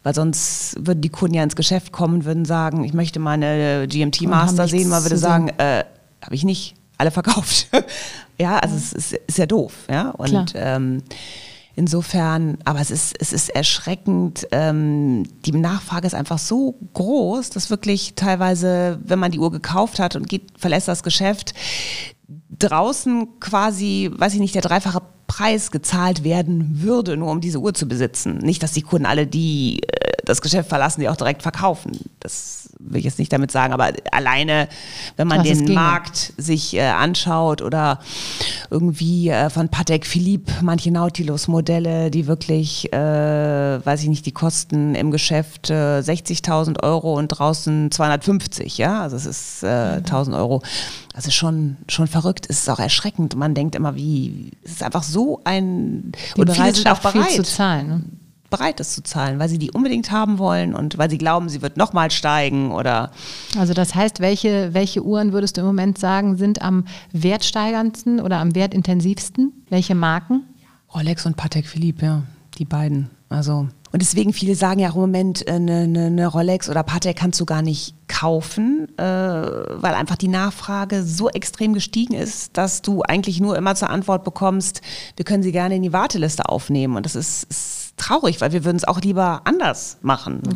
weil 0.03 0.15
sonst 0.15 0.75
würden 0.79 1.01
die 1.01 1.09
Kunden 1.09 1.35
ja 1.35 1.43
ins 1.43 1.55
Geschäft 1.55 1.91
kommen, 1.91 2.25
würden 2.25 2.45
sagen, 2.45 2.83
ich 2.83 2.93
möchte 2.93 3.19
meine 3.19 3.87
GMT 3.87 4.21
Master 4.23 4.67
sehen, 4.67 4.89
man 4.89 5.03
würde 5.03 5.17
sagen, 5.17 5.49
äh, 5.57 5.83
habe 6.21 6.35
ich 6.35 6.43
nicht, 6.43 6.75
alle 6.97 7.11
verkauft. 7.11 7.67
ja, 8.39 8.59
also 8.59 8.75
ja. 8.75 8.81
es 8.81 8.93
ist, 8.93 9.13
ist, 9.27 9.37
ja 9.37 9.45
doof, 9.45 9.73
ja. 9.89 10.11
Und 10.11 10.53
ähm, 10.55 11.03
insofern, 11.75 12.59
aber 12.63 12.79
es 12.79 12.91
ist, 12.91 13.15
es 13.19 13.33
ist 13.33 13.49
erschreckend, 13.49 14.47
ähm, 14.51 15.23
die 15.45 15.51
Nachfrage 15.51 16.07
ist 16.07 16.15
einfach 16.15 16.39
so 16.39 16.75
groß, 16.93 17.49
dass 17.49 17.69
wirklich 17.69 18.13
teilweise, 18.15 18.99
wenn 19.03 19.19
man 19.19 19.31
die 19.31 19.39
Uhr 19.39 19.51
gekauft 19.51 19.99
hat 19.99 20.15
und 20.15 20.29
geht, 20.29 20.43
verlässt 20.57 20.87
das 20.87 21.03
Geschäft, 21.03 21.53
draußen 22.61 23.39
quasi, 23.39 24.11
weiß 24.13 24.33
ich 24.33 24.39
nicht, 24.39 24.55
der 24.55 24.61
dreifache 24.61 25.01
Preis 25.27 25.71
gezahlt 25.71 26.23
werden 26.23 26.81
würde, 26.81 27.15
nur 27.15 27.31
um 27.31 27.39
diese 27.41 27.59
Uhr 27.59 27.73
zu 27.73 27.87
besitzen. 27.87 28.39
Nicht, 28.39 28.61
dass 28.63 28.73
die 28.73 28.81
Kunden 28.81 29.05
alle, 29.05 29.27
die 29.27 29.81
äh, 29.81 30.10
das 30.31 30.41
Geschäft 30.41 30.69
verlassen, 30.69 31.01
die 31.01 31.09
auch 31.09 31.15
direkt 31.15 31.43
verkaufen. 31.43 31.91
Das 32.19 32.69
will 32.79 32.99
ich 32.99 33.05
jetzt 33.05 33.19
nicht 33.19 33.31
damit 33.31 33.51
sagen, 33.51 33.73
aber 33.73 33.91
alleine, 34.11 34.67
wenn 35.17 35.27
man 35.27 35.43
den 35.43 35.73
Markt 35.73 36.33
sich 36.37 36.75
äh, 36.75 36.81
anschaut 36.81 37.61
oder 37.61 37.99
irgendwie 38.69 39.29
äh, 39.29 39.49
von 39.49 39.69
Patek 39.69 40.05
Philippe, 40.05 40.51
manche 40.61 40.91
Nautilus-Modelle, 40.91 42.09
die 42.11 42.27
wirklich, 42.27 42.91
äh, 42.93 43.85
weiß 43.85 44.03
ich 44.03 44.09
nicht, 44.09 44.25
die 44.25 44.31
kosten 44.31 44.95
im 44.95 45.11
Geschäft 45.11 45.69
äh, 45.69 45.99
60.000 45.99 46.81
Euro 46.81 47.17
und 47.17 47.27
draußen 47.27 47.91
250, 47.91 48.77
ja, 48.77 49.01
also 49.01 49.15
es 49.15 49.25
ist 49.25 49.63
äh, 49.63 49.97
mhm. 49.99 50.05
1.000 50.05 50.37
Euro. 50.37 50.63
Das 51.13 51.27
ist 51.27 51.35
schon, 51.35 51.77
schon 51.89 52.07
verrückt. 52.07 52.45
Es 52.49 52.59
ist 52.59 52.69
auch 52.69 52.79
erschreckend. 52.79 53.35
Man 53.35 53.53
denkt 53.53 53.75
immer, 53.75 53.95
wie, 53.95 54.51
es 54.63 54.71
ist 54.71 54.83
einfach 54.83 55.03
so 55.03 55.41
ein, 55.43 56.13
die 56.35 56.41
und 56.41 56.51
viele 56.51 56.73
sind 56.73 56.87
auch 56.87 56.99
bereit. 56.99 57.31
zu 57.31 57.43
zahlen. 57.43 58.20
Bereit 58.51 58.79
ist 58.79 58.93
zu 58.93 59.01
zahlen, 59.01 59.39
weil 59.39 59.49
sie 59.49 59.57
die 59.57 59.71
unbedingt 59.71 60.11
haben 60.11 60.37
wollen 60.37 60.75
und 60.75 60.99
weil 60.99 61.09
sie 61.09 61.17
glauben, 61.17 61.49
sie 61.49 61.63
wird 61.63 61.77
nochmal 61.77 62.11
steigen 62.11 62.71
oder. 62.71 63.09
Also 63.57 63.73
das 63.73 63.95
heißt, 63.95 64.19
welche, 64.19 64.75
welche 64.75 65.03
Uhren 65.03 65.33
würdest 65.33 65.57
du 65.57 65.61
im 65.61 65.67
Moment 65.67 65.97
sagen, 65.97 66.37
sind 66.37 66.61
am 66.61 66.85
wertsteigerndsten 67.11 68.19
oder 68.19 68.37
am 68.37 68.53
wertintensivsten? 68.53 69.65
Welche 69.69 69.95
Marken? 69.95 70.43
Rolex 70.93 71.25
und 71.25 71.35
Patek 71.35 71.65
Philippe, 71.65 72.05
ja, 72.05 72.23
die 72.59 72.65
beiden. 72.65 73.09
Also 73.29 73.67
und 73.91 74.01
deswegen 74.01 74.31
viele 74.31 74.55
sagen 74.55 74.79
ja 74.79 74.89
auch 74.89 74.95
im 74.95 75.01
Moment, 75.01 75.47
eine, 75.47 75.79
eine, 75.79 76.05
eine 76.05 76.27
Rolex 76.27 76.69
oder 76.69 76.81
Patek 76.81 77.17
kannst 77.17 77.39
du 77.41 77.45
gar 77.45 77.61
nicht 77.61 77.93
kaufen, 78.07 78.87
äh, 78.97 79.03
weil 79.03 79.93
einfach 79.95 80.15
die 80.15 80.29
Nachfrage 80.29 81.03
so 81.03 81.29
extrem 81.29 81.73
gestiegen 81.73 82.13
ist, 82.13 82.57
dass 82.57 82.81
du 82.81 83.01
eigentlich 83.01 83.41
nur 83.41 83.57
immer 83.57 83.75
zur 83.75 83.89
Antwort 83.89 84.23
bekommst, 84.23 84.81
wir 85.17 85.25
können 85.25 85.43
sie 85.43 85.51
gerne 85.51 85.75
in 85.75 85.81
die 85.81 85.91
Warteliste 85.91 86.47
aufnehmen. 86.47 86.95
Und 86.95 87.05
das 87.05 87.15
ist, 87.15 87.43
ist 87.43 87.80
traurig, 88.01 88.41
weil 88.41 88.51
wir 88.51 88.65
würden 88.65 88.77
es 88.77 88.83
auch 88.83 88.99
lieber 89.01 89.41
anders 89.45 89.97
machen. 90.01 90.41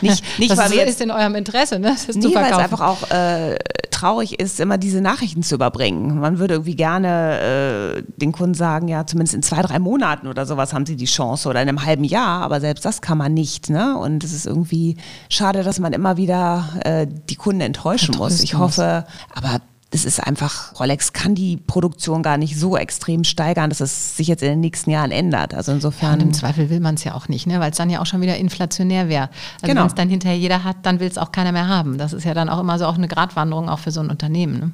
Nicht, 0.00 0.24
nicht 0.38 0.50
das 0.50 0.58
weil 0.58 0.66
ist, 0.66 0.72
wir 0.72 0.86
jetzt, 0.86 1.00
in 1.00 1.10
eurem 1.10 1.34
Interesse, 1.34 1.78
ne? 1.78 1.96
Das 2.06 2.14
nee, 2.14 2.34
weil 2.34 2.50
es 2.50 2.58
einfach 2.58 2.80
auch 2.80 3.10
äh, 3.10 3.56
traurig 3.90 4.40
ist, 4.40 4.60
immer 4.60 4.78
diese 4.78 5.00
Nachrichten 5.00 5.42
zu 5.42 5.54
überbringen. 5.54 6.18
Man 6.18 6.38
würde 6.38 6.54
irgendwie 6.54 6.76
gerne 6.76 7.98
äh, 7.98 8.02
den 8.16 8.32
Kunden 8.32 8.54
sagen, 8.54 8.88
ja, 8.88 9.06
zumindest 9.06 9.34
in 9.34 9.42
zwei, 9.42 9.62
drei 9.62 9.78
Monaten 9.78 10.26
oder 10.26 10.44
sowas 10.44 10.72
haben 10.72 10.86
sie 10.86 10.96
die 10.96 11.06
Chance 11.06 11.48
oder 11.48 11.62
in 11.62 11.68
einem 11.68 11.84
halben 11.84 12.04
Jahr, 12.04 12.42
aber 12.42 12.60
selbst 12.60 12.84
das 12.84 13.00
kann 13.00 13.18
man 13.18 13.32
nicht. 13.32 13.70
Ne? 13.70 13.96
Und 13.96 14.24
es 14.24 14.32
ist 14.32 14.46
irgendwie 14.46 14.96
schade, 15.28 15.62
dass 15.62 15.78
man 15.78 15.92
immer 15.92 16.16
wieder 16.16 16.64
äh, 16.84 17.06
die 17.06 17.36
Kunden 17.36 17.60
enttäuschen 17.60 18.16
muss. 18.16 18.42
Ich 18.42 18.54
hoffe, 18.54 19.06
aber 19.34 19.60
das 19.92 20.06
ist 20.06 20.20
einfach, 20.20 20.78
Rolex 20.80 21.12
kann 21.12 21.34
die 21.34 21.58
Produktion 21.58 22.22
gar 22.22 22.38
nicht 22.38 22.58
so 22.58 22.78
extrem 22.78 23.24
steigern, 23.24 23.68
dass 23.68 23.80
es 23.80 24.16
sich 24.16 24.26
jetzt 24.26 24.42
in 24.42 24.48
den 24.48 24.60
nächsten 24.60 24.90
Jahren 24.90 25.10
ändert. 25.10 25.52
Also 25.52 25.70
insofern. 25.70 26.08
Ja, 26.08 26.14
und 26.14 26.22
im 26.22 26.32
Zweifel 26.32 26.70
will 26.70 26.80
man 26.80 26.94
es 26.94 27.04
ja 27.04 27.14
auch 27.14 27.28
nicht, 27.28 27.46
ne? 27.46 27.60
weil 27.60 27.72
es 27.72 27.76
dann 27.76 27.90
ja 27.90 28.00
auch 28.00 28.06
schon 28.06 28.22
wieder 28.22 28.38
inflationär 28.38 29.10
wäre. 29.10 29.28
Also 29.60 29.66
genau. 29.66 29.82
wenn 29.82 29.86
es 29.88 29.94
dann 29.94 30.08
hinterher 30.08 30.38
jeder 30.38 30.64
hat, 30.64 30.76
dann 30.82 30.98
will 30.98 31.08
es 31.08 31.18
auch 31.18 31.30
keiner 31.30 31.52
mehr 31.52 31.68
haben. 31.68 31.98
Das 31.98 32.14
ist 32.14 32.24
ja 32.24 32.32
dann 32.32 32.48
auch 32.48 32.58
immer 32.58 32.78
so 32.78 32.86
auch 32.86 32.96
eine 32.96 33.06
Gratwanderung 33.06 33.68
auch 33.68 33.80
für 33.80 33.90
so 33.90 34.00
ein 34.00 34.08
Unternehmen. 34.08 34.58
Ne? 34.58 34.72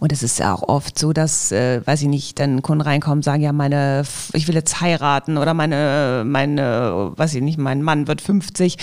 Und 0.00 0.12
es 0.12 0.22
ist 0.22 0.38
ja 0.38 0.54
auch 0.54 0.62
oft 0.62 0.98
so, 0.98 1.12
dass, 1.12 1.52
äh, 1.52 1.86
weiß 1.86 2.00
ich 2.02 2.08
nicht, 2.08 2.40
dann 2.40 2.62
Kunden 2.62 2.80
reinkommen 2.80 3.18
und 3.18 3.22
sagen, 3.22 3.42
ja, 3.42 3.52
meine, 3.52 4.02
ich 4.32 4.48
will 4.48 4.54
jetzt 4.54 4.80
heiraten 4.80 5.36
oder 5.36 5.52
meine, 5.52 6.22
meine, 6.26 7.12
weiß 7.16 7.34
ich 7.34 7.42
nicht, 7.42 7.58
mein 7.58 7.82
Mann 7.82 8.08
wird 8.08 8.22
50. 8.22 8.78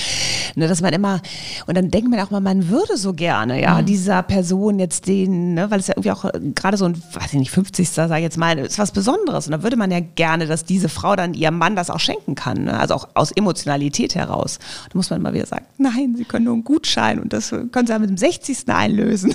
Ne, 0.55 0.67
dass 0.67 0.81
man 0.81 0.93
immer, 0.93 1.21
und 1.65 1.75
dann 1.75 1.89
denkt 1.89 2.09
man 2.09 2.19
auch 2.19 2.29
mal, 2.29 2.39
man 2.39 2.69
würde 2.69 2.97
so 2.97 3.13
gerne, 3.13 3.61
ja, 3.61 3.81
mhm. 3.81 3.85
dieser 3.85 4.23
Person 4.23 4.79
jetzt 4.79 5.07
den, 5.07 5.55
ne, 5.55 5.69
weil 5.69 5.79
es 5.79 5.87
ja 5.87 5.95
irgendwie 5.95 6.11
auch 6.11 6.25
gerade 6.55 6.77
so 6.77 6.85
ein, 6.85 7.01
weiß 7.13 7.33
ich 7.33 7.39
nicht, 7.39 7.51
50. 7.51 7.89
sage 7.89 8.15
ich 8.17 8.21
jetzt 8.21 8.37
mal, 8.37 8.57
ist 8.59 8.77
was 8.77 8.91
Besonderes. 8.91 9.47
Und 9.47 9.51
da 9.51 9.63
würde 9.63 9.75
man 9.75 9.89
ja 9.89 9.99
gerne, 9.99 10.45
dass 10.45 10.65
diese 10.65 10.87
Frau 10.89 11.15
dann 11.15 11.33
ihrem 11.33 11.57
Mann 11.57 11.75
das 11.75 11.89
auch 11.89 11.99
schenken 11.99 12.35
kann. 12.35 12.65
Ne? 12.65 12.79
Also 12.79 12.93
auch 12.93 13.07
aus 13.15 13.31
Emotionalität 13.31 14.13
heraus. 14.13 14.59
Da 14.89 14.97
muss 14.97 15.09
man 15.09 15.19
immer 15.19 15.33
wieder 15.33 15.47
sagen, 15.47 15.65
nein, 15.77 16.15
sie 16.15 16.25
können 16.25 16.45
nur 16.45 16.53
einen 16.53 16.63
Gutschein 16.63 17.19
und 17.19 17.33
das 17.33 17.49
können 17.49 17.87
sie 17.87 17.93
ja 17.93 17.99
mit 17.99 18.09
dem 18.09 18.17
60. 18.17 18.69
einlösen. 18.69 19.33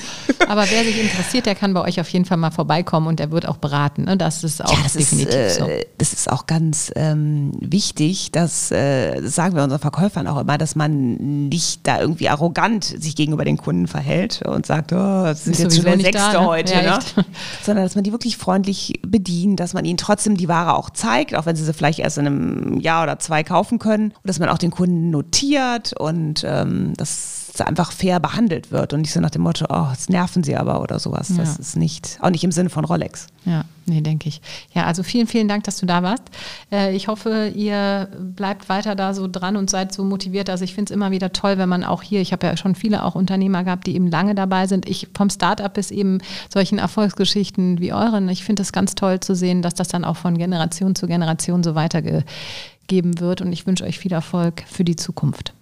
Aber 0.49 0.65
wer 0.71 0.85
sich 0.85 1.01
interessiert, 1.01 1.47
der 1.47 1.55
kann 1.55 1.72
kann 1.73 1.83
bei 1.83 1.89
euch 1.89 2.01
auf 2.01 2.09
jeden 2.09 2.25
Fall 2.25 2.37
mal 2.37 2.51
vorbeikommen 2.51 3.07
und 3.07 3.21
er 3.21 3.31
wird 3.31 3.47
auch 3.47 3.57
beraten. 3.57 4.05
Ne? 4.05 4.17
Das 4.17 4.45
ist 4.45 4.65
auch 4.65 4.73
ja, 4.73 4.79
das 4.83 4.93
definitiv 4.95 5.35
ist, 5.35 5.59
äh, 5.59 5.61
so. 5.61 5.69
Das 5.99 6.13
ist 6.13 6.31
auch 6.31 6.47
ganz 6.47 6.93
ähm, 6.97 7.53
wichtig, 7.61 8.33
dass, 8.33 8.71
äh, 8.71 9.21
das 9.21 9.35
sagen 9.35 9.57
wir 9.57 9.63
unseren 9.63 9.81
Verkäufern 9.81 10.27
auch 10.27 10.41
immer, 10.41 10.59
dass 10.59 10.77
man 10.77 11.49
nicht 11.49 11.87
da 11.87 12.01
irgendwie 12.01 12.29
arrogant 12.29 12.85
sich 12.85 13.17
gegenüber 13.17 13.45
den 13.45 13.57
Kunden 13.57 13.87
verhält 13.87 14.43
und 14.43 14.67
sagt, 14.67 14.93
oh, 14.93 14.97
das 14.97 15.45
sind 15.45 15.59
jetzt 15.59 15.77
schon 15.77 15.85
der 15.85 15.99
Sechste 15.99 16.33
da, 16.33 16.41
ne? 16.41 16.47
heute. 16.47 16.75
Ja, 16.75 16.99
ne? 16.99 16.99
Sondern 17.63 17.85
dass 17.85 17.95
man 17.95 18.05
die 18.05 18.13
wirklich 18.13 18.37
freundlich 18.37 19.01
bedient, 19.07 19.61
dass 19.61 19.75
man 19.75 19.85
ihnen 19.85 19.99
trotzdem 19.99 20.37
die 20.37 20.49
Ware 20.49 20.77
auch 20.77 20.91
zeigt, 20.91 21.35
auch 21.35 21.47
wenn 21.47 21.57
sie 21.57 21.65
sie 21.65 21.73
vielleicht 21.73 21.99
erst 21.99 22.19
in 22.19 22.27
einem 22.27 22.81
Jahr 22.81 23.05
oder 23.05 23.19
zwei 23.19 23.43
kaufen 23.43 23.79
können. 23.79 24.11
Und 24.11 24.25
dass 24.25 24.39
man 24.39 24.49
auch 24.49 24.59
den 24.59 24.71
Kunden 24.71 25.11
notiert 25.11 25.93
und 25.99 26.45
ähm, 26.47 26.93
das 26.97 27.42
einfach 27.61 27.93
fair 27.93 28.19
behandelt 28.19 28.73
wird 28.73 28.95
und 28.95 29.03
nicht 29.03 29.13
so 29.13 29.21
nach 29.21 29.31
dem 29.31 29.43
Motto, 29.43 29.67
oh, 29.69 29.89
jetzt 29.91 30.09
nerven 30.09 30.43
sie 30.43 30.57
aber 30.57 30.81
oder 30.81 30.99
sowas. 30.99 31.29
Ja. 31.29 31.37
Das 31.37 31.59
ist 31.59 31.77
nicht, 31.77 32.19
auch 32.23 32.31
nicht 32.31 32.45
im 32.45 32.51
Sinne 32.51 32.71
von 32.71 32.87
Rolex. 32.87 33.27
Ja, 33.45 33.65
nee, 33.85 34.01
denke 34.01 34.31
ich. 34.31 34.41
Ja, 34.73 34.87
also 34.87 35.03
vielen, 35.03 35.27
vielen 35.27 35.49
Dank, 35.49 35.65
dass 35.65 35.77
du 35.77 35.85
da 35.85 36.03
warst. 36.03 36.23
Äh, 36.71 36.97
ich 36.97 37.09
hoffe, 37.09 37.53
ihr 37.55 38.09
bleibt 38.19 38.71
weiter 38.71 38.95
da 38.95 39.13
so 39.13 39.29
dran 39.29 39.57
und 39.57 39.69
seid 39.69 39.93
so 39.93 40.03
motiviert. 40.03 40.49
Also 40.49 40.65
ich 40.65 40.75
finde 40.75 40.93
es 40.93 40.97
immer 40.97 41.11
wieder 41.11 41.33
toll, 41.33 41.59
wenn 41.59 41.69
man 41.69 41.85
auch 41.85 42.03
hier, 42.03 42.23
ich 42.23 42.33
habe 42.33 42.47
ja 42.47 42.57
schon 42.57 42.75
viele 42.75 43.05
auch 43.05 43.15
Unternehmer 43.15 43.65
gehabt, 43.65 43.87
die 43.87 43.97
eben 43.97 44.09
lange 44.09 44.35
dabei 44.35 44.67
sind. 44.67 44.89
Ich 44.89 45.09
vom 45.15 45.29
Startup 45.29 45.73
bis 45.73 45.91
eben 45.91 46.21
solchen 46.49 46.79
Erfolgsgeschichten 46.79 47.81
wie 47.81 47.93
euren. 47.93 48.31
Ich 48.31 48.45
finde 48.45 48.63
es 48.63 48.73
ganz 48.73 48.95
toll 48.95 49.21
zu 49.21 49.35
sehen, 49.35 49.61
dass 49.61 49.75
das 49.75 49.89
dann 49.89 50.07
auch 50.07 50.17
von 50.17 50.39
Generation 50.39 50.95
zu 50.95 51.07
Generation 51.07 51.63
so 51.63 51.75
weitergegeben 51.75 53.21
wird. 53.21 53.43
Und 53.43 53.53
ich 53.53 53.67
wünsche 53.67 53.85
euch 53.85 53.99
viel 53.99 54.13
Erfolg 54.13 54.65
für 54.67 54.85
die 54.85 54.97
Zukunft. 54.97 55.53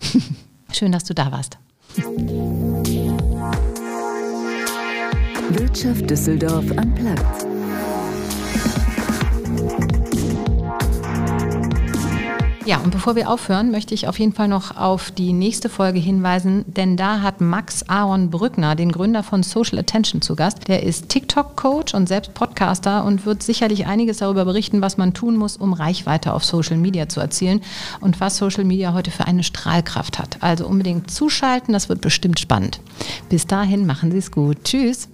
Schön, 0.72 0.92
dass 0.92 1.04
du 1.04 1.14
da 1.14 1.32
warst. 1.32 1.58
Wirtschaft 5.50 6.10
Düsseldorf 6.10 6.66
am 6.76 6.94
Platz. 6.94 7.47
Ja, 12.68 12.76
und 12.76 12.90
bevor 12.90 13.16
wir 13.16 13.30
aufhören, 13.30 13.70
möchte 13.70 13.94
ich 13.94 14.08
auf 14.08 14.18
jeden 14.18 14.34
Fall 14.34 14.46
noch 14.46 14.76
auf 14.76 15.10
die 15.10 15.32
nächste 15.32 15.70
Folge 15.70 15.98
hinweisen, 15.98 16.66
denn 16.66 16.98
da 16.98 17.22
hat 17.22 17.40
Max 17.40 17.88
Aaron 17.88 18.28
Brückner, 18.28 18.74
den 18.74 18.92
Gründer 18.92 19.22
von 19.22 19.42
Social 19.42 19.78
Attention, 19.78 20.20
zu 20.20 20.36
Gast. 20.36 20.68
Der 20.68 20.82
ist 20.82 21.08
TikTok-Coach 21.08 21.94
und 21.94 22.08
selbst 22.08 22.34
Podcaster 22.34 23.06
und 23.06 23.24
wird 23.24 23.42
sicherlich 23.42 23.86
einiges 23.86 24.18
darüber 24.18 24.44
berichten, 24.44 24.82
was 24.82 24.98
man 24.98 25.14
tun 25.14 25.38
muss, 25.38 25.56
um 25.56 25.72
Reichweite 25.72 26.34
auf 26.34 26.44
Social 26.44 26.76
Media 26.76 27.08
zu 27.08 27.20
erzielen 27.20 27.62
und 28.00 28.20
was 28.20 28.36
Social 28.36 28.64
Media 28.64 28.92
heute 28.92 29.10
für 29.10 29.24
eine 29.24 29.44
Strahlkraft 29.44 30.18
hat. 30.18 30.36
Also 30.40 30.66
unbedingt 30.66 31.10
zuschalten, 31.10 31.72
das 31.72 31.88
wird 31.88 32.02
bestimmt 32.02 32.38
spannend. 32.38 32.80
Bis 33.30 33.46
dahin, 33.46 33.86
machen 33.86 34.10
Sie 34.10 34.18
es 34.18 34.30
gut. 34.30 34.64
Tschüss. 34.64 35.08